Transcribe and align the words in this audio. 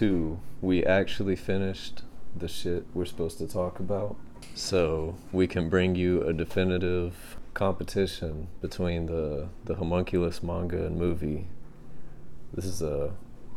two, 0.00 0.40
we 0.62 0.82
actually 0.82 1.36
finished 1.36 2.04
the 2.34 2.48
shit 2.48 2.86
we're 2.94 3.04
supposed 3.04 3.36
to 3.36 3.46
talk 3.46 3.78
about. 3.78 4.16
So 4.54 5.16
we 5.30 5.46
can 5.46 5.68
bring 5.68 5.94
you 5.94 6.22
a 6.22 6.32
definitive 6.32 7.36
competition 7.52 8.48
between 8.62 9.04
the, 9.06 9.48
the 9.66 9.74
homunculus 9.74 10.42
manga 10.42 10.86
and 10.86 10.96
movie. 10.96 11.48
This 12.54 12.64
is 12.64 12.80
a, 12.80 13.12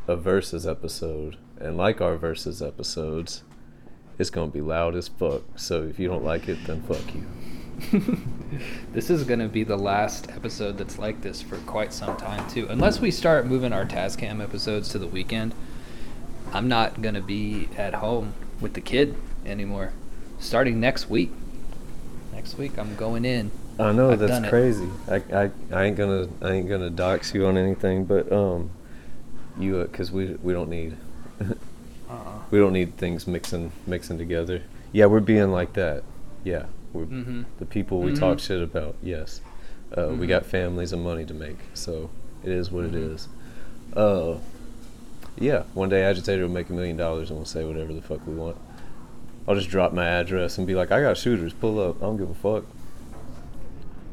a 0.05 0.17
versus 0.17 0.67
episode. 0.67 1.37
And 1.61 1.77
like 1.77 2.01
our 2.01 2.17
versus 2.17 2.61
episodes, 2.61 3.43
it's 4.19 4.29
going 4.29 4.51
to 4.51 4.53
be 4.53 4.59
loud 4.59 4.95
as 4.95 5.07
fuck. 5.07 5.43
So 5.55 5.83
if 5.83 5.97
you 5.97 6.09
don't 6.09 6.25
like 6.25 6.49
it, 6.49 6.57
then 6.65 6.81
fuck 6.81 7.15
you. 7.15 7.25
this 8.91 9.09
is 9.09 9.23
going 9.23 9.39
to 9.39 9.47
be 9.47 9.63
the 9.63 9.77
last 9.77 10.29
episode 10.29 10.77
that's 10.77 10.99
like 10.99 11.21
this 11.21 11.41
for 11.41 11.55
quite 11.59 11.93
some 11.93 12.17
time 12.17 12.45
too. 12.49 12.67
Unless 12.69 12.99
we 12.99 13.11
start 13.11 13.47
moving 13.47 13.71
our 13.71 13.85
Tascam 13.85 14.43
episodes 14.43 14.89
to 14.89 14.99
the 14.99 15.07
weekend, 15.07 15.55
I'm 16.53 16.67
not 16.67 17.01
going 17.01 17.15
to 17.15 17.21
be 17.21 17.67
at 17.77 17.95
home 17.95 18.33
with 18.61 18.73
the 18.73 18.81
kid 18.81 19.15
anymore. 19.45 19.91
Starting 20.39 20.79
next 20.79 21.09
week. 21.09 21.31
Next 22.31 22.57
week 22.57 22.77
I'm 22.77 22.95
going 22.95 23.25
in. 23.25 23.51
I 23.79 23.91
know 23.91 24.11
I've 24.11 24.19
that's 24.19 24.47
crazy. 24.49 24.87
I, 25.09 25.15
I, 25.33 25.51
I 25.71 25.85
ain't 25.85 25.97
gonna 25.97 26.27
I 26.41 26.51
ain't 26.51 26.69
gonna 26.69 26.91
dox 26.91 27.33
you 27.33 27.47
on 27.47 27.57
anything, 27.57 28.05
but 28.05 28.31
um, 28.31 28.69
you 29.57 29.81
because 29.81 30.11
uh, 30.11 30.13
we 30.13 30.25
we 30.43 30.53
don't 30.53 30.69
need 30.69 30.95
uh-uh. 31.41 32.39
we 32.51 32.59
don't 32.59 32.73
need 32.73 32.97
things 32.97 33.25
mixing 33.25 33.71
mixing 33.87 34.19
together. 34.19 34.61
Yeah, 34.91 35.07
we're 35.07 35.21
being 35.21 35.51
like 35.51 35.73
that. 35.73 36.03
Yeah, 36.43 36.65
we're 36.91 37.05
mm-hmm. 37.05 37.43
the 37.57 37.65
people 37.65 37.99
we 37.99 38.11
mm-hmm. 38.11 38.19
talk 38.19 38.39
shit 38.39 38.61
about. 38.61 38.95
Yes, 39.01 39.41
uh, 39.91 40.01
mm-hmm. 40.01 40.19
we 40.19 40.27
got 40.27 40.45
families 40.45 40.93
and 40.93 41.03
money 41.03 41.25
to 41.25 41.33
make, 41.33 41.57
so 41.73 42.11
it 42.43 42.51
is 42.51 42.69
what 42.69 42.85
it 42.85 42.91
mm-hmm. 42.91 43.15
is. 43.15 43.27
Uh, 43.95 44.37
yeah, 45.37 45.63
one 45.73 45.89
day 45.89 46.03
agitator 46.03 46.43
will 46.43 46.53
make 46.53 46.69
a 46.69 46.73
million 46.73 46.97
dollars 46.97 47.29
and 47.29 47.37
we'll 47.37 47.45
say 47.45 47.65
whatever 47.65 47.93
the 47.93 48.01
fuck 48.01 48.25
we 48.27 48.33
want. 48.33 48.57
I'll 49.47 49.55
just 49.55 49.69
drop 49.69 49.93
my 49.93 50.05
address 50.05 50.57
and 50.57 50.65
be 50.65 50.75
like, 50.75 50.91
I 50.91 51.01
got 51.01 51.17
shooters, 51.17 51.53
pull 51.53 51.79
up. 51.79 51.97
I 51.97 52.05
don't 52.05 52.17
give 52.17 52.29
a 52.29 52.33
fuck. 52.33 52.65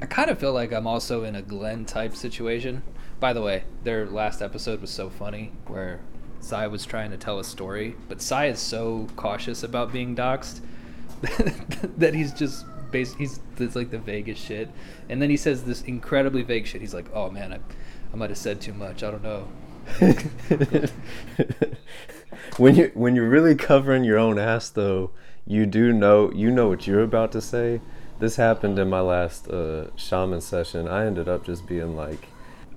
I 0.02 0.06
kind 0.06 0.30
of 0.30 0.38
feel 0.38 0.52
like 0.52 0.72
I'm 0.72 0.86
also 0.86 1.24
in 1.24 1.36
a 1.36 1.42
Glenn 1.42 1.84
type 1.84 2.16
situation. 2.16 2.82
By 3.20 3.32
the 3.32 3.42
way, 3.42 3.64
their 3.84 4.06
last 4.06 4.40
episode 4.40 4.80
was 4.80 4.90
so 4.90 5.10
funny 5.10 5.52
where 5.66 6.00
Sai 6.40 6.66
was 6.66 6.86
trying 6.86 7.10
to 7.10 7.18
tell 7.18 7.38
a 7.38 7.44
story, 7.44 7.94
but 8.08 8.22
Sai 8.22 8.46
is 8.46 8.58
so 8.58 9.08
cautious 9.16 9.62
about 9.62 9.92
being 9.92 10.16
doxxed 10.16 10.60
that 11.98 12.14
he's 12.14 12.32
just 12.32 12.64
based, 12.90 13.16
he's 13.16 13.40
it's 13.58 13.76
like 13.76 13.90
the 13.90 13.98
vaguest 13.98 14.42
shit. 14.42 14.70
And 15.10 15.20
then 15.20 15.28
he 15.28 15.36
says 15.36 15.64
this 15.64 15.82
incredibly 15.82 16.42
vague 16.42 16.66
shit. 16.66 16.80
He's 16.80 16.94
like, 16.94 17.06
"Oh 17.12 17.30
man, 17.30 17.52
I 17.52 17.58
I 18.12 18.16
might 18.16 18.30
have 18.30 18.38
said 18.38 18.60
too 18.60 18.72
much. 18.72 19.02
I 19.02 19.10
don't 19.10 19.22
know." 19.22 19.48
when 22.56 22.74
you 22.76 22.90
when 22.94 23.16
you're 23.16 23.28
really 23.28 23.54
covering 23.54 24.04
your 24.04 24.18
own 24.18 24.38
ass 24.38 24.68
though, 24.70 25.10
you 25.46 25.66
do 25.66 25.92
know 25.92 26.30
you 26.32 26.50
know 26.50 26.68
what 26.68 26.86
you're 26.86 27.02
about 27.02 27.32
to 27.32 27.40
say. 27.40 27.80
This 28.18 28.36
happened 28.36 28.78
in 28.78 28.90
my 28.90 29.00
last 29.00 29.48
uh, 29.48 29.94
shaman 29.96 30.42
session. 30.42 30.86
I 30.86 31.06
ended 31.06 31.28
up 31.28 31.44
just 31.44 31.66
being 31.66 31.96
like, 31.96 32.28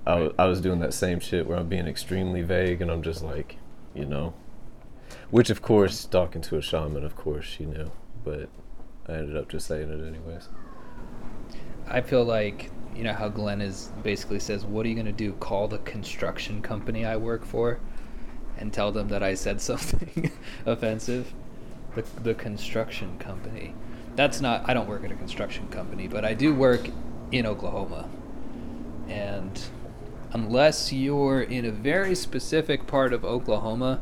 I, 0.06 0.12
w- 0.12 0.34
I 0.38 0.46
was 0.46 0.62
doing 0.62 0.80
that 0.80 0.94
same 0.94 1.20
shit 1.20 1.46
where 1.46 1.58
I'm 1.58 1.68
being 1.68 1.86
extremely 1.86 2.40
vague 2.40 2.80
and 2.80 2.90
I'm 2.90 3.02
just 3.02 3.22
like, 3.22 3.58
you 3.94 4.06
know, 4.06 4.32
which 5.30 5.50
of 5.50 5.60
course 5.60 6.06
talking 6.06 6.40
to 6.42 6.56
a 6.56 6.62
shaman, 6.62 7.04
of 7.04 7.14
course 7.14 7.44
she 7.44 7.66
knew, 7.66 7.90
but 8.24 8.48
I 9.06 9.12
ended 9.12 9.36
up 9.36 9.50
just 9.50 9.66
saying 9.66 9.90
it 9.90 10.06
anyways. 10.06 10.48
I 11.86 12.00
feel 12.00 12.24
like 12.24 12.70
you 12.94 13.02
know 13.02 13.12
how 13.12 13.28
Glenn 13.28 13.60
is 13.60 13.90
basically 14.02 14.38
says, 14.38 14.64
"What 14.64 14.86
are 14.86 14.88
you 14.88 14.94
going 14.94 15.06
to 15.06 15.12
do? 15.12 15.32
Call 15.34 15.68
the 15.68 15.78
construction 15.78 16.62
company 16.62 17.04
I 17.04 17.16
work 17.16 17.44
for, 17.44 17.78
and 18.58 18.72
tell 18.72 18.92
them 18.92 19.08
that 19.08 19.22
I 19.22 19.34
said 19.34 19.60
something 19.70 20.30
offensive." 20.66 21.32
The 21.94 22.04
the 22.22 22.34
construction 22.34 23.18
company. 23.18 23.74
That's 24.16 24.40
not. 24.40 24.68
I 24.68 24.74
don't 24.74 24.88
work 24.88 25.04
at 25.04 25.10
a 25.10 25.16
construction 25.16 25.68
company, 25.68 26.08
but 26.08 26.24
I 26.24 26.34
do 26.34 26.54
work 26.54 26.88
in 27.32 27.46
Oklahoma, 27.46 28.08
and 29.08 29.60
unless 30.32 30.92
you're 30.92 31.42
in 31.42 31.64
a 31.64 31.70
very 31.70 32.14
specific 32.14 32.86
part 32.86 33.12
of 33.12 33.24
Oklahoma, 33.24 34.00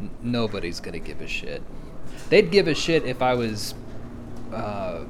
n- 0.00 0.10
nobody's 0.22 0.80
gonna 0.80 0.98
give 0.98 1.20
a 1.20 1.28
shit. 1.28 1.62
They'd 2.28 2.50
give 2.50 2.66
a 2.66 2.74
shit 2.74 3.04
if 3.04 3.22
I 3.22 3.34
was. 3.34 3.74
Uh, 4.52 5.04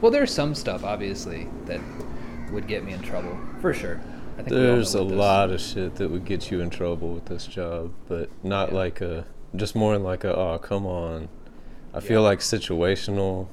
well, 0.00 0.10
there's 0.10 0.32
some 0.32 0.54
stuff 0.54 0.84
obviously 0.84 1.48
that 1.66 1.80
would 2.50 2.66
get 2.66 2.84
me 2.84 2.92
in 2.92 3.02
trouble 3.02 3.38
for 3.60 3.72
sure. 3.72 4.00
I 4.34 4.42
think 4.42 4.48
there's 4.48 4.94
a 4.94 5.02
lot 5.02 5.50
of 5.50 5.60
shit 5.60 5.96
that 5.96 6.10
would 6.10 6.24
get 6.24 6.50
you 6.50 6.60
in 6.60 6.70
trouble 6.70 7.12
with 7.12 7.26
this 7.26 7.46
job, 7.46 7.92
but 8.08 8.30
not 8.42 8.70
yeah. 8.70 8.76
like 8.76 9.00
a 9.00 9.26
just 9.54 9.74
more 9.74 9.98
like 9.98 10.24
a 10.24 10.34
oh 10.34 10.58
come 10.58 10.86
on. 10.86 11.28
I 11.92 11.96
yeah. 11.96 12.00
feel 12.00 12.22
like 12.22 12.38
situational 12.38 13.48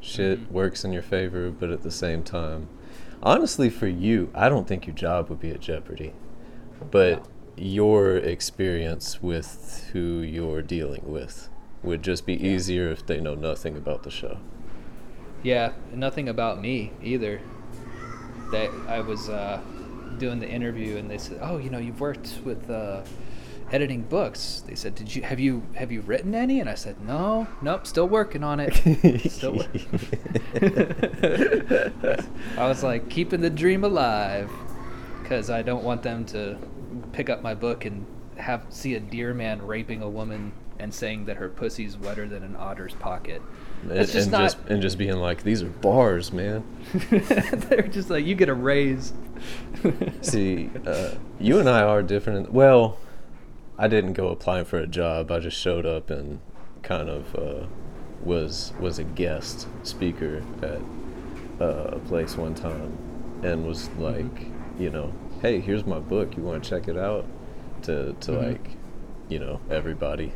shit 0.00 0.40
mm-hmm. 0.40 0.52
works 0.52 0.84
in 0.84 0.92
your 0.92 1.02
favor, 1.02 1.50
but 1.50 1.70
at 1.70 1.82
the 1.82 1.90
same 1.90 2.22
time, 2.22 2.68
honestly, 3.22 3.70
for 3.70 3.86
you, 3.86 4.30
I 4.34 4.48
don't 4.48 4.68
think 4.68 4.86
your 4.86 4.94
job 4.94 5.30
would 5.30 5.40
be 5.40 5.50
at 5.50 5.60
jeopardy, 5.60 6.12
but 6.90 7.26
your 7.56 8.16
experience 8.16 9.22
with 9.22 9.88
who 9.92 10.20
you're 10.20 10.62
dealing 10.62 11.02
with 11.04 11.48
would 11.82 12.02
just 12.02 12.26
be 12.26 12.34
easier 12.34 12.90
if 12.90 13.06
they 13.06 13.20
know 13.20 13.34
nothing 13.34 13.76
about 13.76 14.02
the 14.02 14.10
show. 14.10 14.38
Yeah, 15.46 15.72
nothing 15.94 16.28
about 16.28 16.60
me 16.60 16.90
either. 17.00 17.40
That 18.50 18.68
I 18.88 18.98
was 18.98 19.28
uh, 19.28 19.60
doing 20.18 20.40
the 20.40 20.48
interview, 20.48 20.96
and 20.96 21.08
they 21.08 21.18
said, 21.18 21.38
"Oh, 21.40 21.58
you 21.58 21.70
know, 21.70 21.78
you've 21.78 22.00
worked 22.00 22.40
with 22.44 22.68
uh, 22.68 23.02
editing 23.70 24.02
books." 24.02 24.64
They 24.66 24.74
said, 24.74 24.96
"Did 24.96 25.14
you 25.14 25.22
have 25.22 25.38
you 25.38 25.62
have 25.74 25.92
you 25.92 26.00
written 26.00 26.34
any?" 26.34 26.58
And 26.58 26.68
I 26.68 26.74
said, 26.74 27.00
"No, 27.00 27.46
nope, 27.62 27.86
still 27.86 28.08
working 28.08 28.42
on 28.42 28.58
it. 28.58 28.74
still." 29.30 29.62
I 32.58 32.66
was 32.66 32.82
like 32.82 33.08
keeping 33.08 33.40
the 33.40 33.50
dream 33.50 33.84
alive 33.84 34.50
because 35.22 35.48
I 35.48 35.62
don't 35.62 35.84
want 35.84 36.02
them 36.02 36.24
to 36.26 36.58
pick 37.12 37.30
up 37.30 37.40
my 37.40 37.54
book 37.54 37.84
and 37.84 38.04
have 38.34 38.66
see 38.70 38.96
a 38.96 39.00
deer 39.00 39.32
man 39.32 39.64
raping 39.64 40.02
a 40.02 40.10
woman 40.10 40.54
and 40.80 40.92
saying 40.92 41.26
that 41.26 41.36
her 41.36 41.48
pussy's 41.48 41.96
wetter 41.96 42.26
than 42.26 42.42
an 42.42 42.56
otter's 42.56 42.94
pocket. 42.94 43.40
It's 43.90 44.12
just 44.12 44.26
and 44.26 44.32
not, 44.32 44.42
just 44.42 44.58
and 44.68 44.82
just 44.82 44.98
being 44.98 45.16
like, 45.16 45.42
these 45.42 45.62
are 45.62 45.68
bars, 45.68 46.32
man. 46.32 46.64
They're 47.10 47.88
just 47.88 48.10
like 48.10 48.24
you 48.24 48.34
get 48.34 48.48
a 48.48 48.54
raise. 48.54 49.12
See, 50.22 50.70
uh, 50.86 51.14
you 51.38 51.58
and 51.58 51.68
I 51.68 51.82
are 51.82 52.02
different. 52.02 52.52
well, 52.52 52.98
I 53.78 53.88
didn't 53.88 54.14
go 54.14 54.28
applying 54.28 54.64
for 54.64 54.78
a 54.78 54.86
job. 54.86 55.30
I 55.30 55.38
just 55.38 55.58
showed 55.58 55.84
up 55.84 56.10
and 56.10 56.40
kind 56.82 57.08
of 57.08 57.34
uh, 57.34 57.66
was 58.22 58.72
was 58.80 58.98
a 58.98 59.04
guest 59.04 59.68
speaker 59.82 60.42
at 60.62 60.80
uh, 61.60 61.90
a 61.92 61.98
place 62.00 62.36
one 62.36 62.54
time, 62.54 62.96
and 63.42 63.66
was 63.66 63.88
mm-hmm. 63.88 64.02
like, 64.02 64.34
mm-hmm. 64.34 64.82
you 64.82 64.90
know, 64.90 65.12
hey, 65.42 65.60
here's 65.60 65.84
my 65.84 65.98
book. 65.98 66.36
You 66.36 66.42
want 66.42 66.64
to 66.64 66.70
check 66.70 66.88
it 66.88 66.96
out? 66.96 67.26
To 67.82 68.14
to 68.14 68.32
mm-hmm. 68.32 68.46
like, 68.46 68.70
you 69.28 69.38
know, 69.38 69.60
everybody 69.70 70.32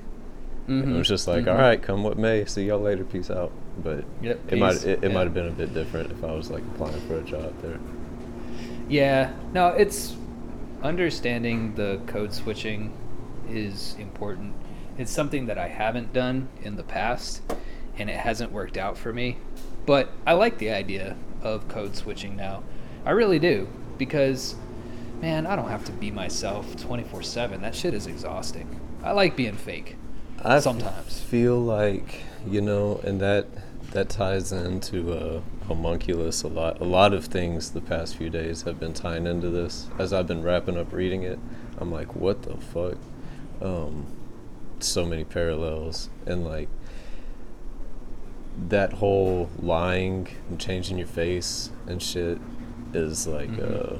Mm-hmm. 0.68 0.94
It 0.94 0.98
was 0.98 1.08
just 1.08 1.26
like, 1.26 1.40
mm-hmm. 1.40 1.50
All 1.50 1.56
right, 1.56 1.82
come 1.82 2.04
what 2.04 2.18
may. 2.18 2.44
See 2.44 2.64
y'all 2.64 2.80
later. 2.80 3.04
Peace 3.04 3.30
out. 3.30 3.52
But 3.82 4.04
yep, 4.22 4.40
it 4.48 4.58
might 4.58 4.84
it, 4.84 5.02
it 5.02 5.08
yeah. 5.08 5.08
might 5.08 5.24
have 5.24 5.34
been 5.34 5.48
a 5.48 5.52
bit 5.52 5.74
different 5.74 6.12
if 6.12 6.22
I 6.22 6.32
was 6.32 6.50
like 6.50 6.62
applying 6.74 7.00
for 7.08 7.16
a 7.18 7.22
job 7.22 7.54
there. 7.62 7.78
Yeah. 8.88 9.32
No, 9.52 9.68
it's 9.68 10.16
understanding 10.82 11.74
the 11.74 12.00
code 12.06 12.32
switching 12.32 12.92
is 13.48 13.96
important. 13.98 14.54
It's 14.98 15.10
something 15.10 15.46
that 15.46 15.58
I 15.58 15.68
haven't 15.68 16.12
done 16.12 16.48
in 16.62 16.76
the 16.76 16.82
past, 16.82 17.42
and 17.96 18.10
it 18.10 18.16
hasn't 18.16 18.52
worked 18.52 18.76
out 18.76 18.96
for 18.96 19.12
me. 19.12 19.38
But 19.86 20.10
I 20.26 20.34
like 20.34 20.58
the 20.58 20.70
idea 20.70 21.16
of 21.42 21.68
code 21.68 21.96
switching 21.96 22.36
now. 22.36 22.62
I 23.04 23.10
really 23.12 23.38
do 23.38 23.68
because, 23.98 24.54
man, 25.20 25.46
I 25.46 25.56
don't 25.56 25.68
have 25.68 25.84
to 25.86 25.92
be 25.92 26.10
myself 26.10 26.76
24 26.76 27.22
7. 27.22 27.62
That 27.62 27.74
shit 27.74 27.94
is 27.94 28.06
exhausting. 28.06 28.80
I 29.02 29.12
like 29.12 29.36
being 29.36 29.56
fake. 29.56 29.96
I 30.42 30.58
sometimes 30.60 31.20
feel 31.20 31.58
like 31.58 32.22
you 32.48 32.62
know, 32.62 33.00
and 33.04 33.20
that 33.20 33.46
that 33.92 34.08
ties 34.08 34.52
into 34.52 35.12
uh, 35.12 35.40
homunculus 35.66 36.42
a 36.42 36.48
lot. 36.48 36.80
A 36.80 36.84
lot 36.84 37.12
of 37.12 37.26
things 37.26 37.72
the 37.72 37.80
past 37.80 38.16
few 38.16 38.30
days 38.30 38.62
have 38.62 38.80
been 38.80 38.94
tying 38.94 39.26
into 39.26 39.50
this. 39.50 39.88
As 39.98 40.12
I've 40.12 40.26
been 40.26 40.42
wrapping 40.42 40.78
up 40.78 40.92
reading 40.92 41.24
it, 41.24 41.38
I'm 41.76 41.92
like, 41.92 42.14
what 42.14 42.42
the 42.42 42.56
fuck? 42.56 42.96
Um, 43.60 44.06
so 44.78 45.04
many 45.04 45.24
parallels, 45.24 46.08
and 46.24 46.44
like 46.44 46.68
that 48.68 48.94
whole 48.94 49.50
lying 49.60 50.28
and 50.48 50.58
changing 50.58 50.98
your 50.98 51.06
face 51.06 51.70
and 51.86 52.02
shit 52.02 52.38
is 52.92 53.26
like 53.26 53.50
mm-hmm. 53.50 53.96
uh, 53.96 53.98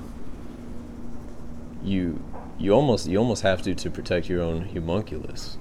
you 1.83 2.23
you 2.59 2.73
almost 2.73 3.07
you 3.07 3.19
almost 3.19 3.43
have 3.43 3.63
to 3.63 3.75
to 3.75 3.91
protect 3.91 4.29
your 4.29 4.43
own 4.43 4.69
homunculus 4.71 5.57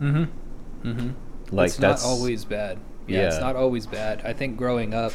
Mm-hmm. 0.00 0.88
Mm-hmm. 0.88 1.56
Like 1.56 1.68
it's 1.68 1.76
that's 1.76 2.02
not 2.02 2.08
always 2.08 2.44
bad. 2.44 2.78
Yeah, 3.06 3.20
yeah, 3.22 3.26
it's 3.28 3.40
not 3.40 3.56
always 3.56 3.86
bad. 3.86 4.22
I 4.24 4.32
think 4.32 4.56
growing 4.56 4.94
up, 4.94 5.12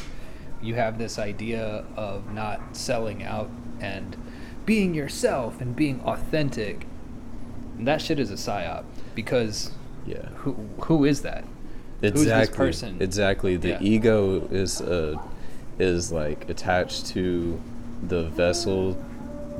you 0.62 0.74
have 0.74 0.98
this 0.98 1.18
idea 1.18 1.84
of 1.96 2.32
not 2.32 2.76
selling 2.76 3.22
out 3.22 3.50
and 3.80 4.16
being 4.64 4.94
yourself 4.94 5.60
and 5.60 5.74
being 5.74 6.00
authentic. 6.02 6.86
And 7.78 7.86
that 7.86 8.00
shit 8.02 8.18
is 8.18 8.30
a 8.30 8.34
psyop 8.34 8.84
because 9.14 9.70
Yeah. 10.06 10.28
who 10.36 10.52
who 10.82 11.04
is 11.04 11.22
that? 11.22 11.44
Who's 12.00 12.12
this 12.12 12.22
Exactly. 12.22 12.56
person? 12.56 12.96
Exactly. 13.00 13.56
The 13.56 13.68
Yeah. 13.70 13.78
ego 13.80 14.46
is 14.50 14.80
uh 14.80 15.16
is 15.78 16.12
like 16.12 16.48
attached 16.48 17.06
to 17.08 17.60
the 18.06 18.24
vessel, 18.28 18.96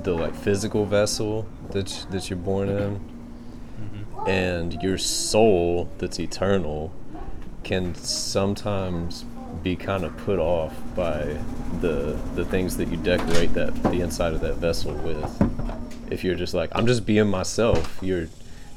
the 0.03 0.13
like 0.13 0.35
physical 0.35 0.85
vessel 0.85 1.47
that 1.71 2.07
that 2.11 2.29
you're 2.31 2.39
born 2.39 2.69
in. 2.69 3.01
And 4.27 4.83
your 4.83 4.99
soul 4.99 5.89
that's 5.99 6.19
eternal 6.19 6.93
can 7.65 7.95
sometimes 7.95 9.25
be 9.63 9.75
kind 9.75 10.05
of 10.05 10.17
put 10.19 10.39
off 10.39 10.75
by 10.95 11.23
the 11.81 12.17
the 12.35 12.45
things 12.45 12.77
that 12.77 12.89
you 12.89 12.97
decorate 12.99 13.53
that 13.55 13.75
the 13.85 14.01
inside 14.01 14.33
of 14.33 14.41
that 14.41 14.55
vessel 14.55 14.93
with. 14.95 16.13
If 16.13 16.23
you're 16.23 16.37
just 16.37 16.55
like 16.55 16.71
I'm 16.75 16.87
just 16.87 17.05
being 17.05 17.29
myself, 17.29 17.99
you're 18.01 18.29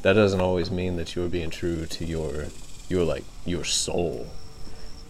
that 0.01 0.13
doesn't 0.13 0.39
always 0.39 0.71
mean 0.71 0.95
that 0.97 1.15
you're 1.15 1.27
being 1.27 1.49
true 1.49 1.85
to 1.85 2.05
your 2.05 2.45
your 2.87 3.03
like 3.03 3.23
your 3.45 3.63
soul 3.63 4.27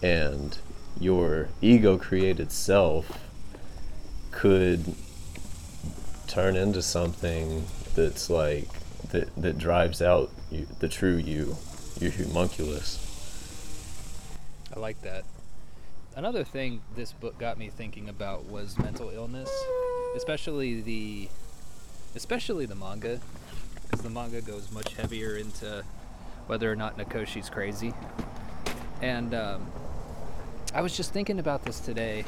and 0.02 0.58
your 0.98 1.48
ego 1.62 1.96
created 1.96 2.52
self 2.52 3.18
could 4.30 4.94
turn 6.26 6.56
into 6.56 6.82
something 6.82 7.64
that's 7.94 8.30
like 8.30 8.68
that 9.10 9.34
that 9.36 9.58
drives 9.58 10.00
out 10.02 10.30
you, 10.50 10.66
the 10.78 10.88
true 10.88 11.16
you 11.16 11.56
your 12.00 12.10
homunculus. 12.10 13.06
I 14.74 14.78
like 14.78 15.02
that. 15.02 15.24
Another 16.16 16.44
thing 16.44 16.80
this 16.96 17.12
book 17.12 17.38
got 17.38 17.58
me 17.58 17.68
thinking 17.68 18.08
about 18.08 18.46
was 18.46 18.78
mental 18.78 19.10
illness, 19.10 19.50
especially 20.16 20.80
the 20.80 21.28
especially 22.14 22.66
the 22.66 22.74
manga 22.74 23.20
because 23.82 24.02
the 24.02 24.10
manga 24.10 24.40
goes 24.40 24.70
much 24.70 24.94
heavier 24.94 25.36
into 25.36 25.84
whether 26.46 26.70
or 26.70 26.76
not 26.76 26.96
Nakoshi's 26.96 27.50
crazy. 27.50 27.92
And 29.02 29.34
um, 29.34 29.66
I 30.74 30.82
was 30.82 30.96
just 30.96 31.12
thinking 31.12 31.38
about 31.38 31.64
this 31.64 31.80
today, 31.80 32.24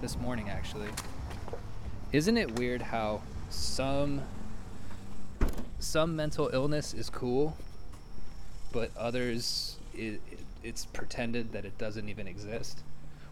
this 0.00 0.18
morning 0.18 0.50
actually. 0.50 0.88
Isn't 2.12 2.36
it 2.36 2.58
weird 2.58 2.82
how 2.82 3.22
some 3.50 4.22
some 5.80 6.14
mental 6.14 6.50
illness 6.52 6.94
is 6.94 7.10
cool, 7.10 7.56
but 8.72 8.90
others 8.96 9.76
it, 9.94 10.20
it, 10.30 10.40
it's 10.62 10.84
pretended 10.86 11.52
that 11.52 11.64
it 11.64 11.76
doesn't 11.78 12.08
even 12.08 12.28
exist. 12.28 12.82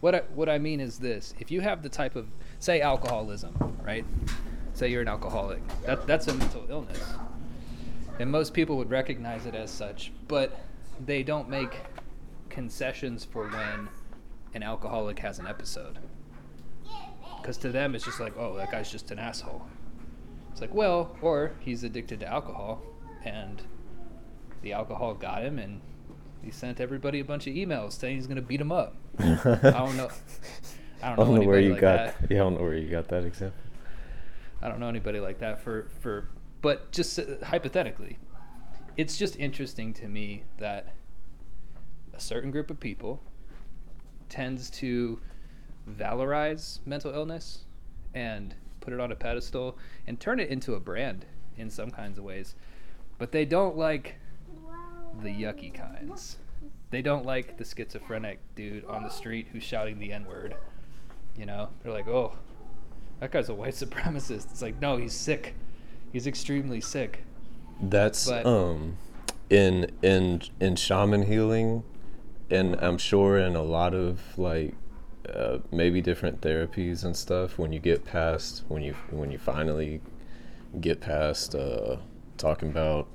What 0.01 0.15
I, 0.15 0.19
what 0.35 0.49
I 0.49 0.59
mean 0.59 0.81
is 0.81 0.99
this: 0.99 1.35
if 1.39 1.51
you 1.51 1.61
have 1.61 1.83
the 1.83 1.89
type 1.89 2.17
of 2.17 2.27
say 2.59 2.81
alcoholism, 2.81 3.55
right? 3.83 4.05
Say 4.75 4.91
you're 4.91 5.03
an 5.03 5.09
alcoholic, 5.09 5.61
that 5.85 6.07
that's 6.07 6.29
a 6.29 6.35
mental 6.35 6.65
illness, 6.69 7.03
and 8.19 8.31
most 8.31 8.55
people 8.55 8.77
would 8.77 8.91
recognize 8.91 9.45
it 9.47 9.55
as 9.55 9.71
such, 9.71 10.13
but 10.27 10.61
they 11.05 11.23
don't 11.23 11.49
make 11.49 11.77
concessions 12.49 13.25
for 13.25 13.49
when 13.49 13.89
an 14.55 14.63
alcoholic 14.63 15.19
has 15.19 15.39
an 15.39 15.47
episode. 15.47 15.99
Because 17.41 17.57
to 17.59 17.71
them, 17.71 17.95
it's 17.95 18.05
just 18.05 18.21
like, 18.21 18.37
oh, 18.37 18.57
that 18.57 18.71
guy's 18.71 18.91
just 18.91 19.11
an 19.11 19.19
asshole. 19.19 19.67
It's 20.59 20.61
like, 20.61 20.75
well, 20.75 21.17
or 21.23 21.53
he's 21.61 21.85
addicted 21.85 22.19
to 22.19 22.27
alcohol, 22.27 22.83
and 23.25 23.63
the 24.63 24.73
alcohol 24.73 25.15
got 25.15 25.45
him, 25.45 25.57
and 25.61 25.81
he 26.43 26.51
sent 26.51 26.81
everybody 26.81 27.21
a 27.21 27.25
bunch 27.25 27.47
of 27.47 27.55
emails 27.55 27.93
saying 27.93 28.17
he's 28.17 28.27
gonna 28.27 28.43
beat 28.43 28.61
him 28.61 28.73
up. 28.73 28.97
I 29.21 29.25
don't 29.25 29.97
know. 29.97 30.11
I 31.01 31.11
don't 31.11 31.17
know, 31.17 31.23
I 31.23 31.27
don't 31.27 31.35
know 31.37 31.47
where 31.47 31.61
you 31.61 31.75
like 31.75 31.81
got 31.81 31.97
that. 31.97 32.17
yeah 32.29 32.39
I 32.39 32.41
don't 32.41 32.55
know 32.55 32.63
where 32.63 32.75
you 32.75 32.91
got 32.91 33.07
that 33.07 33.23
example 33.23 33.61
I 34.61 34.69
don't 34.69 34.81
know 34.81 34.89
anybody 34.89 35.21
like 35.21 35.39
that 35.39 35.63
for 35.63 35.87
for 36.01 36.29
but 36.61 36.91
just 36.91 37.17
uh, 37.21 37.23
hypothetically 37.45 38.19
it's 38.97 39.17
just 39.17 39.37
interesting 39.37 39.95
to 39.95 40.09
me 40.09 40.43
that 40.59 40.93
a 42.15 42.19
certain 42.19 42.51
group 42.51 42.69
of 42.69 42.81
people 42.81 43.23
tends 44.29 44.71
to 44.71 45.21
valorize 45.89 46.81
mental 46.85 47.15
illness 47.15 47.61
and 48.13 48.57
put 48.89 48.95
it 48.95 49.01
on 49.01 49.13
a 49.13 49.17
pedestal 49.17 49.77
and 50.07 50.19
turn 50.19 50.41
it 50.41 50.49
into 50.49 50.75
a 50.75 50.81
brand 50.81 51.27
in 51.59 51.69
some 51.69 51.91
kinds 51.91 52.17
of 52.17 52.25
ways 52.25 52.55
but 53.19 53.33
they 53.33 53.45
don't 53.45 53.77
like 53.77 54.15
the 55.23 55.29
yucky 55.29 55.73
kinds 55.75 56.39
they 56.91 57.03
don't 57.03 57.27
like 57.27 57.59
the 57.59 57.65
schizophrenic 57.65 58.39
dude 58.55 58.83
on 58.87 59.03
the 59.03 59.11
street 59.11 59.47
who's 59.53 59.63
shouting 59.63 59.99
the 59.99 60.11
n-word 60.11 60.55
you 61.37 61.45
know 61.45 61.69
they're 61.83 61.93
like 61.93 62.09
oh 62.09 62.33
that 63.21 63.31
guy's 63.31 63.49
a 63.49 63.55
white 63.55 63.75
supremacist. 63.75 64.51
It's 64.53 64.63
like, 64.63 64.81
no, 64.81 64.97
he's 64.97 65.13
sick. 65.13 65.55
He's 66.13 66.27
extremely 66.27 66.81
sick. 66.81 67.25
That's 67.81 68.29
But- 68.29 68.47
um 68.47 68.97
in 69.51 69.91
in 70.03 70.43
in 70.61 70.77
shaman 70.77 71.23
healing 71.23 71.83
and 72.51 72.77
I'm 72.77 72.99
sure 72.99 73.39
in 73.39 73.57
a 73.57 73.63
lot 73.63 73.95
of 73.95 74.21
like 74.39 74.75
uh, 75.35 75.59
maybe 75.71 76.01
different 76.01 76.41
therapies 76.41 77.05
and 77.05 77.17
stuff 77.17 77.59
when 77.59 77.73
you 77.73 77.79
get 77.79 78.05
past 78.05 78.65
when 78.69 78.83
you 78.83 78.95
when 79.11 79.31
you 79.31 79.39
finally 79.39 80.01
get 80.81 81.01
past 81.01 81.55
uh, 81.55 81.97
talking 82.37 82.69
about 82.69 83.07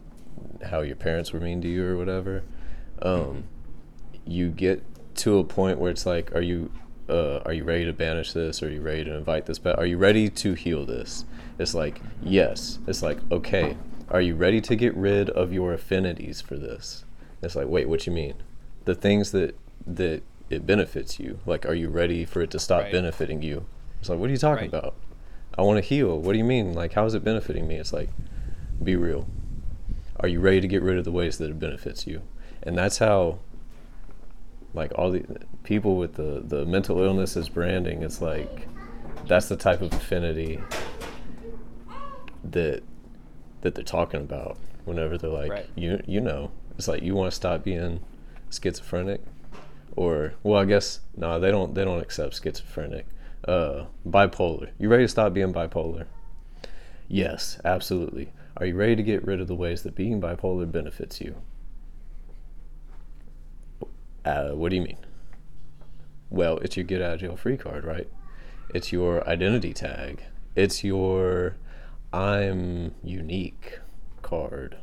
how 0.70 0.82
your 0.82 0.96
parents 0.96 1.32
were 1.32 1.40
mean 1.40 1.62
to 1.62 1.68
you 1.68 1.86
or 1.86 1.98
whatever 1.98 2.44
um, 3.02 3.44
you 4.26 4.50
get 4.50 4.84
to 5.16 5.38
a 5.38 5.44
point 5.44 5.80
where 5.80 5.92
it's 5.92 6.06
like 6.06 6.34
are 6.36 6.42
you 6.42 6.72
uh, 7.10 7.40
are 7.46 7.54
you 7.54 7.64
ready 7.64 7.86
to 7.86 7.94
banish 7.94 8.34
this? 8.34 8.64
Are 8.64 8.70
you 8.70 8.82
ready 8.82 9.04
to 9.04 9.16
invite 9.16 9.46
this 9.46 9.60
back? 9.60 9.78
Are 9.78 9.86
you 9.86 9.98
ready 9.98 10.30
to 10.30 10.54
heal 10.54 10.86
this? 10.86 11.26
It's 11.60 11.74
like, 11.74 12.02
yes. 12.22 12.80
It's 12.88 13.02
like, 13.02 13.20
okay. 13.32 13.78
Are 14.10 14.22
you 14.22 14.36
ready 14.36 14.62
to 14.62 14.76
get 14.76 14.96
rid 14.96 15.30
of 15.30 15.52
your 15.52 15.74
affinities 15.74 16.42
for 16.42 16.56
this? 16.56 17.04
It's 17.42 17.56
like, 17.56 17.68
wait, 17.68 17.90
what 17.90 18.08
you 18.08 18.14
mean? 18.14 18.36
The 18.86 18.96
things 18.96 19.32
that 19.32 19.58
that 19.86 20.24
it 20.54 20.66
benefits 20.66 21.20
you. 21.20 21.40
Like, 21.46 21.66
are 21.66 21.74
you 21.74 21.90
ready 21.90 22.26
for 22.26 22.42
it 22.42 22.52
to 22.52 22.60
stop 22.60 22.84
Right. 22.84 22.92
benefiting 22.92 23.42
you? 23.42 23.66
It's 24.00 24.10
like, 24.10 24.20
what 24.20 24.30
are 24.30 24.32
you 24.34 24.38
talking 24.38 24.70
Right. 24.72 24.74
about? 24.74 24.96
I 25.58 25.62
want 25.62 25.78
to 25.78 25.88
heal. 25.88 26.18
What 26.20 26.32
do 26.34 26.38
you 26.38 26.44
mean? 26.44 26.74
Like, 26.74 26.94
how 26.94 27.06
is 27.06 27.14
it 27.14 27.24
benefiting 27.24 27.68
me? 27.68 27.76
It's 27.76 27.94
like, 27.94 28.10
be 28.84 28.96
real. 28.96 29.28
Are 30.20 30.28
you 30.28 30.40
ready 30.40 30.62
to 30.62 30.68
get 30.68 30.82
rid 30.82 30.98
of 30.98 31.04
the 31.06 31.12
ways 31.12 31.38
that 31.38 31.50
it 31.50 31.60
benefits 31.60 32.08
you? 32.08 32.22
And 32.64 32.78
that's 32.78 32.98
how 33.00 33.40
like 34.74 34.92
all 34.98 35.12
the 35.12 35.24
people 35.64 35.98
with 35.98 36.16
the 36.16 36.42
the 36.48 36.66
mental 36.66 37.00
illness 37.00 37.38
as 37.38 37.48
branding 37.48 38.02
it's 38.02 38.22
like 38.22 38.68
that's 39.28 39.48
the 39.48 39.56
type 39.56 39.82
of 39.84 39.94
affinity 39.94 40.60
that 42.44 42.82
that 43.62 43.76
they're 43.76 43.84
talking 43.84 44.20
about 44.22 44.58
whenever 44.86 45.16
they're 45.18 45.30
like 45.30 45.52
Right. 45.52 45.70
you 45.76 46.02
you 46.08 46.20
know 46.20 46.50
it's 46.78 46.88
like 46.88 47.04
you 47.04 47.14
want 47.14 47.30
to 47.32 47.36
stop 47.36 47.64
being 47.64 48.00
schizophrenic 48.50 49.22
or 49.96 50.34
well 50.44 50.62
i 50.62 50.66
guess 50.66 51.02
no 51.16 51.40
they 51.40 51.52
don't 51.52 51.76
they 51.76 51.84
don't 51.84 52.02
accept 52.02 52.42
schizophrenic 52.42 53.06
uh 53.48 53.86
bipolar 54.08 54.70
you 54.80 54.90
ready 54.90 55.04
to 55.04 55.08
stop 55.08 55.34
being 55.34 55.54
bipolar 55.54 56.06
yes 57.08 57.60
absolutely 57.66 58.32
are 58.58 58.66
you 58.66 58.76
ready 58.76 58.96
to 58.96 59.04
get 59.04 59.26
rid 59.26 59.42
of 59.42 59.48
the 59.48 59.56
ways 59.56 59.84
that 59.84 59.96
being 59.96 60.22
bipolar 60.22 60.72
benefits 60.72 61.20
you 61.20 61.36
uh, 64.26 64.52
what 64.52 64.70
do 64.70 64.76
you 64.76 64.82
mean? 64.82 64.98
Well, 66.30 66.58
it's 66.60 66.78
your 66.78 66.86
get 66.86 67.02
out 67.02 67.16
of 67.16 67.20
jail 67.20 67.36
free 67.36 67.58
card, 67.58 67.84
right? 67.84 68.08
It's 68.74 68.92
your 68.92 69.28
identity 69.28 69.74
tag. 69.74 70.24
It's 70.56 70.84
your 70.84 71.58
I'm 72.12 72.96
unique 73.04 73.80
card. 74.22 74.78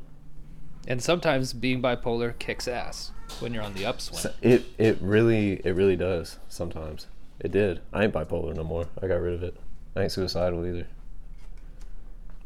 And 0.88 1.02
sometimes 1.02 1.52
being 1.52 1.82
bipolar 1.82 2.38
kicks 2.38 2.66
ass 2.66 3.12
when 3.40 3.52
you're 3.54 3.62
on 3.62 3.74
the 3.74 3.84
upswing. 3.84 4.32
It 4.42 4.64
it 4.78 4.98
really 5.00 5.60
it 5.64 5.74
really 5.74 5.96
does 5.96 6.38
sometimes. 6.48 7.06
It 7.38 7.52
did. 7.52 7.80
I 7.92 8.04
ain't 8.04 8.12
bipolar 8.12 8.54
no 8.54 8.64
more. 8.64 8.86
I 9.02 9.06
got 9.06 9.20
rid 9.20 9.34
of 9.34 9.42
it. 9.42 9.56
I 9.96 10.02
ain't 10.02 10.12
suicidal 10.12 10.64
either. 10.66 10.86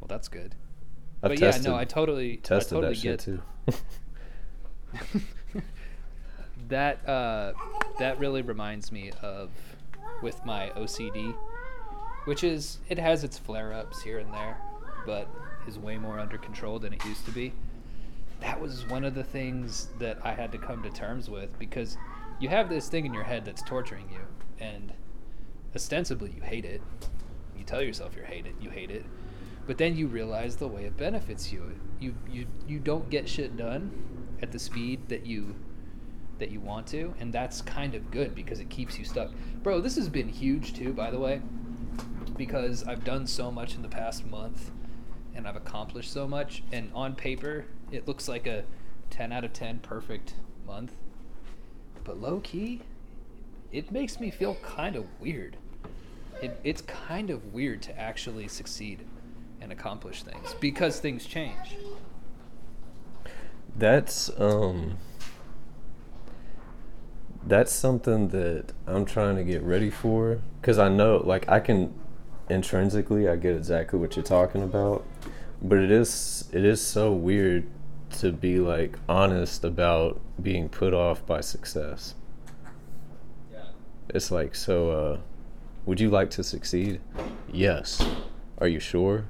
well, 0.00 0.08
that's 0.08 0.28
good. 0.28 0.54
I've 1.22 1.30
but 1.30 1.38
tested, 1.38 1.64
yeah, 1.64 1.70
no, 1.70 1.76
I 1.76 1.84
totally, 1.84 2.36
tested 2.38 2.78
I 2.78 2.80
totally 2.80 2.94
that 2.94 3.00
shit 3.00 3.40
get 3.64 3.72
too. 5.12 5.22
that. 6.68 7.08
Uh, 7.08 7.52
that 7.98 8.18
really 8.18 8.42
reminds 8.42 8.90
me 8.90 9.12
of 9.22 9.50
with 10.22 10.44
my 10.44 10.70
OCD, 10.76 11.34
which 12.24 12.42
is 12.42 12.78
it 12.88 12.98
has 12.98 13.24
its 13.24 13.38
flare-ups 13.38 14.02
here 14.02 14.18
and 14.18 14.32
there, 14.32 14.58
but 15.06 15.28
is 15.66 15.78
way 15.78 15.96
more 15.96 16.18
under 16.18 16.38
control 16.38 16.78
than 16.78 16.92
it 16.92 17.04
used 17.04 17.24
to 17.26 17.30
be. 17.30 17.52
That 18.44 18.60
was 18.60 18.86
one 18.88 19.04
of 19.04 19.14
the 19.14 19.24
things 19.24 19.88
that 19.98 20.18
I 20.22 20.34
had 20.34 20.52
to 20.52 20.58
come 20.58 20.82
to 20.82 20.90
terms 20.90 21.30
with 21.30 21.58
because 21.58 21.96
you 22.38 22.50
have 22.50 22.68
this 22.68 22.88
thing 22.88 23.06
in 23.06 23.14
your 23.14 23.24
head 23.24 23.46
that's 23.46 23.62
torturing 23.62 24.06
you, 24.12 24.20
and 24.60 24.92
ostensibly 25.74 26.30
you 26.36 26.42
hate 26.42 26.66
it. 26.66 26.82
You 27.56 27.64
tell 27.64 27.80
yourself 27.80 28.14
you 28.16 28.22
hate 28.22 28.44
it, 28.44 28.54
you 28.60 28.68
hate 28.68 28.90
it, 28.90 29.06
but 29.66 29.78
then 29.78 29.96
you 29.96 30.08
realize 30.08 30.56
the 30.56 30.68
way 30.68 30.84
it 30.84 30.94
benefits 30.98 31.50
you. 31.50 31.74
You 31.98 32.14
you 32.30 32.46
you 32.68 32.80
don't 32.80 33.08
get 33.08 33.26
shit 33.26 33.56
done 33.56 33.90
at 34.42 34.52
the 34.52 34.58
speed 34.58 35.08
that 35.08 35.24
you 35.24 35.54
that 36.38 36.50
you 36.50 36.60
want 36.60 36.86
to, 36.88 37.14
and 37.18 37.32
that's 37.32 37.62
kind 37.62 37.94
of 37.94 38.10
good 38.10 38.34
because 38.34 38.60
it 38.60 38.68
keeps 38.68 38.98
you 38.98 39.06
stuck. 39.06 39.30
Bro, 39.62 39.80
this 39.80 39.96
has 39.96 40.10
been 40.10 40.28
huge 40.28 40.74
too, 40.74 40.92
by 40.92 41.10
the 41.10 41.18
way, 41.18 41.40
because 42.36 42.84
I've 42.84 43.04
done 43.04 43.26
so 43.26 43.50
much 43.50 43.74
in 43.74 43.80
the 43.80 43.88
past 43.88 44.26
month, 44.26 44.70
and 45.34 45.48
I've 45.48 45.56
accomplished 45.56 46.12
so 46.12 46.28
much. 46.28 46.62
And 46.72 46.90
on 46.94 47.14
paper, 47.14 47.64
it 47.94 48.08
looks 48.08 48.28
like 48.28 48.46
a 48.46 48.64
10 49.10 49.32
out 49.32 49.44
of 49.44 49.52
10 49.52 49.78
perfect 49.78 50.34
month. 50.66 50.92
But 52.02 52.20
low 52.20 52.40
key, 52.40 52.82
it 53.72 53.90
makes 53.90 54.20
me 54.20 54.30
feel 54.30 54.56
kind 54.56 54.96
of 54.96 55.06
weird. 55.20 55.56
It, 56.42 56.58
it's 56.64 56.82
kind 56.82 57.30
of 57.30 57.52
weird 57.54 57.82
to 57.82 57.98
actually 57.98 58.48
succeed 58.48 59.06
and 59.60 59.72
accomplish 59.72 60.22
things 60.22 60.54
because 60.60 61.00
things 61.00 61.24
change. 61.24 61.76
That's 63.76 64.30
um 64.38 64.98
that's 67.46 67.72
something 67.72 68.28
that 68.28 68.72
I'm 68.86 69.04
trying 69.04 69.36
to 69.36 69.44
get 69.44 69.62
ready 69.62 69.90
for 69.90 70.40
cuz 70.62 70.78
I 70.78 70.88
know 70.88 71.16
like 71.16 71.48
I 71.48 71.60
can 71.60 71.94
intrinsically 72.48 73.28
I 73.28 73.36
get 73.36 73.56
exactly 73.56 73.98
what 73.98 74.16
you're 74.16 74.24
talking 74.24 74.62
about, 74.62 75.04
but 75.62 75.78
it 75.78 75.90
is 75.90 76.48
it 76.52 76.64
is 76.64 76.80
so 76.80 77.12
weird 77.12 77.66
to 78.14 78.32
be 78.32 78.58
like 78.58 78.98
honest 79.08 79.64
about 79.64 80.20
being 80.42 80.68
put 80.68 80.94
off 80.94 81.24
by 81.26 81.40
success. 81.40 82.14
Yeah. 83.52 83.64
It's 84.08 84.30
like 84.30 84.54
so 84.54 84.90
uh 84.90 85.18
would 85.86 86.00
you 86.00 86.08
like 86.08 86.30
to 86.30 86.42
succeed? 86.42 87.00
Yes. 87.52 88.04
Are 88.58 88.68
you 88.68 88.80
sure? 88.80 89.26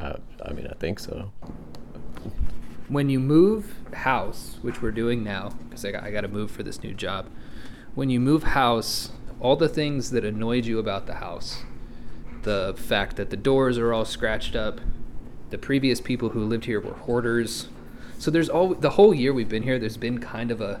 I 0.00 0.16
I 0.44 0.52
mean, 0.52 0.66
I 0.66 0.74
think 0.74 0.98
so. 0.98 1.32
When 2.88 3.08
you 3.08 3.18
move 3.18 3.74
house, 3.94 4.58
which 4.62 4.82
we're 4.82 4.90
doing 4.90 5.24
now, 5.24 5.50
because 5.68 5.84
I 5.84 5.92
got, 5.92 6.04
I 6.04 6.10
got 6.10 6.20
to 6.20 6.28
move 6.28 6.50
for 6.50 6.62
this 6.62 6.82
new 6.82 6.92
job. 6.92 7.26
When 7.94 8.10
you 8.10 8.20
move 8.20 8.42
house, 8.42 9.10
all 9.40 9.56
the 9.56 9.68
things 9.68 10.10
that 10.10 10.24
annoyed 10.24 10.66
you 10.66 10.78
about 10.78 11.06
the 11.06 11.14
house, 11.14 11.62
the 12.42 12.74
fact 12.76 13.16
that 13.16 13.30
the 13.30 13.36
doors 13.36 13.78
are 13.78 13.92
all 13.92 14.04
scratched 14.04 14.54
up, 14.54 14.80
the 15.50 15.58
previous 15.58 16.00
people 16.00 16.30
who 16.30 16.44
lived 16.44 16.64
here 16.64 16.80
were 16.80 16.94
hoarders. 16.94 17.68
So 18.18 18.30
there's 18.30 18.48
all 18.48 18.74
the 18.74 18.90
whole 18.90 19.14
year 19.14 19.32
we've 19.32 19.48
been 19.48 19.62
here. 19.62 19.78
There's 19.78 19.96
been 19.96 20.18
kind 20.18 20.50
of 20.50 20.60
a 20.60 20.80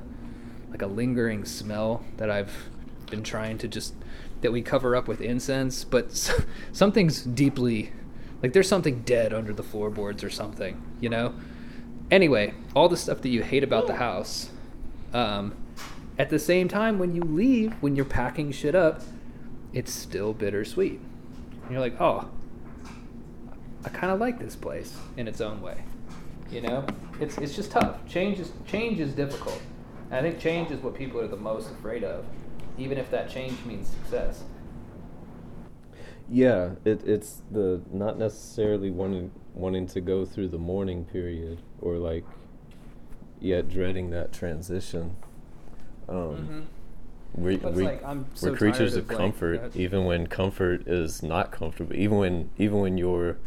like 0.70 0.82
a 0.82 0.86
lingering 0.86 1.44
smell 1.44 2.04
that 2.16 2.30
I've 2.30 2.68
been 3.10 3.22
trying 3.22 3.58
to 3.58 3.68
just 3.68 3.94
that 4.40 4.52
we 4.52 4.62
cover 4.62 4.96
up 4.96 5.06
with 5.06 5.20
incense, 5.20 5.84
but 5.84 6.12
something's 6.72 7.22
deeply 7.22 7.92
like 8.42 8.52
there's 8.52 8.68
something 8.68 9.00
dead 9.02 9.32
under 9.32 9.52
the 9.52 9.62
floorboards 9.62 10.22
or 10.22 10.30
something, 10.30 10.82
you 11.00 11.08
know. 11.08 11.34
Anyway, 12.10 12.52
all 12.74 12.88
the 12.88 12.96
stuff 12.96 13.22
that 13.22 13.30
you 13.30 13.42
hate 13.42 13.64
about 13.64 13.86
the 13.86 13.94
house. 13.94 14.50
Um, 15.14 15.54
at 16.18 16.28
the 16.28 16.38
same 16.38 16.68
time, 16.68 16.98
when 16.98 17.14
you 17.14 17.22
leave, 17.22 17.72
when 17.80 17.96
you're 17.96 18.04
packing 18.04 18.52
shit 18.52 18.74
up, 18.74 19.00
it's 19.72 19.92
still 19.92 20.34
bittersweet. 20.34 21.00
And 21.62 21.70
you're 21.70 21.80
like, 21.80 21.98
oh, 22.00 22.28
I 23.84 23.88
kind 23.90 24.12
of 24.12 24.20
like 24.20 24.38
this 24.38 24.56
place 24.56 24.96
in 25.16 25.28
its 25.28 25.40
own 25.40 25.60
way. 25.60 25.82
You 26.50 26.62
know, 26.62 26.86
it's 27.20 27.38
it's 27.38 27.54
just 27.54 27.70
tough. 27.70 28.06
Change 28.06 28.40
is 28.40 28.52
change 28.66 29.00
is 29.00 29.12
difficult. 29.12 29.60
And 30.10 30.14
I 30.14 30.30
think 30.30 30.40
change 30.40 30.70
is 30.70 30.80
what 30.80 30.94
people 30.94 31.20
are 31.20 31.28
the 31.28 31.36
most 31.36 31.70
afraid 31.70 32.04
of, 32.04 32.24
even 32.78 32.98
if 32.98 33.10
that 33.10 33.30
change 33.30 33.64
means 33.64 33.88
success. 33.88 34.44
Yeah, 36.28 36.72
it, 36.84 37.06
it's 37.06 37.42
the 37.50 37.82
not 37.92 38.18
necessarily 38.18 38.90
wanting 38.90 39.30
wanting 39.54 39.86
to 39.88 40.00
go 40.00 40.24
through 40.24 40.48
the 40.48 40.58
mourning 40.58 41.04
period 41.04 41.60
or 41.80 41.96
like 41.96 42.24
yet 43.40 43.68
dreading 43.68 44.10
that 44.10 44.32
transition. 44.32 45.16
Um, 46.08 46.16
Mm-hmm. 46.16 46.60
We, 47.36 47.56
we, 47.56 47.82
like, 47.82 48.04
I'm 48.04 48.26
so 48.34 48.52
we're 48.52 48.56
creatures 48.56 48.94
of 48.94 49.04
of, 49.04 49.08
like, 49.08 49.18
comfort, 49.18 49.74
even 49.74 50.04
when 50.04 50.28
comfort 50.28 50.86
is 50.86 51.20
not 51.20 51.50
comfortable. 51.50 51.96
Even 51.96 52.18
when 52.18 52.50
even 52.58 52.78
when 52.78 52.96
you're 52.96 53.38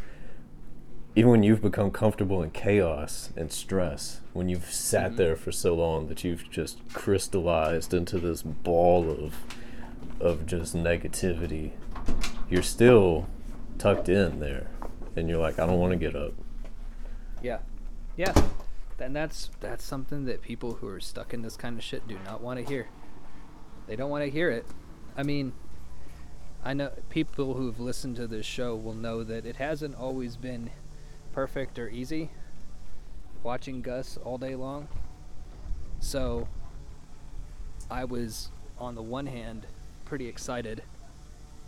even 1.16 1.30
when 1.30 1.42
you've 1.42 1.62
become 1.62 1.90
comfortable 1.90 2.42
in 2.42 2.50
chaos 2.50 3.30
and 3.36 3.50
stress, 3.50 4.20
when 4.32 4.48
you've 4.48 4.70
sat 4.70 5.12
Mhm. 5.12 5.16
there 5.16 5.36
for 5.36 5.50
so 5.50 5.74
long 5.74 6.06
that 6.08 6.22
you've 6.22 6.48
just 6.50 6.78
crystallized 6.92 7.92
into 7.92 8.18
this 8.18 8.42
ball 8.42 9.10
of 9.10 9.34
of 10.20 10.46
just 10.46 10.74
negativity, 10.74 11.70
you're 12.50 12.62
still 12.62 13.26
tucked 13.78 14.08
in 14.08 14.40
there, 14.40 14.66
and 15.14 15.28
you're 15.28 15.38
like, 15.38 15.60
I 15.60 15.66
don't 15.66 15.78
want 15.78 15.92
to 15.92 15.96
get 15.96 16.16
up. 16.16 16.32
Yeah, 17.40 17.58
yeah. 18.16 18.32
And 18.98 19.14
that's 19.14 19.48
that's 19.60 19.84
something 19.84 20.24
that 20.24 20.42
people 20.42 20.74
who 20.74 20.88
are 20.88 20.98
stuck 20.98 21.32
in 21.32 21.42
this 21.42 21.56
kind 21.56 21.78
of 21.78 21.84
shit 21.84 22.06
do 22.08 22.18
not 22.24 22.42
want 22.42 22.58
to 22.58 22.64
hear. 22.66 22.88
They 23.86 23.94
don't 23.94 24.10
want 24.10 24.24
to 24.24 24.30
hear 24.30 24.50
it. 24.50 24.66
I 25.16 25.22
mean, 25.22 25.52
I 26.64 26.74
know 26.74 26.90
people 27.10 27.54
who've 27.54 27.78
listened 27.78 28.16
to 28.16 28.26
this 28.26 28.44
show 28.44 28.74
will 28.74 28.94
know 28.94 29.22
that 29.22 29.46
it 29.46 29.56
hasn't 29.56 29.94
always 29.94 30.36
been 30.36 30.70
perfect 31.38 31.78
or 31.78 31.88
easy 31.90 32.28
watching 33.44 33.80
Gus 33.80 34.18
all 34.24 34.38
day 34.38 34.56
long. 34.56 34.88
So 36.00 36.48
I 37.88 38.06
was 38.06 38.50
on 38.76 38.96
the 38.96 39.02
one 39.02 39.26
hand 39.26 39.64
pretty 40.04 40.26
excited 40.26 40.82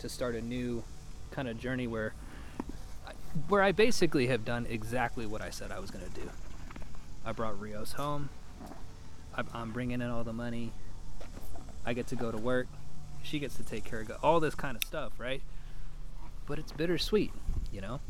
to 0.00 0.08
start 0.08 0.34
a 0.34 0.40
new 0.40 0.82
kind 1.30 1.46
of 1.46 1.56
journey 1.56 1.86
where 1.86 2.14
where 3.48 3.62
I 3.62 3.70
basically 3.70 4.26
have 4.26 4.44
done 4.44 4.66
exactly 4.68 5.24
what 5.24 5.40
I 5.40 5.50
said 5.50 5.70
I 5.70 5.78
was 5.78 5.92
going 5.92 6.04
to 6.04 6.20
do. 6.20 6.28
I 7.24 7.30
brought 7.30 7.60
Rios 7.60 7.92
home. 7.92 8.28
I'm, 9.54 9.70
bringing 9.70 10.00
in 10.00 10.10
all 10.10 10.24
the 10.24 10.32
money. 10.32 10.72
I 11.86 11.92
get 11.92 12.08
to 12.08 12.16
go 12.16 12.32
to 12.32 12.38
work. 12.38 12.66
She 13.22 13.38
gets 13.38 13.54
to 13.54 13.62
take 13.62 13.84
care 13.84 14.00
of 14.00 14.10
all 14.20 14.40
this 14.40 14.56
kind 14.56 14.76
of 14.76 14.82
stuff, 14.82 15.12
right? 15.20 15.42
But 16.48 16.58
it's 16.58 16.72
bittersweet, 16.72 17.30
you 17.70 17.80
know? 17.80 18.00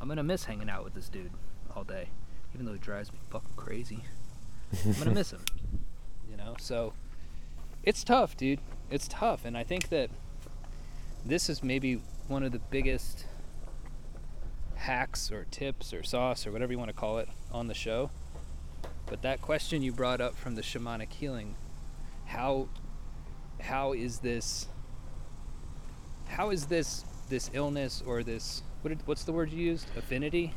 I'm 0.00 0.06
going 0.06 0.16
to 0.16 0.22
miss 0.22 0.44
hanging 0.44 0.70
out 0.70 0.84
with 0.84 0.94
this 0.94 1.08
dude 1.08 1.32
all 1.76 1.84
day, 1.84 2.08
even 2.54 2.66
though 2.66 2.72
he 2.72 2.78
drives 2.78 3.12
me 3.12 3.18
fucking 3.30 3.54
crazy. 3.56 4.04
I'm 4.72 4.92
going 4.92 5.04
to 5.04 5.10
miss 5.10 5.32
him, 5.32 5.44
you 6.30 6.36
know? 6.36 6.54
So 6.58 6.94
it's 7.82 8.02
tough, 8.02 8.36
dude. 8.36 8.60
It's 8.90 9.08
tough. 9.08 9.44
And 9.44 9.56
I 9.56 9.64
think 9.64 9.88
that 9.90 10.10
this 11.24 11.48
is 11.50 11.62
maybe 11.62 12.00
one 12.28 12.42
of 12.42 12.52
the 12.52 12.58
biggest 12.58 13.26
hacks 14.76 15.30
or 15.30 15.46
tips 15.50 15.92
or 15.92 16.02
sauce 16.02 16.46
or 16.46 16.52
whatever 16.52 16.72
you 16.72 16.78
want 16.78 16.88
to 16.88 16.96
call 16.96 17.18
it 17.18 17.28
on 17.52 17.66
the 17.66 17.74
show. 17.74 18.10
But 19.06 19.22
that 19.22 19.42
question 19.42 19.82
you 19.82 19.92
brought 19.92 20.20
up 20.20 20.36
from 20.36 20.54
the 20.54 20.62
shamanic 20.62 21.12
healing, 21.12 21.56
how 22.26 22.68
how 23.60 23.92
is 23.92 24.20
this 24.20 24.68
how 26.28 26.50
is 26.50 26.66
this 26.66 27.04
this 27.28 27.50
illness 27.52 28.02
or 28.06 28.22
this 28.22 28.62
what 28.82 28.88
did, 28.90 29.06
what's 29.06 29.24
the 29.24 29.32
word 29.32 29.50
you 29.50 29.64
used? 29.64 29.86
Affinity? 29.96 30.54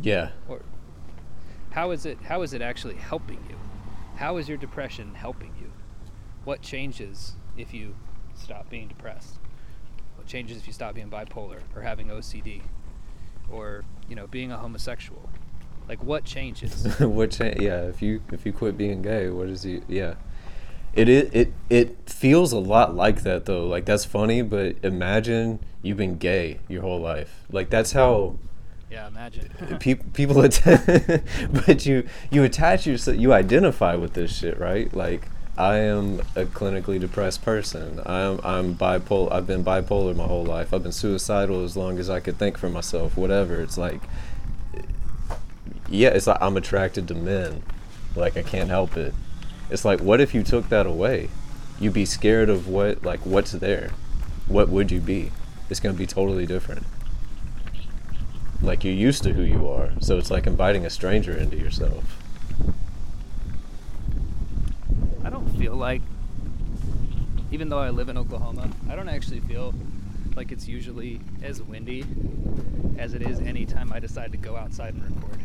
Yeah, 0.00 0.30
Or 0.48 0.62
how 1.70 1.90
is 1.92 2.04
it 2.04 2.18
how 2.22 2.42
is 2.42 2.52
it 2.52 2.62
actually 2.62 2.96
helping 2.96 3.44
you? 3.48 3.56
How 4.16 4.36
is 4.36 4.48
your 4.48 4.58
depression 4.58 5.14
helping 5.14 5.54
you? 5.60 5.72
What 6.44 6.62
changes 6.62 7.34
if 7.56 7.72
you 7.72 7.94
stop 8.34 8.68
being 8.70 8.88
depressed? 8.88 9.38
What 10.16 10.26
changes 10.26 10.58
if 10.58 10.66
you 10.66 10.72
stop 10.72 10.94
being 10.94 11.10
bipolar 11.10 11.60
or 11.74 11.82
having 11.82 12.08
OCD? 12.08 12.62
Or, 13.50 13.84
you 14.08 14.16
know, 14.16 14.26
being 14.26 14.50
a 14.52 14.56
homosexual? 14.56 15.28
Like 15.88 16.02
what 16.02 16.24
changes? 16.24 16.98
Which 17.00 17.40
yeah, 17.40 17.82
if 17.82 18.00
you 18.00 18.22
if 18.32 18.46
you 18.46 18.52
quit 18.52 18.76
being 18.78 19.02
gay, 19.02 19.28
what 19.28 19.48
is 19.48 19.66
you 19.66 19.82
yeah. 19.86 20.14
It 20.94 21.08
is 21.08 21.30
it 21.32 21.52
it 21.68 21.96
feels 22.06 22.52
a 22.52 22.58
lot 22.58 22.94
like 22.94 23.22
that 23.22 23.46
though. 23.46 23.66
Like 23.66 23.84
that's 23.84 24.04
funny, 24.04 24.42
but 24.42 24.76
imagine 24.82 25.58
you've 25.82 25.96
been 25.96 26.18
gay 26.18 26.58
your 26.68 26.82
whole 26.82 27.00
life. 27.00 27.44
Like 27.50 27.70
that's 27.70 27.92
how 27.92 28.36
yeah, 28.90 29.08
imagine. 29.08 29.50
pe- 29.80 29.94
people 29.94 30.40
att- 30.42 30.62
but 31.66 31.84
you 31.84 32.06
you 32.30 32.44
attach 32.44 32.86
yourself 32.86 33.16
you 33.16 33.32
identify 33.32 33.96
with 33.96 34.14
this 34.14 34.36
shit, 34.36 34.58
right? 34.58 34.92
Like 34.94 35.28
I 35.56 35.78
am 35.78 36.20
a 36.36 36.44
clinically 36.44 37.00
depressed 37.00 37.42
person. 37.42 38.00
I'm 38.06 38.40
I'm 38.44 38.74
bipolar. 38.76 39.32
I've 39.32 39.46
been 39.46 39.64
bipolar 39.64 40.14
my 40.14 40.26
whole 40.26 40.44
life. 40.44 40.72
I've 40.72 40.82
been 40.84 40.92
suicidal 40.92 41.64
as 41.64 41.76
long 41.76 41.98
as 41.98 42.08
I 42.08 42.20
could 42.20 42.38
think 42.38 42.56
for 42.56 42.68
myself. 42.68 43.16
Whatever. 43.16 43.60
It's 43.60 43.78
like 43.78 44.00
yeah, 45.88 46.08
it's 46.08 46.26
like 46.26 46.38
I'm 46.40 46.56
attracted 46.56 47.08
to 47.08 47.14
men. 47.14 47.62
Like 48.16 48.36
I 48.36 48.42
can't 48.42 48.68
help 48.68 48.96
it. 48.96 49.12
It's 49.70 49.84
like 49.84 50.00
what 50.00 50.20
if 50.20 50.34
you 50.34 50.42
took 50.42 50.68
that 50.68 50.86
away? 50.86 51.28
You'd 51.80 51.92
be 51.92 52.04
scared 52.04 52.48
of 52.48 52.68
what 52.68 53.04
like 53.04 53.20
what's 53.20 53.52
there. 53.52 53.90
What 54.46 54.68
would 54.68 54.90
you 54.90 55.00
be? 55.00 55.30
It's 55.70 55.80
gonna 55.80 55.94
be 55.94 56.06
totally 56.06 56.46
different. 56.46 56.84
Like 58.62 58.84
you're 58.84 58.94
used 58.94 59.22
to 59.24 59.32
who 59.32 59.42
you 59.42 59.68
are, 59.68 59.90
so 60.00 60.16
it's 60.16 60.30
like 60.30 60.46
inviting 60.46 60.86
a 60.86 60.90
stranger 60.90 61.36
into 61.36 61.56
yourself. 61.56 62.22
I 65.24 65.30
don't 65.30 65.48
feel 65.58 65.74
like, 65.74 66.02
even 67.50 67.68
though 67.68 67.78
I 67.78 67.90
live 67.90 68.08
in 68.08 68.16
Oklahoma, 68.16 68.70
I 68.88 68.94
don't 68.94 69.08
actually 69.08 69.40
feel 69.40 69.74
like 70.36 70.50
it's 70.50 70.66
usually 70.66 71.20
as 71.42 71.62
windy 71.62 72.04
as 72.98 73.14
it 73.14 73.22
is 73.22 73.40
anytime 73.40 73.92
I 73.92 73.98
decide 74.00 74.32
to 74.32 74.38
go 74.38 74.56
outside 74.56 74.94
and 74.94 75.02
record. 75.14 75.40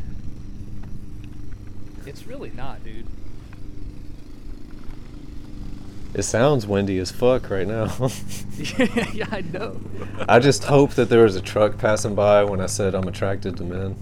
It's 2.06 2.26
really 2.26 2.52
not, 2.52 2.84
dude. 2.84 3.06
It 6.13 6.24
sounds 6.24 6.66
windy 6.66 6.98
as 7.00 7.12
fuck 7.12 7.50
right 7.50 7.68
now. 7.68 7.86
yeah, 9.13 9.28
I 9.32 9.42
know. 9.54 9.80
I 10.28 10.39
just 10.39 10.63
hope 10.63 10.92
that 10.92 11.08
there 11.10 11.24
was 11.24 11.36
a 11.36 11.42
truck 11.42 11.78
passing 11.78 12.16
by 12.16 12.44
when 12.44 12.60
I 12.62 12.66
said 12.66 12.96
I'm 12.96 13.08
attracted 13.08 13.58
to 13.58 13.63
men. 13.63 13.96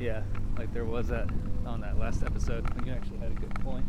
Yeah, 0.00 0.22
like 0.58 0.72
there 0.72 0.84
was 0.86 1.08
that 1.08 1.28
on 1.66 1.80
that 1.82 1.98
last 1.98 2.22
episode. 2.22 2.66
You 2.86 2.92
actually 2.92 3.18
had 3.18 3.32
a 3.32 3.34
good 3.34 3.54
point. 3.60 3.84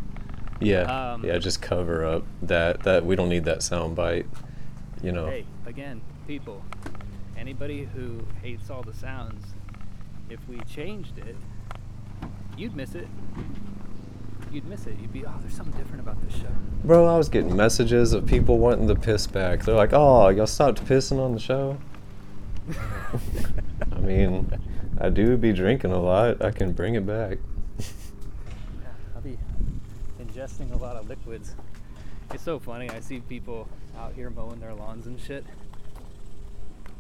Yeah, 0.60 1.14
Um, 1.14 1.26
yeah. 1.26 1.38
Just 1.38 1.62
cover 1.62 2.06
up 2.06 2.24
that 2.42 2.84
that 2.84 3.06
we 3.06 3.16
don't 3.16 3.30
need 3.30 3.46
that 3.46 3.64
sound 3.64 3.96
bite. 3.96 4.26
You 5.02 5.12
know. 5.12 5.28
Hey, 5.28 5.46
again, 5.66 6.02
people, 6.28 6.64
anybody 7.38 7.88
who 7.96 8.20
hates 8.42 8.70
all 8.70 8.82
the 8.82 8.94
sounds, 8.94 9.44
if 10.30 10.40
we 10.50 10.60
changed 10.62 11.18
it, 11.18 11.36
you'd 12.58 12.76
miss 12.76 12.94
it. 12.96 13.08
You'd 14.56 14.70
miss 14.70 14.88
it. 14.88 14.96
You'd 15.02 15.12
be, 15.12 15.26
oh, 15.26 15.34
there's 15.42 15.54
something 15.54 15.78
different 15.78 16.00
about 16.00 16.16
this 16.26 16.40
show. 16.40 16.48
Bro, 16.86 17.14
I 17.14 17.18
was 17.18 17.28
getting 17.28 17.54
messages 17.58 18.14
of 18.14 18.26
people 18.26 18.58
wanting 18.58 18.88
the 18.88 18.96
piss 18.96 19.28
back. 19.28 19.66
They're 19.66 19.76
like, 19.76 19.92
"Oh, 19.92 20.30
y'all 20.30 20.48
stopped 20.48 20.86
pissing 20.86 21.20
on 21.20 21.34
the 21.34 21.42
show." 21.42 21.78
I 23.92 24.00
mean, 24.00 24.50
I 24.98 25.10
do 25.10 25.36
be 25.36 25.52
drinking 25.52 25.92
a 25.92 26.00
lot. 26.00 26.42
I 26.42 26.52
can 26.52 26.72
bring 26.72 26.96
it 26.96 27.06
back. 27.06 27.38
Yeah, 27.80 28.88
I'll 29.14 29.22
be 29.22 29.38
ingesting 30.22 30.72
a 30.72 30.78
lot 30.78 30.96
of 30.96 31.10
liquids. 31.10 31.54
It's 32.34 32.44
so 32.44 32.58
funny. 32.58 32.90
I 32.90 33.02
see 33.02 33.20
people 33.20 33.68
out 34.00 34.14
here 34.14 34.30
mowing 34.30 34.62
their 34.62 34.74
lawns 34.74 35.06
and 35.06 35.20
shit. 35.20 35.46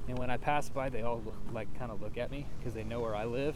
And 0.09 0.19
when 0.19 0.29
I 0.29 0.35
pass 0.35 0.67
by, 0.67 0.89
they 0.89 1.03
all 1.03 1.21
look, 1.24 1.38
like 1.53 1.74
kind 1.79 1.89
of 1.89 2.01
look 2.01 2.17
at 2.17 2.31
me 2.31 2.47
because 2.59 2.74
they 2.74 2.83
know 2.83 3.00
where 3.00 3.15
I 3.15 3.24
live 3.24 3.55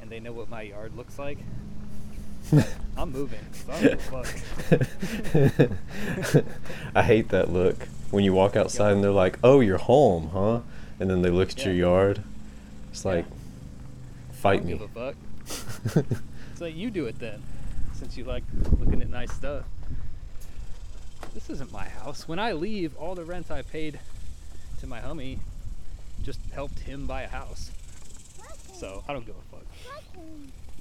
and 0.00 0.08
they 0.08 0.20
know 0.20 0.32
what 0.32 0.48
my 0.48 0.62
yard 0.62 0.96
looks 0.96 1.18
like. 1.18 1.38
I'm 2.96 3.10
moving. 3.12 3.40
I 3.68 3.80
don't 3.80 3.82
give 3.82 4.12
a 4.14 4.24
fuck. 6.34 6.44
I 6.94 7.02
hate 7.02 7.28
that 7.30 7.50
look 7.50 7.76
when 8.10 8.24
you 8.24 8.32
walk 8.32 8.54
outside 8.56 8.92
and 8.92 9.02
they're 9.02 9.10
like, 9.10 9.38
"Oh, 9.42 9.60
you're 9.60 9.78
home, 9.78 10.30
huh?" 10.32 10.60
And 11.00 11.10
then 11.10 11.22
they 11.22 11.30
look 11.30 11.50
at 11.50 11.64
your 11.64 11.74
yard. 11.74 12.22
It's 12.90 13.04
Yeah. 13.04 13.10
like, 13.12 13.24
I 14.30 14.32
fight 14.34 14.56
don't 14.58 14.66
me. 14.66 14.72
give 14.78 14.82
a 14.82 14.88
fuck. 14.88 16.04
It's 16.52 16.60
like 16.60 16.76
you 16.76 16.88
do 16.88 17.06
it 17.06 17.18
then, 17.18 17.42
since 17.94 18.16
you 18.16 18.22
like 18.22 18.44
looking 18.78 19.02
at 19.02 19.10
nice 19.10 19.32
stuff. 19.32 19.64
This 21.34 21.50
isn't 21.50 21.72
my 21.72 21.88
house. 21.88 22.28
When 22.28 22.38
I 22.38 22.52
leave, 22.52 22.96
all 22.96 23.16
the 23.16 23.24
rent 23.24 23.50
I 23.50 23.62
paid 23.62 23.98
to 24.78 24.86
my 24.86 25.00
homie 25.00 25.38
just 26.22 26.38
helped 26.52 26.78
him 26.78 27.06
buy 27.06 27.22
a 27.22 27.28
house. 27.28 27.72
So 28.72 29.02
I 29.08 29.12
don't 29.12 29.26
give 29.26 29.34
a 29.34 29.56
fuck. 29.56 29.64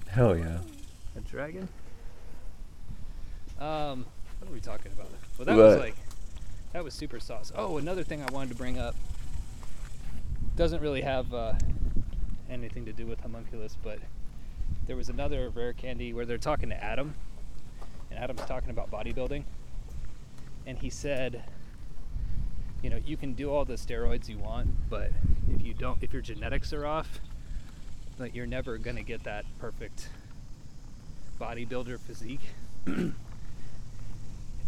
Hell 0.09 0.37
yeah. 0.37 0.59
A 1.15 1.21
dragon? 1.21 1.67
Um, 3.59 4.05
what 4.39 4.49
are 4.49 4.53
we 4.53 4.59
talking 4.59 4.91
about? 4.91 5.09
Well, 5.37 5.45
that 5.45 5.55
was 5.55 5.75
But- 5.75 5.79
like, 5.79 5.95
that 6.73 6.83
was 6.83 6.93
super 6.93 7.19
sauce. 7.19 7.51
Oh, 7.55 7.77
another 7.77 8.03
thing 8.03 8.21
I 8.21 8.31
wanted 8.31 8.49
to 8.49 8.55
bring 8.55 8.77
up 8.79 8.95
doesn't 10.55 10.81
really 10.81 11.01
have 11.01 11.33
uh, 11.33 11.53
anything 12.49 12.85
to 12.85 12.93
do 12.93 13.05
with 13.05 13.21
homunculus, 13.21 13.77
but 13.81 13.99
there 14.87 14.95
was 14.95 15.09
another 15.09 15.49
rare 15.49 15.73
candy 15.73 16.13
where 16.13 16.25
they're 16.25 16.37
talking 16.37 16.69
to 16.69 16.83
Adam, 16.83 17.15
and 18.09 18.19
Adam's 18.19 18.41
talking 18.41 18.69
about 18.69 18.89
bodybuilding, 18.91 19.43
and 20.65 20.77
he 20.79 20.89
said, 20.89 21.43
you 22.81 22.89
know, 22.89 22.97
you 23.05 23.17
can 23.17 23.33
do 23.33 23.49
all 23.51 23.65
the 23.65 23.75
steroids 23.75 24.27
you 24.27 24.37
want, 24.39 24.89
but 24.89 25.11
if 25.49 25.61
you 25.63 25.73
don't, 25.73 26.01
if 26.01 26.11
your 26.11 26.21
genetics 26.21 26.73
are 26.73 26.85
off, 26.85 27.19
like 28.19 28.35
you're 28.35 28.45
never 28.45 28.77
gonna 28.77 29.03
get 29.03 29.23
that 29.23 29.45
perfect 29.59 30.09
bodybuilder 31.39 31.99
physique. 31.99 32.41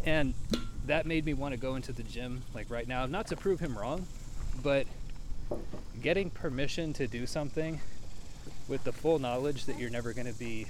and 0.05 0.33
that 0.85 1.05
made 1.05 1.25
me 1.25 1.33
want 1.33 1.53
to 1.53 1.59
go 1.59 1.75
into 1.75 1.91
the 1.91 2.03
gym 2.03 2.43
like 2.53 2.69
right 2.69 2.87
now, 2.87 3.05
not 3.05 3.27
to 3.27 3.35
prove 3.35 3.59
him 3.59 3.77
wrong, 3.77 4.05
but 4.61 4.85
getting 6.01 6.29
permission 6.29 6.93
to 6.93 7.07
do 7.07 7.25
something 7.25 7.79
with 8.67 8.83
the 8.83 8.91
full 8.91 9.19
knowledge 9.19 9.65
that 9.65 9.79
you're 9.79 9.89
never 9.89 10.13
going 10.13 10.31
to 10.31 10.37
be 10.37 10.67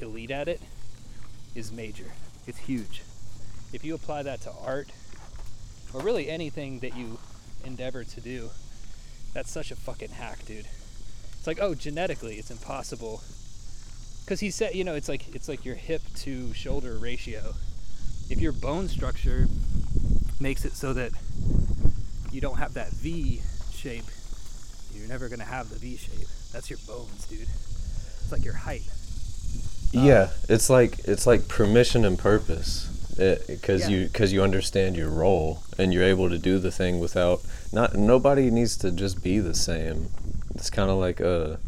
elite 0.00 0.30
at 0.30 0.48
it 0.48 0.60
is 1.54 1.72
major. 1.72 2.12
It's 2.46 2.58
huge. 2.58 3.02
If 3.72 3.84
you 3.84 3.94
apply 3.94 4.22
that 4.22 4.40
to 4.42 4.52
art 4.64 4.90
or 5.92 6.00
really 6.00 6.28
anything 6.28 6.80
that 6.80 6.96
you 6.96 7.18
endeavor 7.64 8.04
to 8.04 8.20
do, 8.20 8.50
that's 9.32 9.50
such 9.50 9.70
a 9.70 9.76
fucking 9.76 10.10
hack, 10.10 10.44
dude. 10.46 10.66
It's 11.38 11.46
like, 11.46 11.58
oh, 11.60 11.74
genetically, 11.74 12.36
it's 12.36 12.50
impossible 12.50 13.22
because 14.24 14.40
he 14.40 14.50
said 14.50 14.74
you 14.74 14.84
know 14.84 14.94
it's 14.94 15.08
like 15.08 15.34
it's 15.34 15.48
like 15.48 15.64
your 15.64 15.74
hip 15.74 16.02
to 16.16 16.52
shoulder 16.54 16.96
ratio. 16.98 17.54
If 18.30 18.40
your 18.40 18.52
bone 18.52 18.88
structure 18.88 19.48
makes 20.40 20.64
it 20.64 20.72
so 20.72 20.92
that 20.94 21.12
you 22.32 22.40
don't 22.40 22.56
have 22.56 22.74
that 22.74 22.88
v 22.90 23.42
shape 23.72 24.04
you're 24.94 25.06
never 25.08 25.28
going 25.28 25.38
to 25.40 25.44
have 25.44 25.70
the 25.70 25.76
v 25.76 25.96
shape. 25.96 26.26
That's 26.52 26.70
your 26.70 26.78
bones 26.86 27.26
dude. 27.26 27.42
It's 27.42 28.32
like 28.32 28.44
your 28.44 28.54
height. 28.54 28.82
Yeah, 29.92 30.30
it's 30.48 30.70
like 30.70 31.00
it's 31.04 31.26
like 31.26 31.46
permission 31.48 32.04
and 32.04 32.18
purpose, 32.18 32.86
because 33.46 33.82
Yeah. 33.82 33.88
you 33.88 34.06
because 34.06 34.32
you 34.32 34.42
understand 34.42 34.96
your 34.96 35.10
role 35.10 35.62
and 35.78 35.92
you're 35.92 36.02
able 36.04 36.28
to 36.30 36.38
do 36.38 36.58
the 36.58 36.70
thing 36.72 36.98
without 37.00 37.42
not 37.72 37.94
nobody 37.94 38.50
needs 38.50 38.76
to 38.78 38.90
just 38.90 39.22
be 39.22 39.38
the 39.38 39.54
same. 39.54 40.08
It's 40.54 40.70
kind 40.70 40.90
of 40.90 40.98
like 40.98 41.20
a, 41.20 41.58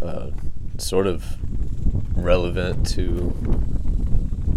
a 0.00 0.30
sort 0.78 1.06
of 1.06 1.36
relevant 2.16 2.86
to 2.86 3.34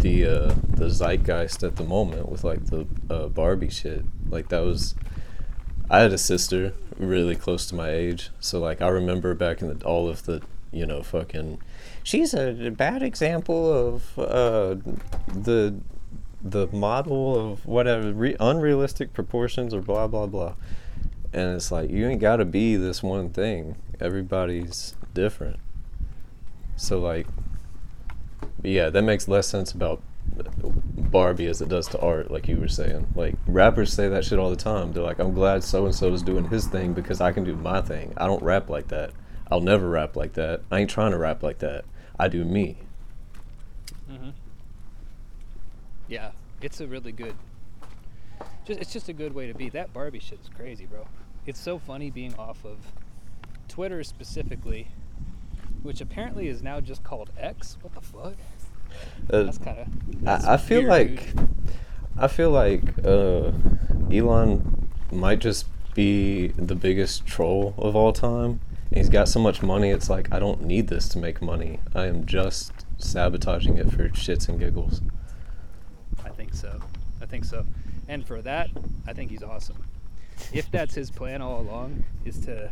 the 0.00 0.26
uh, 0.26 0.54
the 0.68 0.90
zeitgeist 0.90 1.62
at 1.62 1.76
the 1.76 1.84
moment 1.84 2.28
with 2.28 2.42
like 2.44 2.66
the 2.66 2.86
uh, 3.08 3.28
Barbie 3.28 3.70
shit. 3.70 4.04
Like 4.28 4.48
that 4.48 4.60
was. 4.60 4.94
I 5.88 6.00
had 6.00 6.12
a 6.12 6.18
sister 6.18 6.72
really 6.98 7.34
close 7.34 7.66
to 7.66 7.74
my 7.74 7.90
age, 7.90 8.30
so 8.38 8.60
like 8.60 8.80
I 8.80 8.88
remember 8.88 9.34
back 9.34 9.60
in 9.60 9.68
the 9.68 9.84
all 9.84 10.08
of 10.08 10.24
the 10.24 10.42
you 10.72 10.86
know 10.86 11.02
fucking. 11.02 11.60
She's 12.02 12.32
a 12.32 12.70
bad 12.70 13.02
example 13.02 13.72
of 13.72 14.18
uh, 14.18 14.76
the 15.32 15.76
the 16.42 16.68
model 16.68 17.52
of 17.52 17.66
whatever 17.66 18.12
re- 18.12 18.36
unrealistic 18.40 19.12
proportions 19.12 19.74
or 19.74 19.82
blah 19.82 20.06
blah 20.06 20.26
blah. 20.26 20.54
And 21.32 21.54
it's 21.56 21.70
like 21.70 21.90
you 21.90 22.08
ain't 22.08 22.20
got 22.20 22.36
to 22.36 22.44
be 22.44 22.76
this 22.76 23.02
one 23.02 23.30
thing. 23.30 23.76
Everybody's 24.00 24.94
different. 25.12 25.58
So 26.80 26.98
like, 26.98 27.26
yeah, 28.62 28.88
that 28.88 29.02
makes 29.02 29.28
less 29.28 29.46
sense 29.46 29.72
about 29.72 30.02
Barbie 30.96 31.46
as 31.46 31.60
it 31.60 31.68
does 31.68 31.86
to 31.88 32.00
art, 32.00 32.30
like 32.30 32.48
you 32.48 32.56
were 32.56 32.68
saying. 32.68 33.06
Like 33.14 33.34
rappers 33.46 33.92
say 33.92 34.08
that 34.08 34.24
shit 34.24 34.38
all 34.38 34.48
the 34.48 34.56
time. 34.56 34.92
They're 34.92 35.02
like, 35.02 35.18
I'm 35.18 35.34
glad 35.34 35.62
so 35.62 35.84
and 35.84 35.94
so 35.94 36.12
is 36.12 36.22
doing 36.22 36.48
his 36.48 36.66
thing 36.66 36.94
because 36.94 37.20
I 37.20 37.32
can 37.32 37.44
do 37.44 37.54
my 37.54 37.82
thing. 37.82 38.14
I 38.16 38.26
don't 38.26 38.42
rap 38.42 38.70
like 38.70 38.88
that. 38.88 39.10
I'll 39.50 39.60
never 39.60 39.90
rap 39.90 40.16
like 40.16 40.32
that. 40.34 40.62
I 40.70 40.80
ain't 40.80 40.90
trying 40.90 41.10
to 41.10 41.18
rap 41.18 41.42
like 41.42 41.58
that. 41.58 41.84
I 42.18 42.28
do 42.28 42.44
me. 42.44 42.78
mm-hmm. 44.10 44.30
yeah 46.08 46.30
it's 46.62 46.80
a 46.80 46.86
really 46.86 47.12
good 47.12 47.34
just 48.64 48.80
it's 48.80 48.92
just 48.92 49.08
a 49.08 49.12
good 49.12 49.34
way 49.34 49.46
to 49.46 49.54
be 49.54 49.68
that 49.68 49.92
barbie 49.92 50.18
shit 50.18 50.38
is 50.40 50.48
crazy 50.54 50.86
bro 50.86 51.06
it's 51.46 51.60
so 51.60 51.78
funny 51.78 52.10
being 52.10 52.34
off 52.34 52.64
of 52.64 52.78
twitter 53.68 54.02
specifically 54.04 54.88
which 55.82 56.00
apparently 56.00 56.48
is 56.48 56.62
now 56.62 56.80
just 56.80 57.02
called 57.02 57.30
x 57.38 57.76
what 57.82 57.94
the 57.94 58.00
fuck 58.00 58.34
Uh, 59.32 59.44
that's 59.44 59.58
kind 59.58 59.78
of 59.78 60.28
I, 60.28 60.54
I 60.54 60.56
feel 60.56 60.86
like 60.86 61.34
I 62.18 62.26
feel 62.28 62.50
like 62.50 62.82
uh, 63.04 63.52
Elon 64.10 64.88
might 65.12 65.38
just 65.38 65.66
be 65.94 66.48
the 66.48 66.74
biggest 66.74 67.26
troll 67.26 67.74
of 67.78 67.96
all 67.96 68.12
time. 68.12 68.60
And 68.90 68.98
he's 68.98 69.08
got 69.08 69.28
so 69.28 69.40
much 69.40 69.62
money. 69.62 69.90
It's 69.90 70.10
like 70.10 70.32
I 70.32 70.38
don't 70.38 70.62
need 70.62 70.88
this 70.88 71.08
to 71.10 71.18
make 71.18 71.40
money. 71.40 71.80
I 71.94 72.06
am 72.06 72.26
just 72.26 72.72
sabotaging 72.98 73.78
it 73.78 73.90
for 73.90 74.08
shits 74.10 74.48
and 74.48 74.58
giggles. 74.58 75.00
I 76.24 76.28
think 76.30 76.54
so. 76.54 76.80
I 77.22 77.26
think 77.26 77.44
so. 77.44 77.64
And 78.08 78.26
for 78.26 78.42
that, 78.42 78.70
I 79.06 79.12
think 79.12 79.30
he's 79.30 79.42
awesome. 79.42 79.84
If 80.52 80.70
that's 80.70 80.94
his 80.94 81.10
plan 81.10 81.40
all 81.40 81.60
along, 81.60 82.04
is 82.24 82.38
to 82.46 82.70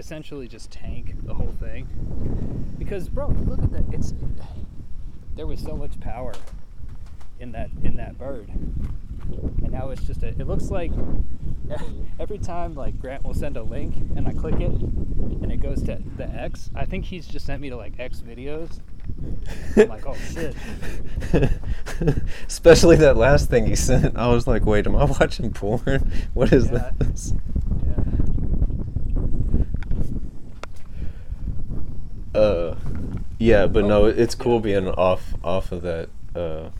essentially 0.00 0.48
just 0.48 0.70
tank 0.72 1.14
the 1.24 1.34
whole 1.34 1.54
thing. 1.60 2.74
Because, 2.78 3.08
bro, 3.08 3.28
look 3.28 3.62
at 3.62 3.70
that. 3.72 3.84
It's 3.92 4.14
there 5.36 5.46
was 5.46 5.60
so 5.60 5.76
much 5.76 6.00
power 6.00 6.32
in 7.38 7.52
that 7.52 7.70
in 7.84 7.96
that 7.96 8.18
bird, 8.18 8.48
and 8.48 9.70
now 9.70 9.90
it's 9.90 10.02
just 10.02 10.22
a. 10.24 10.28
It 10.28 10.46
looks 10.48 10.70
like 10.70 10.90
every 12.18 12.38
time 12.38 12.74
like 12.74 13.00
Grant 13.00 13.24
will 13.24 13.34
send 13.34 13.56
a 13.56 13.62
link 13.62 13.94
and 14.16 14.26
I 14.26 14.32
click 14.32 14.56
it, 14.56 14.72
and 14.72 15.52
it 15.52 15.58
goes 15.60 15.82
to 15.84 16.02
the 16.16 16.26
X. 16.28 16.70
I 16.74 16.84
think 16.84 17.04
he's 17.04 17.26
just 17.26 17.46
sent 17.46 17.60
me 17.62 17.70
to 17.70 17.76
like 17.76 18.00
X 18.00 18.20
videos. 18.26 18.80
I'm 19.76 19.88
like, 19.88 20.06
oh 20.06 20.16
shit. 20.32 20.54
Especially 22.46 22.96
that 22.96 23.16
last 23.16 23.50
thing 23.50 23.66
he 23.66 23.76
sent. 23.76 24.16
I 24.16 24.28
was 24.28 24.46
like, 24.46 24.64
wait, 24.64 24.86
am 24.86 24.96
I 24.96 25.04
watching 25.20 25.52
porn? 25.52 26.10
What 26.34 26.52
is 26.52 26.70
Yeah. 26.70 26.90
this? 26.98 27.34
Yeah. 27.86 28.04
Uh, 32.34 32.76
yeah, 33.38 33.66
but 33.66 33.84
no, 33.84 34.04
Oh, 34.04 34.06
it's 34.06 34.34
cool 34.34 34.60
being 34.60 34.88
off 34.88 35.34
off 35.42 35.72
of 35.72 35.82
that 35.82 36.08
uh, 36.34 36.70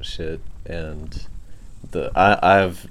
shit, 0.00 0.40
and 0.66 1.26
the 1.90 2.10
I 2.14 2.38
I 2.42 2.54
have 2.56 2.86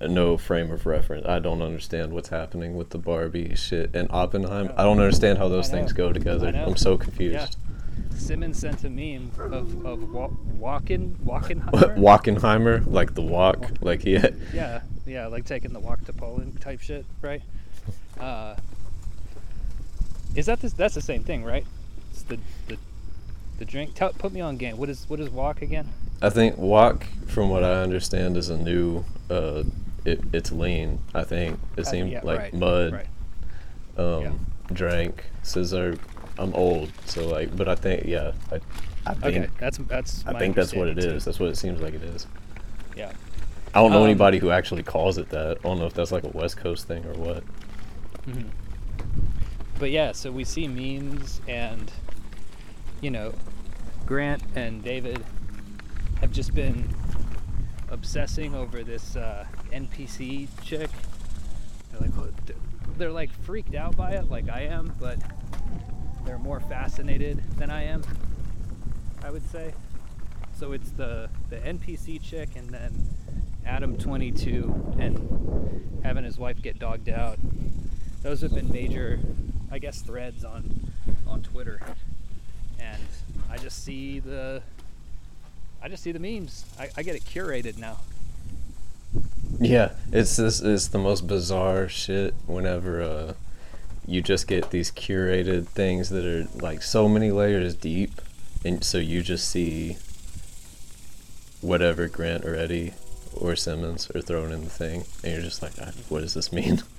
no 0.00 0.36
frame 0.36 0.70
of 0.70 0.84
reference. 0.86 1.26
I 1.26 1.38
don't 1.38 1.62
understand 1.62 2.12
what's 2.12 2.28
happening 2.28 2.76
with 2.76 2.90
the 2.90 2.98
Barbie 2.98 3.54
shit 3.56 3.94
and 3.94 4.08
Oppenheimer. 4.10 4.74
I 4.76 4.84
don't 4.84 4.98
understand 5.00 5.38
how 5.38 5.48
those 5.48 5.68
things 5.68 5.92
go 5.92 6.12
together. 6.12 6.48
I'm 6.48 6.76
so 6.76 6.96
confused. 6.98 7.34
Yeah. 7.34 8.16
Simmons 8.18 8.58
sent 8.58 8.84
a 8.84 8.90
meme 8.90 9.30
of 9.38 9.84
of 9.86 10.12
wa- 10.12 10.30
walking 10.58 11.16
Walkenheimer. 11.24 11.96
Wackenheimer, 11.96 12.86
like 12.86 13.14
the 13.14 13.22
walk, 13.22 13.70
like 13.80 14.02
he 14.02 14.14
had, 14.14 14.36
Yeah, 14.52 14.82
yeah, 15.06 15.26
like 15.26 15.44
taking 15.44 15.72
the 15.72 15.80
walk 15.80 16.04
to 16.06 16.12
Poland 16.12 16.60
type 16.60 16.80
shit, 16.80 17.04
right? 17.22 17.42
Uh, 18.20 18.56
is 20.34 20.46
that 20.46 20.60
this? 20.60 20.72
That's 20.72 20.94
the 20.94 21.00
same 21.00 21.22
thing, 21.22 21.44
right? 21.44 21.64
It's 22.12 22.22
the 22.22 22.38
the 22.68 22.76
the 23.58 23.64
drink. 23.64 23.94
Tell, 23.94 24.12
put 24.12 24.32
me 24.32 24.40
on 24.40 24.56
game. 24.56 24.76
What 24.76 24.88
is 24.88 25.08
what 25.08 25.20
is 25.20 25.30
walk 25.30 25.62
again? 25.62 25.88
I 26.22 26.30
think 26.30 26.56
walk, 26.58 27.06
from 27.26 27.50
what 27.50 27.62
I 27.64 27.82
understand, 27.82 28.36
is 28.36 28.48
a 28.48 28.56
new. 28.56 29.04
Uh, 29.30 29.64
it, 30.04 30.20
it's 30.32 30.52
lean. 30.52 31.00
I 31.14 31.24
think 31.24 31.58
it 31.76 31.86
Uh, 31.86 31.90
yeah, 32.10 32.20
like 32.22 32.38
right, 32.38 32.54
mud. 32.54 32.92
Right. 32.92 33.06
Um, 33.98 34.22
Yeah. 34.22 34.32
drank 34.72 35.24
scissor. 35.42 35.96
I'm 36.38 36.52
old, 36.54 36.90
so 37.06 37.26
like, 37.28 37.56
but 37.56 37.66
I 37.66 37.74
think 37.74 38.04
yeah, 38.04 38.32
I, 38.52 38.60
I 39.06 39.14
think 39.14 39.24
Okay, 39.24 39.48
that's 39.58 39.78
that's. 39.78 40.24
I 40.26 40.32
my 40.32 40.38
think 40.38 40.54
that's 40.54 40.74
what 40.74 40.86
it 40.86 40.90
understanding, 40.90 41.16
is. 41.16 41.24
That's 41.24 41.40
what 41.40 41.48
it 41.48 41.56
seems 41.56 41.80
like 41.80 41.94
it 41.94 42.02
is. 42.02 42.26
Yeah. 42.96 43.12
I 43.74 43.80
don't 43.80 43.90
know 43.90 43.98
Um, 44.00 44.04
anybody 44.04 44.38
who 44.38 44.50
actually 44.50 44.82
calls 44.82 45.18
it 45.18 45.28
that. 45.30 45.58
I 45.58 45.68
don't 45.68 45.78
know 45.78 45.86
if 45.86 45.94
that's 45.94 46.12
like 46.12 46.24
a 46.24 46.28
West 46.28 46.56
Coast 46.56 46.86
thing 46.86 47.04
or 47.06 47.14
what. 47.14 47.42
Mhm. 48.28 48.46
But 49.78 49.90
yeah, 49.90 50.12
so 50.12 50.30
we 50.30 50.44
see 50.44 50.66
memes 50.68 51.40
and 51.46 51.90
you 53.00 53.10
know, 53.10 53.34
Grant 54.06 54.42
and 54.54 54.82
David 54.82 55.22
have 56.20 56.32
just 56.32 56.54
been 56.54 56.88
obsessing 57.90 58.54
over 58.54 58.82
this 58.82 59.16
uh, 59.16 59.44
NPC 59.72 60.48
chick. 60.62 60.90
They're 61.90 62.00
like, 62.00 62.16
"What 62.16 62.46
the-" 62.46 62.54
they're 62.96 63.10
like 63.10 63.30
freaked 63.42 63.74
out 63.74 63.96
by 63.96 64.12
it, 64.12 64.30
like 64.30 64.48
I 64.48 64.62
am, 64.62 64.94
but 64.98 65.18
they're 66.24 66.38
more 66.38 66.60
fascinated 66.60 67.42
than 67.58 67.70
I 67.70 67.84
am. 67.84 68.02
I 69.22 69.30
would 69.30 69.48
say. 69.50 69.74
So 70.54 70.72
it's 70.72 70.90
the 70.90 71.28
the 71.50 71.56
NPC 71.56 72.22
chick 72.22 72.50
and 72.56 72.70
then 72.70 73.08
Adam 73.66 73.96
22 73.98 74.94
and 74.98 76.00
having 76.02 76.24
his 76.24 76.38
wife 76.38 76.62
get 76.62 76.78
dogged 76.78 77.08
out. 77.08 77.38
Those 78.22 78.40
have 78.40 78.54
been 78.54 78.70
major, 78.70 79.20
I 79.70 79.78
guess, 79.78 80.00
threads 80.00 80.44
on 80.44 80.92
on 81.26 81.42
Twitter, 81.42 81.80
and 82.78 83.02
I 83.50 83.58
just 83.58 83.84
see 83.84 84.18
the 84.20 84.62
I 85.82 85.88
just 85.88 86.02
see 86.02 86.12
the 86.12 86.18
memes. 86.18 86.64
I, 86.78 86.88
I 86.96 87.02
get 87.02 87.14
it 87.16 87.24
curated 87.24 87.78
now. 87.78 87.98
Yeah, 89.60 89.92
it's 90.12 90.36
this 90.36 90.60
it's 90.60 90.88
the 90.88 90.98
most 90.98 91.26
bizarre 91.26 91.88
shit 91.88 92.34
whenever 92.46 93.00
uh 93.02 93.34
you 94.06 94.22
just 94.22 94.46
get 94.46 94.70
these 94.70 94.90
curated 94.92 95.66
things 95.66 96.10
that 96.10 96.24
are 96.24 96.46
like 96.60 96.82
so 96.82 97.08
many 97.08 97.30
layers 97.32 97.74
deep 97.74 98.20
and 98.64 98.84
so 98.84 98.98
you 98.98 99.20
just 99.20 99.48
see 99.48 99.96
whatever 101.60 102.06
Grant 102.06 102.44
or 102.44 102.54
Eddie 102.54 102.92
or 103.34 103.56
Simmons 103.56 104.08
are 104.14 104.20
throwing 104.20 104.52
in 104.52 104.62
the 104.62 104.70
thing 104.70 105.04
and 105.24 105.32
you're 105.32 105.42
just 105.42 105.62
like 105.62 105.72
"Ah, 105.80 105.90
what 106.08 106.20
does 106.20 106.34
this 106.34 106.52
mean? 106.52 106.82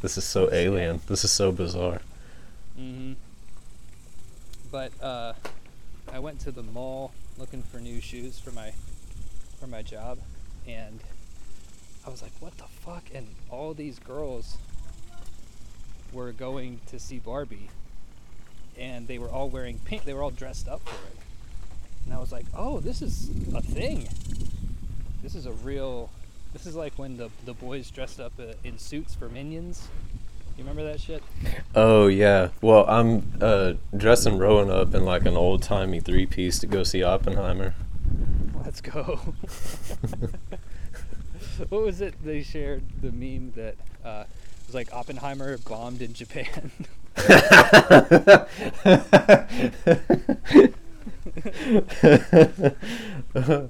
this 0.00 0.18
is 0.18 0.24
so 0.24 0.52
alien. 0.52 1.00
This 1.06 1.24
is 1.24 1.30
so 1.30 1.52
bizarre. 1.52 2.00
Mm-hmm. 2.78 3.14
But 4.70 4.92
uh, 5.02 5.34
I 6.12 6.18
went 6.18 6.40
to 6.40 6.50
the 6.50 6.62
mall 6.62 7.12
looking 7.38 7.62
for 7.62 7.78
new 7.78 8.00
shoes 8.00 8.38
for 8.38 8.50
my 8.50 8.72
for 9.60 9.66
my 9.66 9.82
job, 9.82 10.18
and 10.66 11.00
I 12.06 12.10
was 12.10 12.22
like, 12.22 12.32
"What 12.40 12.56
the 12.58 12.64
fuck?" 12.64 13.04
And 13.14 13.28
all 13.50 13.74
these 13.74 13.98
girls 13.98 14.58
were 16.12 16.32
going 16.32 16.80
to 16.86 16.98
see 16.98 17.18
Barbie, 17.18 17.68
and 18.78 19.08
they 19.08 19.18
were 19.18 19.30
all 19.30 19.48
wearing 19.48 19.78
pink. 19.78 20.04
They 20.04 20.14
were 20.14 20.22
all 20.22 20.30
dressed 20.30 20.68
up 20.68 20.86
for 20.86 21.06
it, 21.08 21.16
and 22.04 22.14
I 22.14 22.18
was 22.18 22.32
like, 22.32 22.46
"Oh, 22.54 22.80
this 22.80 23.00
is 23.00 23.30
a 23.54 23.62
thing. 23.62 24.08
This 25.22 25.34
is 25.34 25.46
a 25.46 25.52
real." 25.52 26.10
This 26.54 26.64
is 26.66 26.76
like 26.76 26.98
when 26.98 27.18
the 27.18 27.28
the 27.44 27.52
boys 27.52 27.90
dressed 27.90 28.20
up 28.20 28.32
uh, 28.38 28.52
in 28.62 28.78
suits 28.78 29.14
for 29.14 29.28
Minions. 29.28 29.88
You 30.56 30.62
remember 30.62 30.84
that 30.84 31.00
shit? 31.00 31.20
Oh 31.74 32.06
yeah. 32.06 32.50
Well, 32.62 32.86
I'm 32.88 33.32
uh 33.40 33.74
dressing 33.94 34.38
Rowan 34.38 34.70
up 34.70 34.94
in 34.94 35.04
like 35.04 35.26
an 35.26 35.36
old-timey 35.36 36.00
three-piece 36.00 36.60
to 36.60 36.66
go 36.66 36.84
see 36.84 37.02
Oppenheimer. 37.02 37.74
Let's 38.64 38.80
go. 38.80 39.18
what 41.68 41.82
was 41.82 42.00
it 42.00 42.14
they 42.24 42.42
shared 42.42 42.82
the 43.02 43.12
meme 43.12 43.52
that 43.56 43.74
uh, 44.04 44.24
was 44.66 44.74
like 44.74 44.92
Oppenheimer 44.92 45.58
bombed 45.58 46.02
in 46.02 46.14
Japan? 46.14 46.72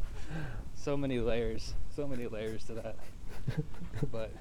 so 0.76 0.96
many 0.96 1.18
layers, 1.18 1.74
so 1.94 2.07
many 2.07 2.26
layers 2.26 2.64
to 2.64 2.74
that. 2.74 2.96
But 4.11 4.33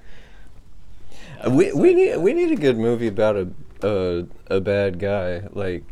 uh, 1.44 1.50
we 1.50 1.72
we 1.72 1.90
like, 1.90 1.96
need 1.96 2.12
uh, 2.12 2.20
we 2.20 2.32
need 2.34 2.52
a 2.52 2.56
good 2.56 2.78
movie 2.78 3.06
about 3.08 3.36
a 3.36 3.48
a 3.82 4.26
a 4.56 4.60
bad 4.60 4.98
guy. 4.98 5.46
Like 5.52 5.84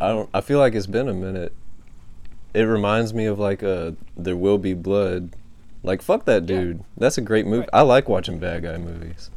I 0.00 0.08
mm, 0.08 0.08
don't 0.08 0.30
I 0.34 0.40
feel 0.40 0.58
like 0.58 0.74
it's 0.74 0.86
been 0.86 1.08
a 1.08 1.14
minute. 1.14 1.52
It 2.54 2.62
reminds 2.62 3.14
me 3.14 3.26
of 3.26 3.38
like 3.38 3.62
a 3.62 3.96
There 4.16 4.36
Will 4.36 4.58
Be 4.58 4.74
Blood. 4.74 5.36
Like 5.82 6.02
fuck 6.02 6.24
that 6.26 6.46
Yeah. 6.46 6.60
dude. 6.60 6.84
That's 6.96 7.18
a 7.18 7.22
great 7.22 7.46
movie. 7.46 7.66
Right. 7.66 7.70
I 7.72 7.82
like 7.82 8.08
watching 8.08 8.38
bad 8.38 8.62
guy 8.62 8.76
movies. 8.78 9.30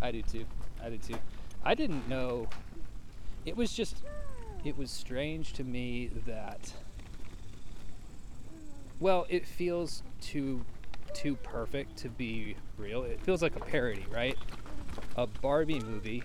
I 0.00 0.12
do 0.12 0.22
too. 0.22 0.46
I 0.82 0.90
do 0.90 0.98
too. 0.98 1.18
I 1.64 1.74
didn't 1.74 2.08
know. 2.08 2.48
It 3.44 3.56
was 3.56 3.72
just. 3.72 4.02
It 4.64 4.76
was 4.78 4.90
strange 4.90 5.52
to 5.54 5.64
me 5.64 6.10
that. 6.26 6.72
Well, 9.00 9.26
it 9.28 9.46
feels 9.46 10.02
too, 10.20 10.64
too 11.12 11.36
perfect 11.36 11.96
to 11.98 12.08
be 12.08 12.56
real. 12.76 13.02
It 13.02 13.20
feels 13.20 13.42
like 13.42 13.56
a 13.56 13.60
parody, 13.60 14.06
right? 14.10 14.36
A 15.16 15.26
Barbie 15.26 15.80
movie. 15.80 16.22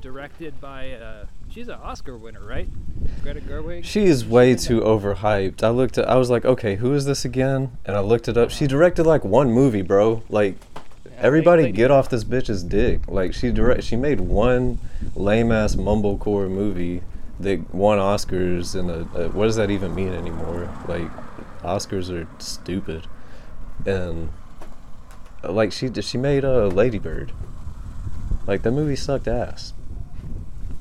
Directed 0.00 0.60
by. 0.60 0.92
Uh, 0.92 1.26
she's 1.50 1.68
an 1.68 1.74
Oscar 1.74 2.16
winner, 2.16 2.44
right? 2.44 2.68
Greta 3.22 3.40
Gerwig. 3.40 3.84
She 3.84 4.04
is 4.04 4.24
way 4.24 4.54
too 4.54 4.80
overhyped. 4.80 5.64
I 5.64 5.70
looked 5.70 5.98
at 5.98 6.08
I 6.08 6.14
was 6.14 6.30
like, 6.30 6.44
"Okay, 6.44 6.76
who 6.76 6.94
is 6.94 7.04
this 7.04 7.24
again?" 7.24 7.76
And 7.84 7.96
I 7.96 8.00
looked 8.00 8.28
it 8.28 8.36
up. 8.36 8.50
She 8.50 8.68
directed 8.68 9.04
like 9.06 9.24
one 9.24 9.50
movie, 9.50 9.82
bro. 9.82 10.22
Like 10.28 10.54
Everybody 11.20 11.72
get 11.72 11.90
off 11.90 12.08
this 12.08 12.22
bitch's 12.22 12.62
dick. 12.62 13.08
Like 13.08 13.34
she 13.34 13.50
direct 13.50 13.82
she 13.82 13.96
made 13.96 14.20
one 14.20 14.78
lame 15.16 15.50
ass 15.50 15.74
mumblecore 15.74 16.48
movie 16.48 17.02
that 17.40 17.72
won 17.74 17.98
Oscars 17.98 18.74
and 18.74 19.32
what 19.34 19.44
does 19.44 19.56
that 19.56 19.70
even 19.70 19.94
mean 19.94 20.12
anymore? 20.12 20.68
Like 20.86 21.10
Oscars 21.62 22.10
are 22.10 22.26
stupid. 22.40 23.06
And 23.86 24.30
uh, 25.42 25.52
like 25.52 25.72
she 25.72 25.90
she 26.02 26.18
made 26.18 26.44
a 26.44 26.64
uh, 26.64 26.68
Lady 26.68 26.98
Bird. 26.98 27.32
Like 28.46 28.62
that 28.62 28.72
movie 28.72 28.96
sucked 28.96 29.28
ass. 29.28 29.72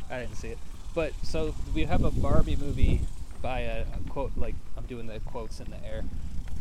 I 0.09 0.19
didn't 0.19 0.35
see 0.35 0.49
it. 0.49 0.57
But 0.95 1.13
so 1.21 1.53
we 1.75 1.85
have 1.85 2.03
a 2.03 2.11
Barbie 2.11 2.55
movie 2.55 3.01
by 3.41 3.61
a, 3.61 3.81
a 3.81 4.09
quote 4.09 4.31
like 4.35 4.55
I'm 4.75 4.85
doing 4.85 5.07
the 5.07 5.19
quotes 5.19 5.59
in 5.59 5.69
the 5.69 5.85
air, 5.85 6.03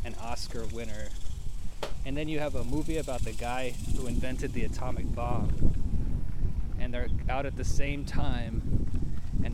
an 0.04 0.14
Oscar 0.20 0.64
winner, 0.74 1.08
and 2.04 2.16
then 2.16 2.28
you 2.28 2.38
have 2.38 2.54
a 2.54 2.64
movie 2.64 2.98
about 2.98 3.22
the 3.22 3.32
guy 3.32 3.74
who 3.96 4.06
invented 4.06 4.52
the 4.52 4.64
atomic 4.64 5.14
bomb, 5.14 5.72
and 6.78 6.92
they're 6.92 7.08
out 7.30 7.46
at 7.46 7.56
the 7.56 7.64
same 7.64 8.04
time, 8.04 9.05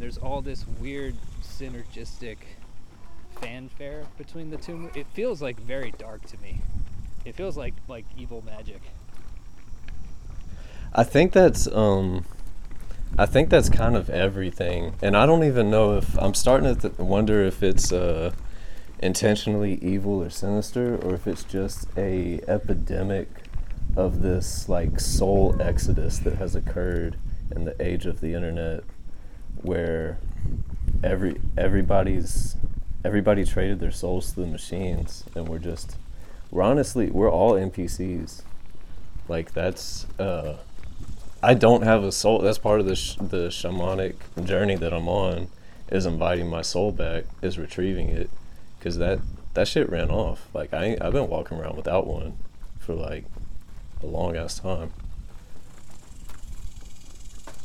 there's 0.03 0.19
all 0.19 0.43
this 0.43 0.67
weird 0.81 1.15
synergistic 1.45 2.39
fanfare 3.41 4.05
between 4.19 4.51
the 4.51 4.57
two. 4.57 4.91
It 4.97 5.07
feels 5.15 5.41
like 5.41 5.61
very 5.61 5.93
dark 5.97 6.27
to 6.27 6.39
me. 6.39 6.59
It 7.25 7.37
feels 7.37 7.57
like 7.57 7.75
like 7.87 8.05
evil 8.19 8.43
magic. 8.45 8.83
I 10.93 11.05
think 11.05 11.31
that's 11.31 11.69
um 11.69 12.25
I 13.17 13.27
think 13.27 13.49
that's 13.49 13.69
kind 13.69 13.95
of 13.95 14.11
everything. 14.11 14.97
And 15.01 15.17
I 15.17 15.25
don't 15.25 15.45
even 15.45 15.71
know 15.71 15.97
if 15.97 16.19
I'm 16.19 16.35
starting 16.35 16.75
to 16.75 16.89
th- 16.89 16.99
wonder 16.99 17.41
if 17.41 17.63
it's 17.63 17.93
uh 17.93 18.33
intentionally 18.99 19.75
evil 19.75 20.21
or 20.21 20.31
sinister 20.31 20.97
or 20.97 21.15
if 21.15 21.29
it's 21.29 21.45
just 21.45 21.87
a 21.97 22.41
epidemic 22.49 23.29
of 23.95 24.21
this 24.21 24.69
like 24.69 24.99
soul 24.99 25.55
exodus 25.63 26.19
that 26.19 26.39
has 26.39 26.57
occurred 26.57 27.19
in 27.55 27.65
the 27.65 27.81
age 27.81 28.05
of 28.05 28.21
the 28.21 28.35
internet 28.35 28.83
where 29.63 30.19
every 31.03 31.41
everybody's 31.57 32.57
everybody 33.05 33.45
traded 33.45 33.81
their 33.81 33.91
souls 33.91 34.33
to 34.33 34.41
the 34.41 34.47
machines 34.47 35.25
and 35.35 35.49
we're 35.49 35.59
just 35.59 35.97
we're 36.51 36.63
honestly 36.63 37.11
we're 37.11 37.31
all 37.31 37.53
NPCs. 37.53 38.43
Like 39.29 39.53
that's 39.53 40.07
uh 40.19 40.59
I 41.43 41.55
don't 41.55 41.83
have 41.83 42.05
a 42.05 42.13
soul. 42.13 42.39
That's 42.39 42.59
part 42.59 42.79
of 42.79 42.87
the 42.87 42.95
sh- 42.95 43.17
the 43.17 43.49
shamanic 43.49 44.15
journey 44.45 44.77
that 44.77 44.93
I'm 44.93 45.09
on 45.09 45.49
is 45.91 46.07
inviting 46.07 46.49
my 46.49 46.63
soul 46.63 46.93
back, 46.93 47.25
is 47.43 47.59
retrieving 47.59 48.11
it, 48.11 48.31
because 48.79 48.99
that 48.99 49.19
that 49.55 49.67
shit 49.67 49.91
ran 49.91 50.11
off. 50.11 50.49
Like 50.55 50.73
I 50.73 50.97
I've 51.01 51.13
been 51.13 51.29
walking 51.29 51.59
around 51.59 51.77
without 51.77 52.07
one 52.07 52.37
for 52.79 52.95
like 52.95 53.25
a 54.03 54.07
long 54.07 54.37
ass 54.37 54.59
time. 54.59 54.93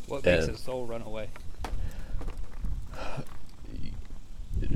What 0.07 0.25
makes 0.25 0.47
a 0.47 0.57
soul 0.57 0.85
run 0.85 1.01
away? 1.01 1.29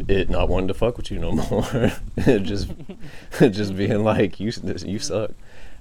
It 0.07 0.29
not 0.29 0.47
wanting 0.47 0.69
to 0.69 0.73
fuck 0.73 0.97
with 0.97 1.11
you 1.11 1.19
no 1.19 1.31
more. 1.31 1.91
just 2.39 2.71
just 3.39 3.75
being 3.75 4.03
like 4.03 4.39
you 4.39 4.51
you 4.85 4.99
suck. 4.99 5.31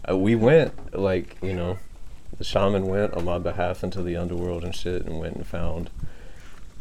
Uh, 0.09 0.17
we 0.17 0.35
went 0.35 0.99
like 0.99 1.37
you 1.43 1.53
know, 1.53 1.79
the 2.39 2.45
shaman 2.45 2.87
went 2.87 3.15
on 3.15 3.25
my 3.25 3.39
behalf 3.39 3.85
into 3.85 4.03
the 4.03 4.17
underworld 4.17 4.65
and 4.65 4.75
shit, 4.75 5.05
and 5.05 5.21
went 5.21 5.37
and 5.37 5.47
found. 5.47 5.91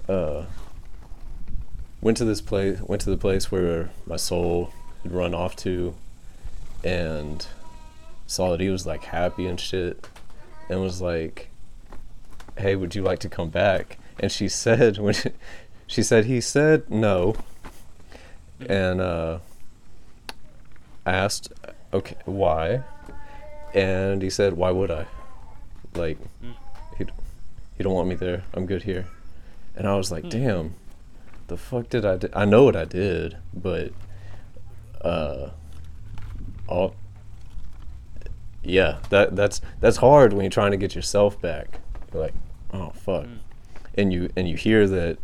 Uh, 0.07 0.45
went 2.01 2.17
to 2.17 2.25
this 2.25 2.41
place. 2.41 2.79
Went 2.81 3.01
to 3.03 3.09
the 3.09 3.17
place 3.17 3.51
where 3.51 3.91
my 4.07 4.15
soul 4.15 4.73
had 5.03 5.11
run 5.11 5.35
off 5.35 5.55
to, 5.57 5.95
and 6.83 7.45
saw 8.25 8.51
that 8.51 8.59
he 8.59 8.69
was 8.69 8.85
like 8.87 9.03
happy 9.03 9.45
and 9.45 9.59
shit, 9.59 10.07
and 10.67 10.81
was 10.81 10.99
like, 10.99 11.49
"Hey, 12.57 12.75
would 12.75 12.95
you 12.95 13.03
like 13.03 13.19
to 13.19 13.29
come 13.29 13.49
back?" 13.49 13.99
And 14.19 14.31
she 14.31 14.47
said 14.49 14.97
when 14.97 15.13
she 15.89 16.03
said 16.03 16.25
he 16.25 16.39
said 16.39 16.89
no, 16.89 17.35
and 18.67 19.01
uh, 19.01 19.39
asked, 21.05 21.51
"Okay, 21.93 22.15
why?" 22.25 22.83
And 23.73 24.21
he 24.21 24.29
said, 24.29 24.53
"Why 24.53 24.71
would 24.71 24.91
I? 24.91 25.05
Like, 25.95 26.17
Mm. 26.43 26.53
he 26.97 27.05
he 27.77 27.83
don't 27.83 27.93
want 27.93 28.07
me 28.07 28.15
there. 28.15 28.43
I'm 28.53 28.65
good 28.65 28.83
here." 28.83 29.05
And 29.75 29.87
I 29.87 29.95
was 29.95 30.11
like, 30.11 30.23
Hmm. 30.23 30.29
"Damn, 30.29 30.73
the 31.47 31.57
fuck 31.57 31.89
did 31.89 32.05
I? 32.05 32.17
do? 32.17 32.29
I 32.33 32.45
know 32.45 32.63
what 32.63 32.75
I 32.75 32.85
did, 32.85 33.37
but 33.53 33.91
uh, 35.01 35.49
all." 36.67 36.93
Yeah, 38.61 38.97
that 39.09 39.35
that's 39.35 39.61
that's 39.79 39.97
hard 39.97 40.33
when 40.33 40.43
you're 40.43 40.51
trying 40.51 40.71
to 40.71 40.77
get 40.77 40.93
yourself 40.93 41.41
back. 41.41 41.79
You're 42.13 42.23
like, 42.23 42.33
oh 42.73 42.89
fuck, 42.93 43.23
Mm. 43.25 43.37
and 43.97 44.13
you 44.13 44.29
and 44.35 44.47
you 44.49 44.57
hear 44.57 44.85
that, 44.87 45.17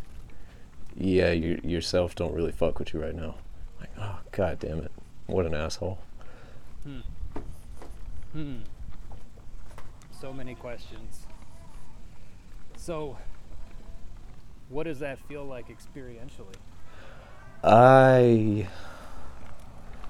yeah, 0.97 1.31
you 1.31 1.59
yourself 1.63 2.15
don't 2.15 2.33
really 2.33 2.51
fuck 2.51 2.79
with 2.79 2.93
you 2.93 3.01
right 3.01 3.15
now. 3.15 3.35
Like, 3.79 3.89
oh 3.99 4.19
god 4.31 4.59
damn 4.59 4.79
it, 4.79 4.91
what 5.27 5.45
an 5.45 5.53
asshole. 5.53 5.99
Hmm. 6.83 6.99
Hmm. 8.33 8.57
So 10.19 10.33
many 10.33 10.55
questions. 10.55 11.25
So, 12.77 13.17
what 14.69 14.83
does 14.83 14.99
that 14.99 15.19
feel 15.27 15.43
like 15.43 15.67
experientially? 15.69 16.55
I 17.63 18.67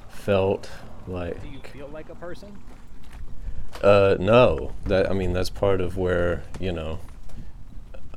felt 0.09 0.69
like 1.07 1.41
Do 1.41 1.49
you 1.49 1.59
feel 1.71 1.87
like 1.87 2.09
a 2.09 2.15
person? 2.15 2.57
Uh, 3.81 4.17
no. 4.19 4.73
That 4.85 5.09
I 5.09 5.13
mean, 5.13 5.33
that's 5.33 5.49
part 5.49 5.81
of 5.81 5.97
where 5.97 6.43
you 6.59 6.71
know, 6.71 6.99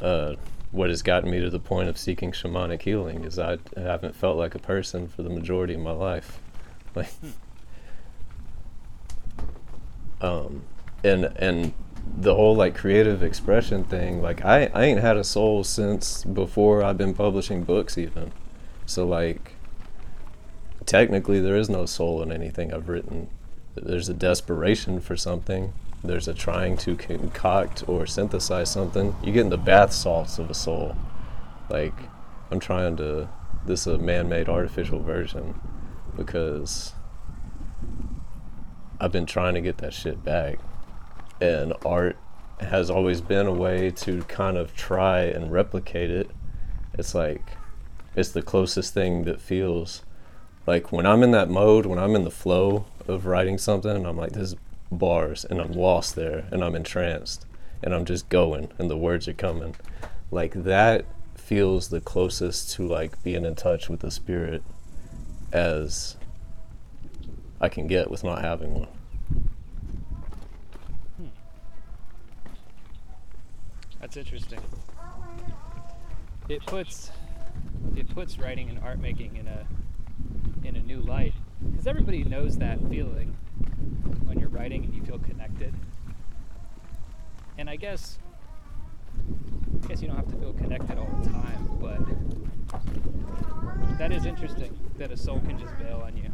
uh, 0.00 0.34
what 0.70 0.90
has 0.90 1.02
gotten 1.02 1.30
me 1.30 1.40
to 1.40 1.50
the 1.50 1.58
point 1.58 1.88
of 1.88 1.98
seeking 1.98 2.32
shamanic 2.32 2.82
healing 2.82 3.24
is 3.24 3.38
I 3.38 3.58
haven't 3.76 4.14
felt 4.14 4.36
like 4.36 4.54
a 4.54 4.58
person 4.58 5.08
for 5.08 5.22
the 5.22 5.30
majority 5.30 5.74
of 5.74 5.80
my 5.80 5.92
life, 5.92 6.40
like, 6.94 7.10
um, 10.20 10.62
and 11.02 11.24
and 11.36 11.72
the 12.16 12.34
whole 12.34 12.56
like 12.56 12.74
creative 12.74 13.22
expression 13.22 13.84
thing. 13.84 14.20
Like, 14.22 14.44
I 14.44 14.70
I 14.74 14.84
ain't 14.84 15.00
had 15.00 15.16
a 15.16 15.24
soul 15.24 15.64
since 15.64 16.24
before 16.24 16.82
I've 16.82 16.98
been 16.98 17.14
publishing 17.14 17.64
books 17.64 17.98
even, 17.98 18.32
so 18.86 19.06
like. 19.06 19.54
Technically, 20.86 21.38
there 21.38 21.56
is 21.56 21.68
no 21.68 21.84
soul 21.84 22.22
in 22.22 22.32
anything 22.32 22.72
I've 22.72 22.88
written 22.88 23.28
there's 23.82 24.08
a 24.08 24.14
desperation 24.14 25.00
for 25.00 25.16
something 25.16 25.72
there's 26.02 26.28
a 26.28 26.34
trying 26.34 26.76
to 26.76 26.96
concoct 26.96 27.84
or 27.88 28.06
synthesize 28.06 28.70
something 28.70 29.14
you 29.22 29.32
get 29.32 29.42
in 29.42 29.50
the 29.50 29.58
bath 29.58 29.92
salts 29.92 30.38
of 30.38 30.50
a 30.50 30.54
soul. 30.54 30.96
Like 31.68 31.94
i'm 32.50 32.60
trying 32.60 32.96
to 32.96 33.28
this 33.66 33.86
is 33.86 33.94
a 33.94 33.98
man-made 33.98 34.48
artificial 34.48 35.00
version 35.00 35.60
because 36.16 36.94
i've 39.00 39.12
been 39.12 39.26
trying 39.26 39.54
to 39.54 39.60
get 39.60 39.78
that 39.78 39.92
shit 39.92 40.24
back. 40.24 40.58
And 41.40 41.72
art 41.84 42.16
has 42.60 42.90
always 42.90 43.20
been 43.20 43.46
a 43.46 43.52
way 43.52 43.90
to 43.90 44.22
kind 44.24 44.56
of 44.56 44.74
try 44.74 45.20
and 45.20 45.52
replicate 45.52 46.10
it. 46.10 46.30
It's 46.94 47.14
like 47.14 47.42
it's 48.16 48.30
the 48.30 48.42
closest 48.42 48.94
thing 48.94 49.24
that 49.24 49.40
feels 49.40 50.02
like 50.66 50.92
when 50.92 51.06
I'm 51.06 51.22
in 51.22 51.30
that 51.30 51.48
mode, 51.48 51.86
when 51.86 51.98
I'm 51.98 52.14
in 52.14 52.24
the 52.24 52.30
flow 52.30 52.84
of 53.06 53.24
writing 53.24 53.56
something, 53.56 53.90
and 53.90 54.06
I'm 54.06 54.16
like, 54.18 54.32
this 54.32 54.52
is 54.52 54.56
bars, 54.90 55.44
and 55.44 55.60
I'm 55.60 55.72
lost 55.72 56.14
there, 56.14 56.46
and 56.50 56.62
I'm 56.62 56.74
entranced, 56.74 57.46
and 57.82 57.94
I'm 57.94 58.04
just 58.04 58.28
going, 58.28 58.70
and 58.78 58.90
the 58.90 58.96
words 58.96 59.28
are 59.28 59.34
coming. 59.34 59.76
Like 60.30 60.52
that 60.52 61.04
feels 61.34 61.88
the 61.88 62.00
closest 62.00 62.72
to 62.72 62.86
like 62.86 63.22
being 63.22 63.44
in 63.44 63.54
touch 63.54 63.88
with 63.88 64.00
the 64.00 64.10
spirit 64.10 64.62
as 65.52 66.16
I 67.60 67.68
can 67.68 67.86
get 67.86 68.10
with 68.10 68.22
not 68.22 68.42
having 68.42 68.74
one. 68.74 68.88
Hmm. 71.16 71.26
That's 74.00 74.16
interesting. 74.16 74.60
It 76.48 76.64
puts 76.66 77.10
it 77.96 78.08
puts 78.10 78.38
writing 78.38 78.68
and 78.68 78.78
art 78.80 79.00
making 79.00 79.36
in 79.36 79.46
a 79.46 79.66
in 80.64 80.76
a 80.76 80.80
new 80.80 81.00
light 81.00 81.34
because 81.70 81.86
everybody 81.86 82.24
knows 82.24 82.58
that 82.58 82.78
feeling 82.88 83.36
writing 84.58 84.84
and 84.84 84.94
you 84.94 85.02
feel 85.02 85.18
connected. 85.18 85.72
And 87.56 87.70
I 87.70 87.76
guess 87.76 88.18
I 89.84 89.86
guess 89.86 90.02
you 90.02 90.08
don't 90.08 90.16
have 90.16 90.28
to 90.28 90.36
feel 90.36 90.52
connected 90.52 90.98
all 90.98 91.08
the 91.22 91.30
time, 91.30 91.70
but 91.80 92.00
that 93.98 94.12
is 94.12 94.26
interesting 94.26 94.76
that 94.98 95.12
a 95.12 95.16
soul 95.16 95.40
can 95.40 95.58
just 95.58 95.78
bail 95.78 96.02
on 96.04 96.16
you. 96.16 96.30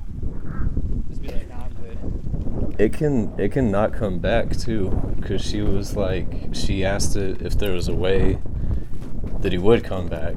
Just 1.08 1.22
be 1.22 1.28
like, 1.28 1.48
nah, 1.48 1.64
I'm 1.64 1.74
good. 1.74 1.98
It 2.80 2.92
can 2.92 3.32
it 3.38 3.52
can 3.52 3.70
not 3.70 3.92
come 3.92 4.18
back 4.18 4.56
too, 4.56 4.90
because 5.16 5.42
she 5.42 5.60
was 5.60 5.96
like 5.96 6.54
she 6.54 6.84
asked 6.84 7.16
it 7.16 7.42
if 7.42 7.58
there 7.58 7.72
was 7.72 7.88
a 7.88 7.94
way 7.94 8.38
that 9.40 9.52
he 9.52 9.58
would 9.58 9.84
come 9.84 10.08
back, 10.08 10.34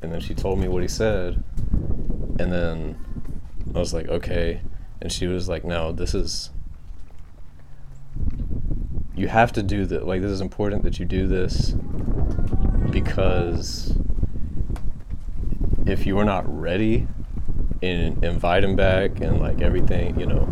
and 0.00 0.12
then 0.12 0.20
she 0.20 0.34
told 0.34 0.58
me 0.60 0.68
what 0.68 0.82
he 0.82 0.88
said, 0.88 1.42
and 2.38 2.52
then 2.52 2.96
I 3.74 3.78
was 3.78 3.92
like 3.92 4.08
okay, 4.08 4.60
and 5.02 5.12
she 5.12 5.26
was 5.26 5.48
like 5.48 5.64
no, 5.64 5.90
this 5.90 6.14
is 6.14 6.50
you 9.16 9.26
have 9.28 9.52
to 9.52 9.62
do 9.62 9.84
that. 9.86 10.06
Like 10.06 10.22
this 10.22 10.30
is 10.30 10.40
important 10.40 10.84
that 10.84 10.98
you 10.98 11.04
do 11.04 11.26
this 11.26 11.74
because 12.90 13.96
if 15.86 16.06
you 16.06 16.18
are 16.18 16.24
not 16.24 16.44
ready 16.46 17.08
and 17.82 18.22
invite 18.24 18.62
him 18.62 18.76
back 18.76 19.20
and 19.20 19.40
like 19.40 19.60
everything, 19.60 20.18
you 20.18 20.26
know, 20.26 20.48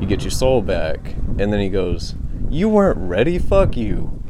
you 0.00 0.06
get 0.06 0.22
your 0.22 0.30
soul 0.30 0.62
back, 0.62 1.16
and 1.38 1.52
then 1.52 1.58
he 1.58 1.68
goes, 1.68 2.14
"You 2.48 2.68
weren't 2.68 2.98
ready, 2.98 3.38
fuck 3.38 3.76
you." 3.76 4.22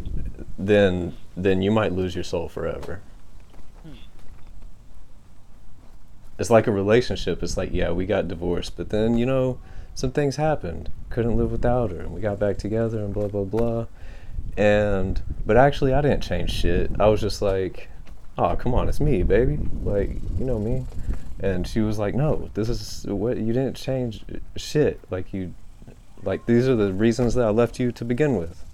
Then 0.58 1.14
then 1.36 1.60
you 1.60 1.70
might 1.70 1.92
lose 1.92 2.14
your 2.14 2.24
soul 2.24 2.48
forever. 2.48 3.02
It's 6.38 6.50
like 6.50 6.66
a 6.66 6.72
relationship. 6.72 7.42
It's 7.42 7.56
like, 7.56 7.70
yeah, 7.72 7.90
we 7.90 8.06
got 8.06 8.28
divorced, 8.28 8.76
but 8.76 8.90
then, 8.90 9.16
you 9.16 9.26
know, 9.26 9.58
some 9.94 10.10
things 10.10 10.36
happened. 10.36 10.90
Couldn't 11.10 11.36
live 11.36 11.52
without 11.52 11.92
her, 11.92 12.00
and 12.00 12.12
we 12.12 12.20
got 12.20 12.38
back 12.40 12.56
together 12.58 12.98
and 12.98 13.14
blah 13.14 13.28
blah 13.28 13.44
blah. 13.44 13.86
And 14.56 15.22
but 15.46 15.56
actually 15.56 15.94
I 15.94 16.00
didn't 16.00 16.22
change 16.22 16.50
shit. 16.50 16.90
I 16.98 17.06
was 17.06 17.20
just 17.20 17.40
like, 17.40 17.88
"Oh, 18.36 18.56
come 18.56 18.74
on, 18.74 18.88
it's 18.88 19.00
me, 19.00 19.22
baby." 19.22 19.58
Like, 19.84 20.10
you 20.38 20.44
know 20.44 20.58
me. 20.58 20.84
And 21.40 21.66
she 21.66 21.80
was 21.80 21.98
like, 21.98 22.14
"No, 22.14 22.50
this 22.54 22.68
is 22.68 23.06
what 23.08 23.36
you 23.36 23.52
didn't 23.52 23.76
change 23.76 24.24
shit. 24.56 25.00
Like 25.10 25.32
you 25.32 25.54
like 26.24 26.46
these 26.46 26.66
are 26.68 26.74
the 26.76 26.92
reasons 26.92 27.34
that 27.34 27.44
I 27.44 27.50
left 27.50 27.78
you 27.78 27.92
to 27.92 28.04
begin 28.04 28.36
with." 28.36 28.64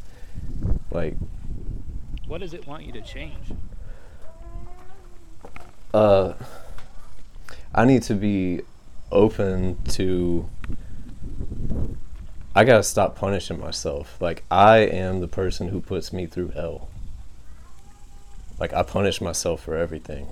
Like 0.90 1.16
What 2.26 2.40
does 2.40 2.54
it 2.54 2.66
want 2.66 2.84
you 2.84 2.92
to 2.92 3.02
change? 3.02 3.52
uh 5.92 6.34
I 7.74 7.84
need 7.84 8.02
to 8.04 8.14
be 8.14 8.62
open 9.12 9.78
to 9.90 10.48
I 12.54 12.64
gotta 12.64 12.82
stop 12.82 13.16
punishing 13.16 13.60
myself. 13.60 14.20
Like 14.20 14.42
I 14.50 14.78
am 14.78 15.20
the 15.20 15.28
person 15.28 15.68
who 15.68 15.80
puts 15.80 16.12
me 16.12 16.26
through 16.26 16.48
hell. 16.50 16.88
Like 18.58 18.72
I 18.74 18.82
punish 18.82 19.20
myself 19.20 19.62
for 19.62 19.76
everything. 19.76 20.26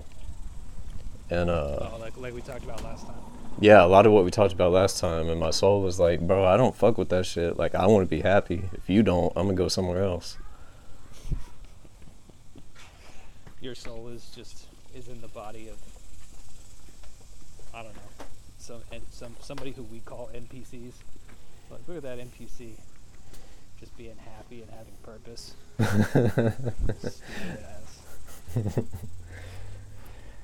And 1.31 1.49
uh 1.51 1.91
Oh, 1.93 1.99
like 2.01 2.17
like 2.17 2.35
we 2.35 2.41
talked 2.41 2.65
about 2.65 2.83
last 2.83 3.07
time. 3.07 3.15
yeah, 3.61 3.85
a 3.85 3.87
lot 3.87 4.05
of 4.07 4.13
what 4.13 4.25
we 4.25 4.31
talked 4.33 4.53
about 4.53 4.73
last 4.73 4.99
time 4.99 5.29
and 5.29 5.39
my 5.39 5.51
soul 5.51 5.81
was 5.83 6.01
like, 6.01 6.21
bro, 6.21 6.45
I 6.45 6.57
don't 6.57 6.75
fuck 6.75 6.99
with 6.99 7.09
that 7.11 7.25
shit. 7.27 7.57
Like 7.57 7.75
I 7.75 7.87
wanna 7.87 8.07
be 8.07 8.21
happy. 8.21 8.69
If 8.73 8.91
you 8.91 9.03
don't, 9.05 9.33
I'm 9.37 9.45
gonna 9.47 9.55
go 9.55 9.69
somewhere 9.69 10.03
else. 10.03 10.39
Your 13.61 13.75
soul 13.75 14.09
is 14.09 14.31
just 14.35 14.67
is 14.95 15.09
in 15.09 15.21
the 15.21 15.29
body 15.29 15.69
of 15.69 15.77
I 17.79 17.83
don't 17.85 17.95
know 17.95 18.27
some 18.59 18.83
some 19.11 19.37
somebody 19.41 19.71
who 19.71 19.83
we 19.85 20.01
call 20.01 20.29
NPCs. 20.35 20.93
Like 21.71 21.81
look 21.87 21.99
at 21.99 22.03
that 22.03 22.19
NPC, 22.19 22.73
just 23.79 23.97
being 23.97 24.17
happy 24.17 24.63
and 24.63 24.71
having 24.71 24.95
purpose. 25.03 25.55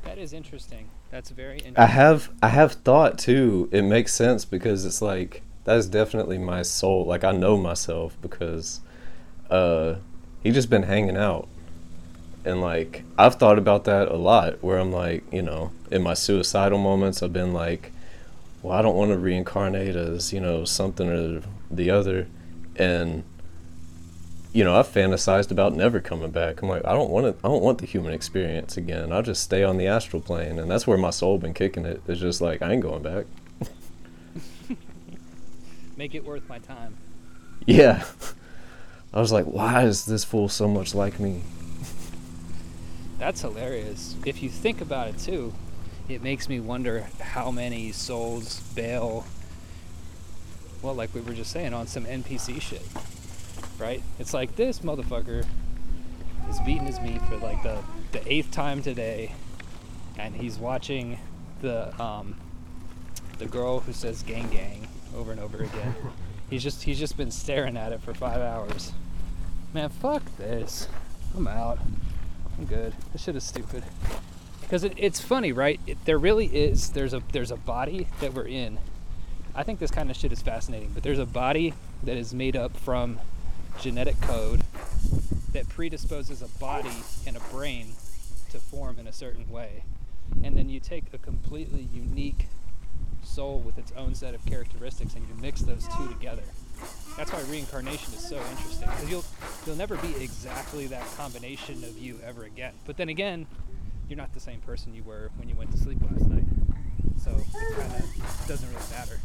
that 0.04 0.16
is 0.16 0.32
interesting. 0.32 0.88
That's 1.10 1.30
very 1.30 1.56
interesting. 1.56 1.76
I 1.76 1.86
have 1.86 2.30
I 2.42 2.48
have 2.48 2.72
thought 2.72 3.18
too. 3.18 3.68
It 3.72 3.82
makes 3.82 4.14
sense 4.14 4.44
because 4.44 4.84
it's 4.84 5.02
like 5.02 5.42
that 5.64 5.76
is 5.76 5.88
definitely 5.88 6.38
my 6.38 6.62
soul. 6.62 7.04
Like 7.04 7.24
I 7.24 7.32
know 7.32 7.56
myself 7.56 8.16
because 8.22 8.80
uh 9.50 9.96
he 10.42 10.50
just 10.52 10.70
been 10.70 10.84
hanging 10.84 11.16
out. 11.16 11.48
And 12.44 12.60
like 12.60 13.04
I've 13.16 13.36
thought 13.36 13.58
about 13.58 13.84
that 13.84 14.08
a 14.08 14.16
lot 14.16 14.62
where 14.62 14.78
I'm 14.78 14.92
like, 14.92 15.24
you 15.32 15.42
know, 15.42 15.72
in 15.90 16.02
my 16.02 16.14
suicidal 16.14 16.78
moments 16.78 17.22
I've 17.22 17.32
been 17.32 17.52
like 17.52 17.90
well, 18.64 18.76
I 18.76 18.80
don't 18.80 18.96
want 18.96 19.10
to 19.10 19.18
reincarnate 19.18 19.94
as, 19.94 20.32
you 20.32 20.40
know, 20.40 20.64
something 20.64 21.06
or 21.08 21.42
the 21.70 21.90
other. 21.90 22.26
And, 22.76 23.22
you 24.54 24.64
know, 24.64 24.74
I've 24.74 24.88
fantasized 24.88 25.50
about 25.50 25.74
never 25.74 26.00
coming 26.00 26.30
back. 26.30 26.62
I'm 26.62 26.70
like, 26.70 26.82
I 26.86 26.92
don't 26.92 27.10
want 27.10 27.26
to, 27.26 27.46
I 27.46 27.50
don't 27.50 27.62
want 27.62 27.78
the 27.78 27.86
human 27.86 28.14
experience 28.14 28.78
again. 28.78 29.12
I'll 29.12 29.22
just 29.22 29.42
stay 29.42 29.62
on 29.64 29.76
the 29.76 29.86
astral 29.86 30.22
plane. 30.22 30.58
And 30.58 30.70
that's 30.70 30.86
where 30.86 30.96
my 30.96 31.10
soul 31.10 31.36
been 31.36 31.52
kicking 31.52 31.84
it. 31.84 32.00
It's 32.08 32.22
just 32.22 32.40
like, 32.40 32.62
I 32.62 32.72
ain't 32.72 32.80
going 32.80 33.02
back. 33.02 33.26
Make 35.98 36.14
it 36.14 36.24
worth 36.24 36.48
my 36.48 36.58
time. 36.58 36.96
Yeah. 37.66 38.02
I 39.12 39.20
was 39.20 39.30
like, 39.30 39.44
why 39.44 39.84
is 39.84 40.06
this 40.06 40.24
fool 40.24 40.48
so 40.48 40.68
much 40.68 40.94
like 40.94 41.20
me? 41.20 41.42
That's 43.18 43.40
hilarious. 43.40 44.16
If 44.24 44.42
you 44.42 44.48
think 44.48 44.80
about 44.80 45.08
it 45.08 45.18
too, 45.18 45.52
it 46.08 46.22
makes 46.22 46.48
me 46.48 46.60
wonder 46.60 47.06
how 47.20 47.50
many 47.50 47.92
souls 47.92 48.60
bail 48.74 49.24
well 50.82 50.94
like 50.94 51.14
we 51.14 51.20
were 51.22 51.32
just 51.32 51.50
saying 51.50 51.72
on 51.72 51.86
some 51.86 52.04
npc 52.04 52.60
shit 52.60 52.82
right? 53.78 54.02
It's 54.18 54.34
like 54.34 54.56
this 54.56 54.80
motherfucker 54.80 55.44
is 56.48 56.60
beating 56.60 56.86
his 56.86 57.00
meat 57.00 57.20
for 57.22 57.36
like 57.38 57.62
the 57.62 57.78
the 58.12 58.32
eighth 58.32 58.50
time 58.50 58.82
today 58.82 59.32
and 60.18 60.34
he's 60.34 60.58
watching 60.58 61.18
the 61.60 62.00
um 62.02 62.36
the 63.38 63.46
girl 63.46 63.80
who 63.80 63.92
says 63.92 64.22
gang 64.22 64.48
gang 64.48 64.86
over 65.16 65.32
and 65.32 65.40
over 65.40 65.58
again. 65.58 65.94
He's 66.50 66.62
just 66.62 66.82
he's 66.82 66.98
just 66.98 67.16
been 67.16 67.30
staring 67.30 67.76
at 67.76 67.92
it 67.92 68.02
for 68.02 68.12
five 68.12 68.40
hours. 68.40 68.92
Man 69.72 69.88
fuck 69.88 70.22
this. 70.36 70.88
I'm 71.34 71.48
out 71.48 71.78
i'm 72.58 72.66
good 72.66 72.92
this 73.12 73.22
shit 73.22 73.36
is 73.36 73.44
stupid 73.44 73.82
because 74.64 74.82
it, 74.82 74.94
it's 74.96 75.20
funny, 75.20 75.52
right? 75.52 75.78
It, 75.86 76.04
there 76.04 76.18
really 76.18 76.46
is. 76.46 76.90
There's 76.90 77.14
a 77.14 77.22
there's 77.32 77.50
a 77.50 77.56
body 77.56 78.08
that 78.20 78.34
we're 78.34 78.48
in. 78.48 78.78
I 79.54 79.62
think 79.62 79.78
this 79.78 79.90
kind 79.90 80.10
of 80.10 80.16
shit 80.16 80.32
is 80.32 80.42
fascinating, 80.42 80.90
but 80.94 81.02
there's 81.02 81.18
a 81.18 81.26
body 81.26 81.74
that 82.02 82.16
is 82.16 82.34
made 82.34 82.56
up 82.56 82.76
from 82.76 83.20
genetic 83.80 84.20
code 84.22 84.62
that 85.52 85.68
predisposes 85.68 86.42
a 86.42 86.48
body 86.58 87.04
and 87.26 87.36
a 87.36 87.40
brain 87.52 87.92
to 88.50 88.58
form 88.58 88.98
in 88.98 89.06
a 89.06 89.12
certain 89.12 89.48
way, 89.48 89.84
and 90.42 90.56
then 90.56 90.68
you 90.68 90.80
take 90.80 91.04
a 91.12 91.18
completely 91.18 91.88
unique 91.92 92.48
soul 93.22 93.60
with 93.60 93.78
its 93.78 93.92
own 93.96 94.14
set 94.14 94.34
of 94.34 94.44
characteristics 94.44 95.14
and 95.14 95.26
you 95.28 95.34
mix 95.40 95.60
those 95.60 95.86
two 95.96 96.08
together. 96.08 96.42
That's 97.16 97.32
why 97.32 97.40
reincarnation 97.42 98.12
is 98.14 98.28
so 98.28 98.36
interesting 98.36 98.88
because 98.88 99.10
you'll 99.10 99.24
you'll 99.66 99.76
never 99.76 99.96
be 99.96 100.14
exactly 100.16 100.86
that 100.88 101.04
combination 101.16 101.84
of 101.84 101.96
you 101.98 102.18
ever 102.24 102.44
again. 102.44 102.74
But 102.86 102.96
then 102.96 103.08
again, 103.08 103.46
you're 104.08 104.16
not 104.16 104.34
the 104.34 104.40
same 104.40 104.60
person 104.60 104.94
you 104.94 105.04
were 105.04 105.30
when 105.36 105.48
you 105.48 105.54
went 105.54 105.70
to 105.72 105.78
sleep 105.78 105.98
last 106.10 106.26
night. 106.26 106.44
So 107.18 107.30
it 107.30 107.76
kind 107.78 107.92
of 107.92 108.48
doesn't 108.48 108.68
really 108.68 108.90
matter. 108.90 109.18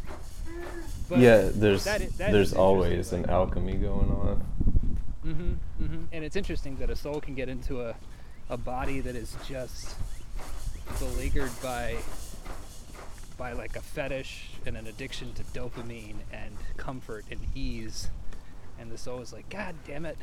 But 1.08 1.18
yeah, 1.18 1.50
there's 1.52 1.84
that, 1.84 2.00
that 2.18 2.32
there's 2.32 2.54
always 2.54 3.12
an 3.12 3.28
alchemy 3.28 3.74
going 3.74 4.10
on. 4.10 4.46
Mm-hmm, 5.26 5.84
mm-hmm. 5.84 6.04
And 6.12 6.24
it's 6.24 6.36
interesting 6.36 6.76
that 6.76 6.90
a 6.90 6.96
soul 6.96 7.20
can 7.20 7.34
get 7.34 7.48
into 7.48 7.82
a, 7.82 7.94
a 8.48 8.56
body 8.56 9.00
that 9.00 9.16
is 9.16 9.36
just 9.46 9.96
beleaguered 10.98 11.50
by 11.62 11.96
by 13.40 13.52
like 13.52 13.74
a 13.74 13.80
fetish 13.80 14.50
and 14.66 14.76
an 14.76 14.86
addiction 14.86 15.32
to 15.32 15.42
dopamine 15.44 16.16
and 16.30 16.56
comfort 16.76 17.24
and 17.30 17.40
ease. 17.54 18.10
And 18.78 18.92
the 18.92 18.98
soul 18.98 19.20
is 19.20 19.32
like, 19.32 19.48
God 19.48 19.74
damn 19.86 20.04
it. 20.04 20.18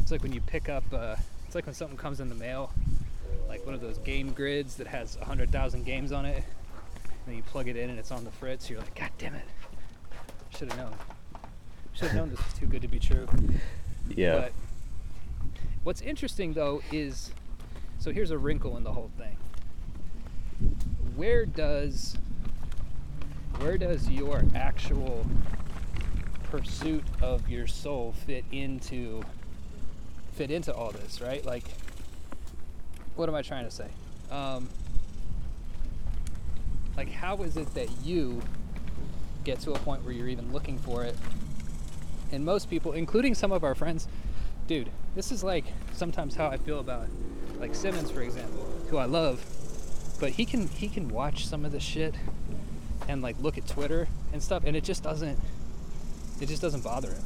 It's 0.00 0.12
like 0.12 0.22
when 0.22 0.32
you 0.32 0.40
pick 0.40 0.68
up, 0.68 0.84
uh, 0.92 1.16
it's 1.44 1.56
like 1.56 1.66
when 1.66 1.74
something 1.74 1.98
comes 1.98 2.20
in 2.20 2.28
the 2.28 2.34
mail 2.36 2.70
like 3.48 3.64
one 3.66 3.74
of 3.74 3.80
those 3.80 3.98
game 3.98 4.32
grids 4.32 4.76
that 4.76 4.86
has 4.86 5.16
100,000 5.18 5.84
games 5.84 6.12
on 6.12 6.24
it. 6.24 6.36
And 6.36 7.26
then 7.26 7.36
you 7.36 7.42
plug 7.42 7.68
it 7.68 7.76
in 7.76 7.90
and 7.90 7.98
it's 7.98 8.10
on 8.10 8.24
the 8.24 8.30
fritz. 8.30 8.68
You're 8.70 8.80
like, 8.80 8.94
God 8.94 9.10
damn 9.18 9.34
it. 9.34 9.44
Should 10.56 10.70
have 10.70 10.78
known. 10.78 10.94
Should 11.94 12.08
have 12.08 12.16
known 12.16 12.30
this 12.30 12.44
was 12.44 12.54
too 12.54 12.66
good 12.66 12.82
to 12.82 12.88
be 12.88 12.98
true. 12.98 13.26
Yeah. 14.08 14.38
But 14.38 14.52
what's 15.82 16.00
interesting 16.00 16.52
though 16.52 16.82
is 16.92 17.32
so 17.98 18.12
here's 18.12 18.30
a 18.30 18.38
wrinkle 18.38 18.76
in 18.76 18.84
the 18.84 18.92
whole 18.92 19.10
thing. 19.16 19.36
Where 21.16 21.46
does 21.46 22.16
where 23.58 23.78
does 23.78 24.08
your 24.08 24.44
actual 24.54 25.26
pursuit 26.50 27.04
of 27.22 27.48
your 27.48 27.66
soul 27.66 28.14
fit 28.26 28.44
into 28.50 29.22
fit 30.32 30.50
into 30.50 30.74
all 30.74 30.90
this, 30.90 31.20
right? 31.20 31.44
Like 31.44 31.64
what 33.16 33.28
am 33.28 33.34
I 33.34 33.42
trying 33.42 33.64
to 33.64 33.70
say? 33.70 33.86
Um, 34.30 34.68
like, 36.96 37.10
how 37.10 37.42
is 37.42 37.56
it 37.56 37.72
that 37.74 37.88
you 38.04 38.42
get 39.44 39.60
to 39.60 39.72
a 39.72 39.78
point 39.78 40.04
where 40.04 40.12
you're 40.12 40.28
even 40.28 40.52
looking 40.52 40.78
for 40.78 41.04
it? 41.04 41.16
And 42.32 42.44
most 42.44 42.68
people, 42.68 42.92
including 42.92 43.34
some 43.34 43.52
of 43.52 43.62
our 43.62 43.74
friends, 43.74 44.08
dude, 44.66 44.90
this 45.14 45.30
is 45.30 45.44
like 45.44 45.64
sometimes 45.92 46.34
how 46.34 46.48
I 46.48 46.56
feel 46.56 46.80
about 46.80 47.06
like 47.60 47.74
Simmons, 47.74 48.10
for 48.10 48.22
example, 48.22 48.66
who 48.88 48.96
I 48.96 49.04
love, 49.04 49.44
but 50.20 50.30
he 50.30 50.44
can 50.44 50.68
he 50.68 50.88
can 50.88 51.08
watch 51.08 51.46
some 51.46 51.64
of 51.64 51.72
the 51.72 51.80
shit 51.80 52.14
and 53.08 53.22
like 53.22 53.36
look 53.40 53.58
at 53.58 53.66
Twitter 53.66 54.08
and 54.32 54.42
stuff, 54.42 54.62
and 54.64 54.76
it 54.76 54.84
just 54.84 55.02
doesn't 55.02 55.38
it 56.40 56.46
just 56.46 56.62
doesn't 56.62 56.82
bother 56.82 57.08
him. 57.08 57.22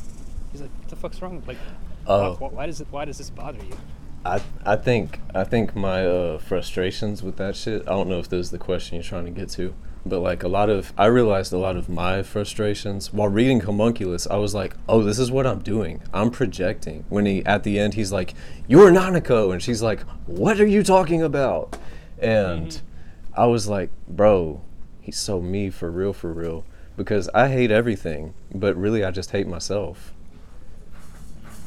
He's 0.53 0.61
like, 0.61 0.71
what 0.79 0.89
the 0.89 0.97
fuck's 0.97 1.21
wrong? 1.21 1.37
With 1.37 1.49
like, 1.49 1.59
oh. 2.07 2.35
why, 2.37 2.49
why 2.49 2.67
does 2.67 2.81
it? 2.81 2.89
Why 2.91 3.05
does 3.05 3.19
this 3.19 3.31
bother 3.31 3.59
you? 3.65 3.77
I 4.25 4.41
I 4.65 4.77
think 4.77 5.21
I 5.35 5.45
think 5.45 5.77
my 5.77 6.07
uh, 6.07 6.39
frustrations 6.39 7.23
with 7.23 7.37
that 7.37 7.57
shit. 7.57 7.83
I 7.83 7.93
don't 7.93 8.09
know 8.09 8.19
if 8.19 8.29
this 8.29 8.47
is 8.47 8.51
the 8.51 8.59
question 8.59 8.97
you're 8.97 9.05
trying 9.05 9.27
to 9.27 9.31
get 9.31 9.49
to, 9.51 9.75
but 10.05 10.21
like 10.21 10.43
a 10.43 10.49
lot 10.49 10.71
of 10.71 10.93
I 10.99 11.07
realized 11.07 11.53
a 11.53 11.59
lot 11.59 11.77
of 11.77 11.89
my 11.89 12.23
frustrations 12.23 13.13
while 13.13 13.29
reading 13.29 13.61
Homunculus. 13.61 14.27
I 14.27 14.37
was 14.37 14.55
like, 14.55 14.75
oh, 14.89 15.03
this 15.03 15.19
is 15.19 15.31
what 15.31 15.47
I'm 15.47 15.61
doing. 15.61 16.03
I'm 16.13 16.31
projecting. 16.31 17.05
When 17.09 17.27
he 17.27 17.45
at 17.47 17.63
the 17.63 17.79
end, 17.79 17.95
he's 17.95 18.13
like, 18.13 18.35
"You're 18.67 18.91
Nanako," 18.91 19.53
and 19.53 19.63
she's 19.63 19.83
like, 19.83 20.01
"What 20.27 20.61
are 20.61 20.67
you 20.67 20.83
talking 20.83 21.23
about?" 21.23 21.79
And 22.21 22.69
mm-hmm. 22.69 23.41
I 23.41 23.47
was 23.47 23.69
like, 23.69 23.91
bro, 24.07 24.63
he's 25.01 25.19
so 25.19 25.41
me 25.41 25.71
for 25.71 25.91
real, 25.91 26.13
for 26.13 26.33
real. 26.33 26.65
Because 26.97 27.29
I 27.33 27.49
hate 27.49 27.71
everything, 27.71 28.35
but 28.53 28.77
really 28.77 29.05
I 29.05 29.11
just 29.11 29.31
hate 29.31 29.47
myself. 29.47 30.13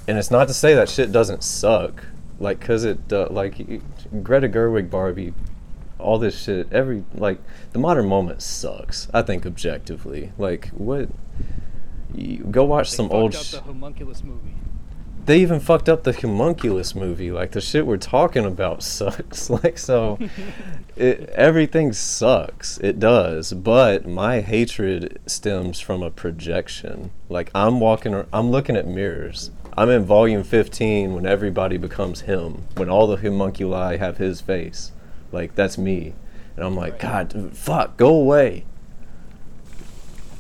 And 0.08 0.18
it's 0.18 0.32
not 0.32 0.48
to 0.50 0.54
say 0.54 0.74
that 0.74 0.90
shit 0.90 1.12
doesn't 1.12 1.44
suck 1.44 2.04
like 2.42 2.60
because 2.60 2.84
it 2.84 3.00
uh, 3.14 3.28
like 3.30 3.56
Greta 4.24 4.50
Gerwig 4.50 4.90
Barbie 4.90 5.34
all 6.00 6.18
this 6.18 6.44
shit 6.44 6.68
every 6.74 7.06
like 7.14 7.40
the 7.72 7.80
modern 7.80 8.08
moment 8.08 8.42
sucks 8.42 9.08
I 9.14 9.22
think 9.22 9.46
objectively 9.46 10.32
like 10.38 10.70
what 10.70 11.10
you 12.14 12.40
go 12.40 12.66
watch 12.66 12.90
they 12.90 12.98
some 12.98 13.12
old 13.12 13.36
sh- 13.36 13.52
the 13.52 13.62
homunculus 13.62 14.24
movie 14.24 14.56
they 15.26 15.40
even 15.40 15.60
fucked 15.60 15.88
up 15.88 16.04
the 16.04 16.14
homunculus 16.14 16.96
movie 16.96 17.32
like 17.32 17.52
the 17.52 17.62
shit 17.62 17.86
we're 17.86 17.98
talking 17.98 18.46
about 18.46 18.82
sucks 18.84 19.50
like 19.50 19.78
so 19.78 20.18
it, 20.96 21.30
everything 21.30 21.94
sucks 21.94 22.78
it 22.80 23.00
does 23.00 23.54
but 23.54 24.08
my 24.08 24.42
hatred 24.42 25.20
stems 25.26 25.80
from 25.80 26.02
a 26.02 26.10
projection 26.10 27.12
like 27.30 27.52
i'm 27.54 27.80
walking 27.80 28.26
i'm 28.34 28.52
looking 28.52 28.76
at 28.76 28.88
mirrors 28.88 29.52
I'm 29.78 29.90
in 29.90 30.04
volume 30.04 30.44
15 30.44 31.14
when 31.14 31.26
everybody 31.26 31.78
becomes 31.78 32.22
him, 32.22 32.66
when 32.76 32.90
all 32.90 33.08
the 33.08 33.16
homunculi 33.16 33.98
have 33.98 34.18
his 34.18 34.42
face. 34.42 34.92
Like, 35.32 35.56
that's 35.56 35.78
me. 35.78 36.14
And 36.58 36.66
I'm 36.66 36.76
like, 36.76 37.00
God, 37.00 37.52
fuck, 37.54 37.96
go 37.96 38.14
away. 38.14 38.66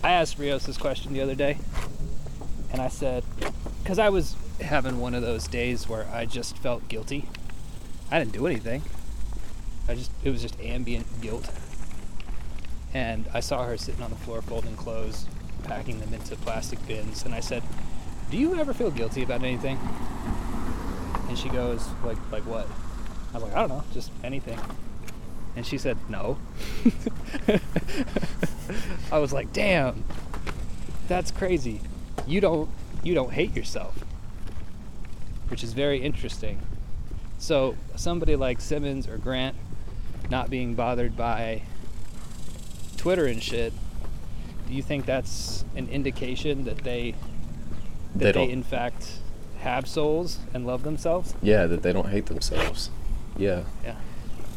I 0.03 0.11
asked 0.11 0.37
Rios 0.37 0.65
this 0.65 0.77
question 0.77 1.13
the 1.13 1.21
other 1.21 1.35
day, 1.35 1.57
and 2.71 2.81
I 2.81 2.89
said, 2.89 3.23
because 3.81 3.99
I 3.99 4.09
was 4.09 4.35
having 4.61 4.99
one 4.99 5.13
of 5.13 5.21
those 5.21 5.47
days 5.47 5.87
where 5.89 6.07
I 6.11 6.25
just 6.25 6.57
felt 6.57 6.87
guilty. 6.87 7.27
I 8.09 8.19
didn't 8.19 8.33
do 8.33 8.47
anything. 8.47 8.83
I 9.87 9.95
just, 9.95 10.11
it 10.23 10.29
was 10.29 10.41
just 10.41 10.59
ambient 10.59 11.21
guilt. 11.21 11.49
And 12.93 13.27
I 13.33 13.39
saw 13.39 13.65
her 13.65 13.77
sitting 13.77 14.03
on 14.03 14.09
the 14.09 14.15
floor 14.17 14.41
folding 14.41 14.75
clothes, 14.75 15.25
packing 15.63 15.99
them 15.99 16.13
into 16.13 16.35
plastic 16.35 16.85
bins, 16.87 17.23
and 17.23 17.33
I 17.33 17.39
said, 17.39 17.63
do 18.29 18.37
you 18.37 18.55
ever 18.55 18.73
feel 18.73 18.91
guilty 18.91 19.23
about 19.23 19.43
anything? 19.43 19.79
And 21.27 21.37
she 21.37 21.49
goes, 21.49 21.87
like, 22.03 22.17
like 22.31 22.45
what? 22.45 22.67
I 23.33 23.35
was 23.35 23.43
like, 23.43 23.53
I 23.53 23.59
don't 23.59 23.69
know, 23.69 23.83
just 23.93 24.11
anything. 24.23 24.59
And 25.55 25.65
she 25.65 25.77
said, 25.77 25.97
No. 26.09 26.37
I 29.11 29.19
was 29.19 29.33
like, 29.33 29.51
Damn, 29.51 30.03
that's 31.07 31.31
crazy. 31.31 31.81
You 32.25 32.41
don't 32.41 32.69
you 33.03 33.13
don't 33.13 33.33
hate 33.33 33.55
yourself. 33.55 33.97
Which 35.51 35.63
is 35.63 35.73
very 35.73 36.01
interesting. 36.01 36.59
So 37.37 37.75
somebody 37.95 38.35
like 38.35 38.61
Simmons 38.61 39.07
or 39.07 39.17
Grant 39.17 39.55
not 40.29 40.49
being 40.49 40.75
bothered 40.75 41.17
by 41.17 41.63
Twitter 42.97 43.25
and 43.25 43.43
shit, 43.43 43.73
do 44.67 44.73
you 44.73 44.81
think 44.81 45.05
that's 45.05 45.65
an 45.75 45.89
indication 45.89 46.63
that 46.63 46.77
they 46.79 47.15
that 48.15 48.33
They 48.33 48.45
they, 48.47 48.51
in 48.51 48.63
fact 48.63 49.17
have 49.59 49.87
souls 49.87 50.39
and 50.53 50.65
love 50.65 50.83
themselves? 50.83 51.35
Yeah, 51.41 51.65
that 51.67 51.83
they 51.83 51.91
don't 51.93 52.09
hate 52.09 52.27
themselves. 52.27 52.89
Yeah. 53.37 53.63
Yeah. 53.83 53.95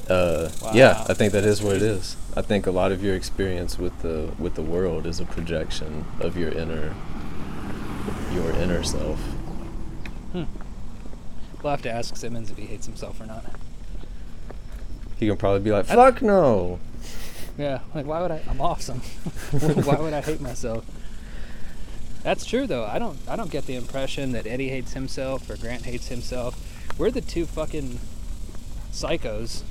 Uh, 0.09 0.51
Yeah, 0.72 1.05
I 1.09 1.14
think 1.14 1.32
that 1.32 1.45
is 1.45 1.62
what 1.62 1.76
it 1.76 1.82
is. 1.82 2.16
I 2.36 2.42
think 2.42 2.66
a 2.66 2.70
lot 2.70 2.92
of 2.92 3.03
your 3.03 3.14
experience 3.14 3.78
with 3.78 4.03
the 4.03 4.30
with 4.38 4.55
the 4.55 4.62
world 4.62 5.07
is 5.07 5.20
a 5.20 5.24
projection 5.24 6.05
of 6.20 6.36
your 6.36 6.53
inner 6.53 6.95
your 8.32 8.51
inner 8.53 8.82
self. 8.82 9.18
We'll 11.64 11.70
have 11.70 11.82
to 11.82 11.90
ask 11.90 12.14
Simmons 12.14 12.50
if 12.50 12.58
he 12.58 12.66
hates 12.66 12.84
himself 12.84 13.18
or 13.18 13.24
not. 13.24 13.42
He 15.18 15.26
can 15.26 15.38
probably 15.38 15.60
be 15.60 15.72
like, 15.72 15.86
"Fuck 15.86 16.20
no." 16.20 16.78
Yeah, 17.56 17.78
like 17.94 18.04
why 18.04 18.20
would 18.20 18.30
I? 18.30 18.42
I'm 18.46 18.60
awesome. 18.60 18.98
why 19.50 19.96
would 19.96 20.12
I 20.12 20.20
hate 20.20 20.42
myself? 20.42 20.84
That's 22.22 22.44
true 22.44 22.66
though. 22.66 22.84
I 22.84 22.98
don't. 22.98 23.16
I 23.26 23.34
don't 23.36 23.50
get 23.50 23.64
the 23.64 23.76
impression 23.76 24.32
that 24.32 24.46
Eddie 24.46 24.68
hates 24.68 24.92
himself 24.92 25.48
or 25.48 25.56
Grant 25.56 25.86
hates 25.86 26.08
himself. 26.08 26.54
We're 26.98 27.10
the 27.10 27.22
two 27.22 27.46
fucking 27.46 27.98
psychos 28.92 29.62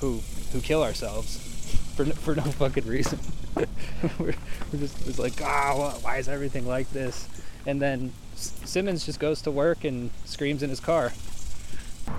who 0.00 0.20
who 0.52 0.60
kill 0.60 0.82
ourselves 0.82 1.38
for 1.96 2.04
no, 2.04 2.12
for 2.12 2.34
no 2.34 2.42
fucking 2.42 2.86
reason. 2.86 3.20
we're, 3.56 4.34
we're 4.70 4.80
just 4.80 5.08
it's 5.08 5.18
like 5.18 5.40
ah, 5.40 5.72
wh- 5.72 6.04
why 6.04 6.18
is 6.18 6.28
everything 6.28 6.66
like 6.66 6.90
this? 6.90 7.26
And 7.64 7.80
then 7.80 8.12
Simmons 8.36 9.06
just 9.06 9.20
goes 9.20 9.42
to 9.42 9.50
work 9.50 9.84
and 9.84 10.10
screams 10.24 10.62
in 10.62 10.70
his 10.70 10.80
car. 10.80 11.12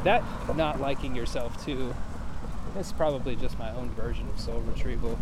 That 0.04 0.24
not 0.56 0.80
liking 0.80 1.16
yourself 1.16 1.64
too 1.64 1.94
it's 2.78 2.92
probably 2.92 3.36
just 3.36 3.58
my 3.58 3.72
own 3.72 3.90
version 3.92 4.28
of 4.30 4.40
soul 4.40 4.60
retrieval. 4.62 5.18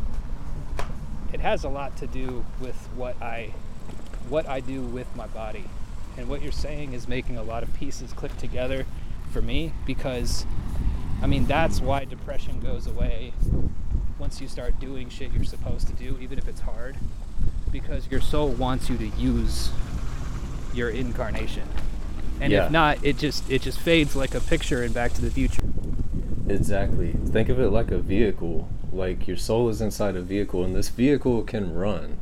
It 1.32 1.40
has 1.40 1.64
a 1.64 1.70
lot 1.70 1.96
to 1.98 2.08
do 2.08 2.46
with 2.60 2.76
what 2.96 3.22
I 3.22 3.54
what 4.30 4.48
I 4.48 4.60
do 4.60 4.82
with 4.82 5.14
my 5.16 5.28
body. 5.28 5.66
And 6.18 6.30
what 6.30 6.42
you're 6.42 6.52
saying 6.52 6.94
is 6.94 7.08
making 7.08 7.38
a 7.38 7.44
lot 7.44 7.64
of 7.64 7.74
pieces 7.74 8.14
click 8.14 8.36
together 8.38 8.86
for 9.32 9.42
me 9.42 9.74
because 9.86 10.46
I 11.22 11.28
mean 11.28 11.46
that's 11.46 11.80
why 11.82 12.06
depression 12.06 12.60
goes 12.60 12.88
away 12.88 13.34
once 14.20 14.40
you 14.40 14.48
start 14.48 14.80
doing 14.80 15.10
shit 15.10 15.32
you're 15.34 15.44
supposed 15.44 15.88
to 15.88 15.94
do 15.94 16.18
even 16.22 16.38
if 16.38 16.48
it's 16.48 16.62
hard 16.62 16.96
because 17.72 18.10
your 18.12 18.22
soul 18.22 18.50
wants 18.50 18.90
you 18.90 18.98
to 18.98 19.08
use 19.08 19.72
your 20.74 20.90
incarnation. 20.90 21.64
And 22.42 22.52
Yeah. 22.52 22.66
if 22.66 22.72
not, 22.72 23.04
it 23.04 23.18
just 23.18 23.50
it 23.50 23.62
just 23.62 23.80
fades 23.80 24.16
like 24.16 24.34
a 24.36 24.40
picture 24.42 24.84
in 24.84 24.92
Back 24.92 25.14
to 25.14 25.22
the 25.22 25.32
Future. 25.32 25.64
Exactly. 26.50 27.14
Think 27.28 27.50
of 27.50 27.60
it 27.60 27.70
like 27.70 27.92
a 27.92 28.00
vehicle. 28.00 28.68
Like 28.92 29.28
your 29.28 29.38
soul 29.38 29.70
is 29.70 29.82
inside 29.82 30.16
a 30.16 30.22
vehicle, 30.22 30.64
and 30.64 30.76
this 30.76 30.90
vehicle 30.90 31.44
can 31.44 31.74
run. 31.74 32.18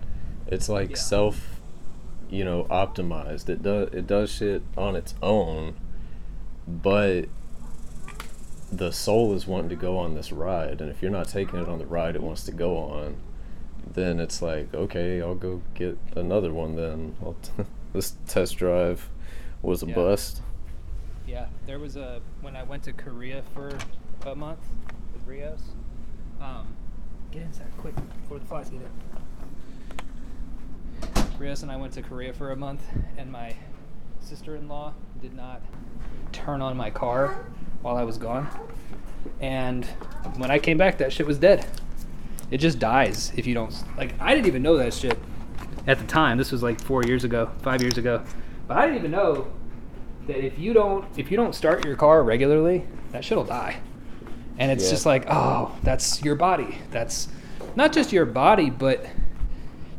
It's 0.47 0.69
like 0.69 0.91
Yeah. 0.91 0.95
self, 0.97 1.59
you 2.29 2.45
know, 2.45 2.65
optimized. 2.69 3.49
It 3.49 3.63
does 3.63 3.89
it 3.93 4.05
does 4.07 4.31
shit 4.31 4.61
on 4.77 4.95
its 4.95 5.15
own, 5.21 5.73
but 6.67 7.25
the 8.71 8.91
soul 8.91 9.33
is 9.33 9.45
wanting 9.47 9.69
to 9.69 9.75
go 9.75 9.97
on 9.97 10.13
this 10.15 10.31
ride, 10.31 10.79
and 10.81 10.89
if 10.89 11.01
you're 11.01 11.11
not 11.11 11.27
taking 11.27 11.59
it 11.59 11.67
on 11.67 11.79
the 11.79 11.85
ride 11.85 12.15
it 12.15 12.21
wants 12.23 12.43
to 12.45 12.51
go 12.51 12.77
on, 12.77 13.15
then 13.93 14.19
it's 14.19 14.41
like 14.41 14.73
okay, 14.73 15.21
I'll 15.21 15.35
go 15.35 15.61
get 15.73 15.97
another 16.15 16.53
one. 16.53 16.75
Then 16.75 17.15
this 17.93 18.15
test 18.27 18.57
drive 18.57 19.09
was 19.61 19.83
a 19.83 19.87
Yeah. 19.87 19.95
bust. 19.95 20.41
Yeah, 21.27 21.47
there 21.65 21.79
was 21.79 21.95
a 21.95 22.21
when 22.41 22.55
I 22.55 22.63
went 22.63 22.83
to 22.83 22.93
Korea 22.93 23.43
for 23.53 23.71
a 24.25 24.35
month 24.35 24.59
with 25.13 25.25
Rios. 25.27 25.61
Um, 26.41 26.67
get 27.31 27.43
inside 27.43 27.67
quick 27.77 27.95
before 28.23 28.39
the 28.39 28.45
flies 28.45 28.69
get 28.69 28.81
in. 28.81 28.87
Rios 31.39 31.63
and 31.63 31.71
I 31.71 31.75
went 31.77 31.93
to 31.93 32.01
Korea 32.01 32.33
for 32.33 32.51
a 32.51 32.55
month, 32.55 32.81
and 33.17 33.31
my 33.31 33.55
sister-in-law 34.19 34.93
did 35.21 35.33
not 35.33 35.61
turn 36.31 36.61
on 36.61 36.77
my 36.77 36.89
car 36.89 37.45
while 37.81 37.97
I 37.97 38.03
was 38.03 38.17
gone. 38.17 38.47
And 39.39 39.85
when 40.37 40.51
I 40.51 40.59
came 40.59 40.77
back, 40.77 40.97
that 40.99 41.11
shit 41.11 41.25
was 41.25 41.37
dead. 41.39 41.65
It 42.51 42.57
just 42.57 42.79
dies 42.79 43.31
if 43.35 43.47
you 43.47 43.53
don't 43.53 43.73
like. 43.97 44.13
I 44.19 44.35
didn't 44.35 44.47
even 44.47 44.61
know 44.61 44.77
that 44.77 44.93
shit 44.93 45.17
at 45.87 45.97
the 45.99 46.05
time. 46.05 46.37
This 46.37 46.51
was 46.51 46.61
like 46.63 46.79
four 46.81 47.03
years 47.03 47.23
ago, 47.23 47.49
five 47.61 47.81
years 47.81 47.97
ago. 47.97 48.23
But 48.67 48.77
I 48.77 48.85
didn't 48.85 48.99
even 48.99 49.11
know 49.11 49.47
that 50.27 50.37
if 50.37 50.57
you 50.59 50.73
don't 50.73 51.05
if 51.17 51.31
you 51.31 51.37
don't 51.37 51.53
start 51.55 51.85
your 51.85 51.95
car 51.95 52.23
regularly, 52.23 52.85
that 53.11 53.23
shit'll 53.25 53.43
die. 53.43 53.77
And 54.57 54.71
it's 54.71 54.83
Yeah. 54.85 54.89
just 54.91 55.05
like, 55.05 55.25
oh, 55.29 55.71
that's 55.83 56.23
your 56.23 56.35
body. 56.35 56.77
That's 56.91 57.27
not 57.75 57.91
just 57.93 58.11
your 58.13 58.25
body, 58.25 58.69
but 58.69 59.05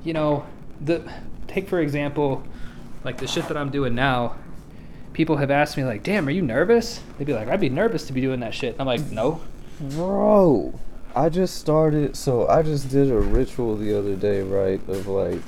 you 0.04 0.12
know, 0.12 0.44
the 0.80 1.02
take 1.48 1.68
for 1.68 1.80
example, 1.80 2.42
like 3.04 3.18
the 3.18 3.26
shit 3.26 3.48
that 3.48 3.56
I'm 3.56 3.70
doing 3.70 3.94
now. 3.94 4.36
People 5.12 5.36
have 5.36 5.50
asked 5.50 5.76
me 5.76 5.84
like, 5.84 6.02
"Damn, 6.02 6.26
are 6.26 6.30
you 6.30 6.40
nervous?" 6.40 7.00
They'd 7.18 7.26
be 7.26 7.34
like, 7.34 7.48
"I'd 7.48 7.60
be 7.60 7.68
nervous 7.68 8.06
to 8.06 8.14
be 8.14 8.22
doing 8.22 8.40
that 8.40 8.54
shit." 8.54 8.76
I'm 8.78 8.86
like, 8.86 9.10
"No." 9.10 9.40
Bro, 9.78 10.72
I 11.14 11.28
just 11.28 11.56
started. 11.56 12.16
So 12.16 12.48
I 12.48 12.62
just 12.62 12.88
did 12.88 13.10
a 13.10 13.18
ritual 13.18 13.76
the 13.76 13.98
other 13.98 14.14
day, 14.16 14.40
right? 14.42 14.80
Of 14.88 15.06
like, 15.08 15.42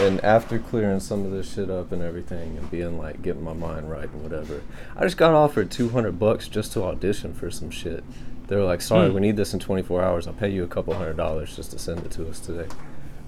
and 0.00 0.22
after 0.24 0.58
clearing 0.58 1.00
some 1.00 1.24
of 1.24 1.30
this 1.32 1.52
shit 1.52 1.70
up 1.70 1.92
and 1.92 2.02
everything, 2.02 2.56
and 2.56 2.70
being 2.70 2.96
like, 2.98 3.20
getting 3.22 3.42
my 3.42 3.52
mind 3.52 3.90
right 3.90 4.08
and 4.10 4.22
whatever, 4.22 4.62
I 4.96 5.02
just 5.02 5.16
got 5.16 5.34
offered 5.34 5.70
two 5.70 5.88
hundred 5.90 6.18
bucks 6.18 6.48
just 6.48 6.72
to 6.72 6.84
audition 6.84 7.34
for 7.34 7.50
some 7.50 7.70
shit. 7.70 8.02
They 8.46 8.56
were 8.56 8.64
like, 8.64 8.80
"Sorry, 8.80 9.08
Hmm. 9.08 9.14
we 9.14 9.20
need 9.20 9.36
this 9.36 9.52
in 9.52 9.60
twenty 9.60 9.82
four 9.82 10.02
hours. 10.02 10.26
I'll 10.26 10.32
pay 10.32 10.48
you 10.50 10.64
a 10.64 10.68
couple 10.68 10.94
hundred 10.94 11.16
dollars 11.16 11.54
just 11.56 11.70
to 11.72 11.78
send 11.78 12.00
it 12.06 12.10
to 12.12 12.28
us 12.28 12.40
today." 12.40 12.66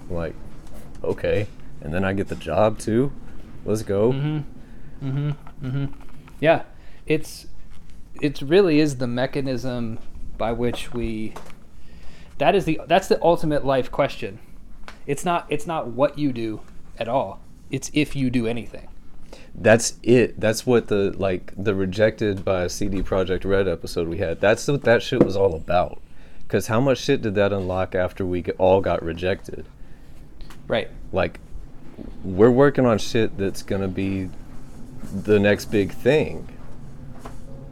I'm 0.09 0.15
like, 0.15 0.33
okay, 1.03 1.47
and 1.81 1.93
then 1.93 2.03
I 2.03 2.13
get 2.13 2.27
the 2.27 2.35
job 2.35 2.79
too. 2.79 3.11
Let's 3.65 3.83
go. 3.83 4.11
Mm-hmm. 4.13 5.07
Mm-hmm. 5.07 5.65
Mm-hmm. 5.67 5.85
Yeah, 6.39 6.63
it's 7.05 7.45
it 8.19 8.41
really 8.41 8.79
is 8.79 8.97
the 8.97 9.07
mechanism 9.07 9.99
by 10.37 10.51
which 10.53 10.91
we. 10.93 11.33
That 12.39 12.55
is 12.55 12.65
the 12.65 12.81
that's 12.87 13.07
the 13.07 13.21
ultimate 13.21 13.63
life 13.63 13.91
question. 13.91 14.39
It's 15.05 15.25
not 15.25 15.45
it's 15.49 15.67
not 15.67 15.87
what 15.87 16.17
you 16.17 16.31
do 16.31 16.61
at 16.97 17.07
all. 17.07 17.39
It's 17.69 17.89
if 17.93 18.15
you 18.15 18.29
do 18.29 18.47
anything. 18.47 18.87
That's 19.53 19.95
it. 20.03 20.39
That's 20.39 20.65
what 20.65 20.87
the 20.87 21.13
like 21.17 21.53
the 21.57 21.75
rejected 21.75 22.45
by 22.45 22.67
CD 22.67 23.01
Projekt 23.01 23.45
Red 23.45 23.67
episode 23.67 24.07
we 24.07 24.17
had. 24.17 24.39
That's 24.39 24.67
what 24.67 24.83
that 24.83 25.01
shit 25.01 25.23
was 25.23 25.35
all 25.35 25.55
about. 25.55 26.01
Because 26.43 26.67
how 26.67 26.81
much 26.81 26.97
shit 26.99 27.21
did 27.21 27.35
that 27.35 27.53
unlock 27.53 27.95
after 27.95 28.25
we 28.25 28.43
all 28.57 28.81
got 28.81 29.01
rejected? 29.01 29.65
Right. 30.67 30.89
Like, 31.13 31.39
we're 32.23 32.51
working 32.51 32.85
on 32.85 32.97
shit 32.97 33.37
that's 33.37 33.63
gonna 33.63 33.87
be 33.87 34.29
the 35.13 35.39
next 35.39 35.65
big 35.65 35.91
thing. 35.91 36.47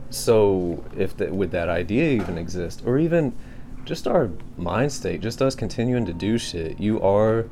So 0.09 0.83
if 0.97 1.15
that 1.17 1.31
would 1.31 1.51
that 1.51 1.69
idea 1.69 2.11
even 2.11 2.37
exist, 2.37 2.81
or 2.85 2.97
even 2.97 3.33
just 3.89 4.07
our 4.07 4.29
mind 4.55 4.91
state, 4.91 5.19
just 5.19 5.41
us 5.41 5.55
continuing 5.55 6.05
to 6.05 6.13
do 6.13 6.37
shit, 6.37 6.79
you 6.79 7.01
are, 7.01 7.47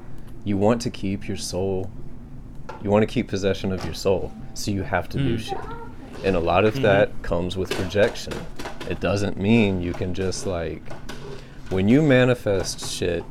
you 0.46 0.56
want 0.56 0.80
to 0.84 0.90
keep 0.92 1.28
your 1.28 1.36
soul 1.38 1.90
you 2.84 2.92
want 2.92 3.02
to 3.02 3.08
keep 3.08 3.28
possession 3.28 3.72
of 3.72 3.84
your 3.86 3.94
soul, 3.96 4.32
so 4.54 4.70
you 4.70 4.84
have 4.84 5.10
to 5.10 5.18
do 5.18 5.36
Mm. 5.36 5.40
shit. 5.40 5.58
And 6.24 6.36
a 6.36 6.40
lot 6.40 6.64
of 6.64 6.80
that 6.84 7.10
comes 7.24 7.58
with 7.58 7.72
projection. 7.72 8.34
It 8.88 9.00
doesn't 9.00 9.36
mean 9.38 9.82
you 9.82 9.94
can 9.94 10.14
just 10.14 10.46
like 10.46 10.84
when 11.70 11.88
you 11.88 12.02
manifest 12.04 12.88
shit, 12.92 13.24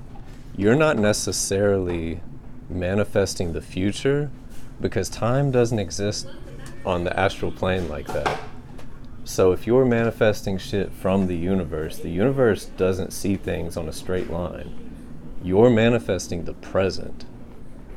you're 0.56 0.74
not 0.74 0.98
necessarily 0.98 2.20
manifesting 2.68 3.52
the 3.52 3.60
future 3.62 4.30
because 4.80 5.08
time 5.08 5.50
doesn't 5.52 5.78
exist 5.78 6.26
on 6.84 7.04
the 7.04 7.18
astral 7.18 7.52
plane 7.52 7.88
like 7.88 8.08
that. 8.08 8.38
So 9.26 9.50
if 9.50 9.66
you're 9.66 9.84
manifesting 9.84 10.56
shit 10.56 10.92
from 10.92 11.26
the 11.26 11.36
universe, 11.36 11.98
the 11.98 12.10
universe 12.10 12.66
doesn't 12.76 13.12
see 13.12 13.34
things 13.34 13.76
on 13.76 13.88
a 13.88 13.92
straight 13.92 14.30
line. 14.30 14.72
You're 15.42 15.68
manifesting 15.68 16.44
the 16.44 16.52
present. 16.52 17.24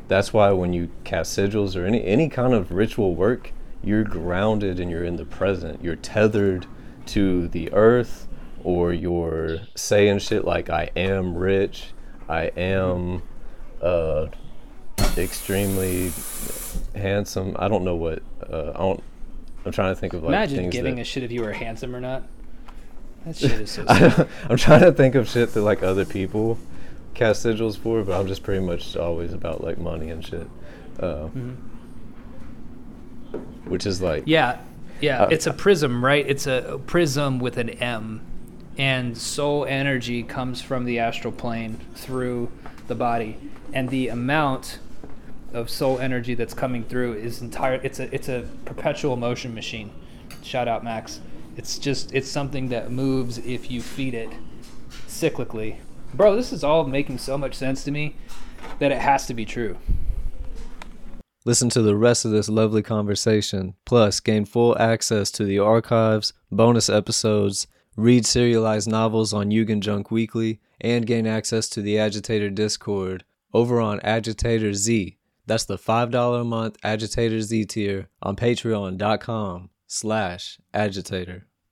That's 0.07 0.33
why 0.33 0.51
when 0.53 0.73
you 0.73 0.89
cast 1.03 1.37
sigils 1.37 1.75
or 1.75 1.85
any 1.85 2.03
any 2.03 2.29
kind 2.29 2.55
of 2.55 2.71
ritual 2.71 3.13
work, 3.13 3.53
you're 3.83 4.03
grounded 4.03 4.79
and 4.79 4.89
you're 4.89 5.03
in 5.03 5.17
the 5.17 5.23
present. 5.23 5.83
You're 5.83 5.95
tethered 5.95 6.65
to 7.07 7.47
the 7.47 7.71
earth 7.73 8.27
or 8.63 8.91
you're 8.91 9.59
saying 9.75 10.19
shit 10.19 10.45
like 10.45 10.71
I 10.71 10.89
am 10.95 11.37
rich, 11.37 11.91
I 12.27 12.45
am 12.57 13.21
uh 13.83 14.25
extremely 15.15 16.11
handsome. 16.95 17.55
I 17.59 17.67
don't 17.67 17.83
know 17.83 17.95
what 17.95 18.23
uh 18.51 18.71
I 18.73 18.79
don't 18.79 19.03
I'm 19.65 19.71
trying 19.71 19.93
to 19.93 19.99
think 19.99 20.13
of 20.13 20.23
like 20.23 20.29
Imagine 20.29 20.57
things 20.57 20.73
giving 20.73 20.95
that, 20.95 21.01
a 21.01 21.05
shit 21.05 21.23
if 21.23 21.31
you 21.31 21.41
were 21.41 21.51
handsome 21.51 21.95
or 21.95 21.99
not. 21.99 22.23
That 23.25 23.35
shit 23.37 23.51
is 23.51 23.71
so. 23.71 23.85
I'm 24.49 24.57
trying 24.57 24.81
to 24.81 24.91
think 24.91 25.15
of 25.15 25.27
shit 25.27 25.53
that 25.53 25.61
like 25.61 25.83
other 25.83 26.05
people 26.05 26.57
cast 27.13 27.45
sigils 27.45 27.77
for, 27.77 28.03
but 28.03 28.19
I'm 28.19 28.27
just 28.27 28.43
pretty 28.43 28.65
much 28.65 28.95
always 28.95 29.33
about 29.33 29.63
like 29.63 29.77
money 29.77 30.09
and 30.09 30.25
shit. 30.25 30.47
Uh, 30.99 31.27
Which 33.65 33.85
is 33.85 34.01
like 34.01 34.23
Yeah, 34.25 34.59
yeah. 35.01 35.23
Uh, 35.23 35.27
it's 35.29 35.47
a 35.47 35.53
prism, 35.53 36.03
right? 36.03 36.25
It's 36.27 36.47
a 36.47 36.79
prism 36.87 37.39
with 37.39 37.57
an 37.57 37.69
M, 37.69 38.21
and 38.77 39.17
soul 39.17 39.65
energy 39.65 40.23
comes 40.23 40.61
from 40.61 40.85
the 40.85 40.99
astral 40.99 41.33
plane 41.33 41.79
through 41.95 42.51
the 42.87 42.95
body, 42.95 43.37
and 43.73 43.89
the 43.89 44.07
amount 44.07 44.79
of 45.53 45.69
soul 45.69 45.99
energy 45.99 46.33
that's 46.35 46.53
coming 46.53 46.83
through 46.83 47.13
is 47.13 47.41
entire. 47.41 47.75
It's 47.75 47.99
a 47.99 48.13
it's 48.13 48.29
a 48.29 48.47
perpetual 48.65 49.15
motion 49.15 49.53
machine. 49.53 49.91
Shout 50.43 50.67
out 50.67 50.83
Max. 50.83 51.19
It's 51.57 51.77
just 51.77 52.13
it's 52.13 52.29
something 52.29 52.69
that 52.69 52.91
moves 52.91 53.37
if 53.39 53.69
you 53.69 53.81
feed 53.81 54.13
it 54.13 54.29
cyclically. 55.07 55.77
Bro, 56.13 56.35
this 56.35 56.51
is 56.51 56.63
all 56.63 56.85
making 56.85 57.17
so 57.19 57.37
much 57.37 57.55
sense 57.55 57.83
to 57.83 57.91
me 57.91 58.15
that 58.79 58.91
it 58.91 58.99
has 58.99 59.27
to 59.27 59.33
be 59.33 59.45
true. 59.45 59.77
Listen 61.45 61.69
to 61.69 61.81
the 61.81 61.95
rest 61.95 62.25
of 62.25 62.31
this 62.31 62.49
lovely 62.49 62.81
conversation, 62.81 63.75
plus 63.85 64.19
gain 64.19 64.45
full 64.45 64.77
access 64.77 65.31
to 65.31 65.45
the 65.45 65.59
archives, 65.59 66.33
bonus 66.51 66.89
episodes, 66.89 67.67
read 67.95 68.25
serialized 68.25 68.89
novels 68.89 69.33
on 69.33 69.49
Yugen 69.49 69.79
Junk 69.79 70.11
Weekly, 70.11 70.59
and 70.81 71.05
gain 71.05 71.27
access 71.27 71.69
to 71.69 71.81
the 71.81 71.97
Agitator 71.99 72.49
Discord 72.49 73.23
over 73.53 73.79
on 73.79 73.99
Agitator 74.01 74.73
Z. 74.73 75.17
That's 75.49 75.65
the 75.65 75.79
$5 75.79 76.41
a 76.41 76.43
month 76.43 76.77
Agitator 76.83 77.41
Z 77.41 77.65
tier 77.65 78.07
on 78.21 78.35
patreon.com 78.35 79.71
slash 79.87 80.59
agitator. 80.75 81.47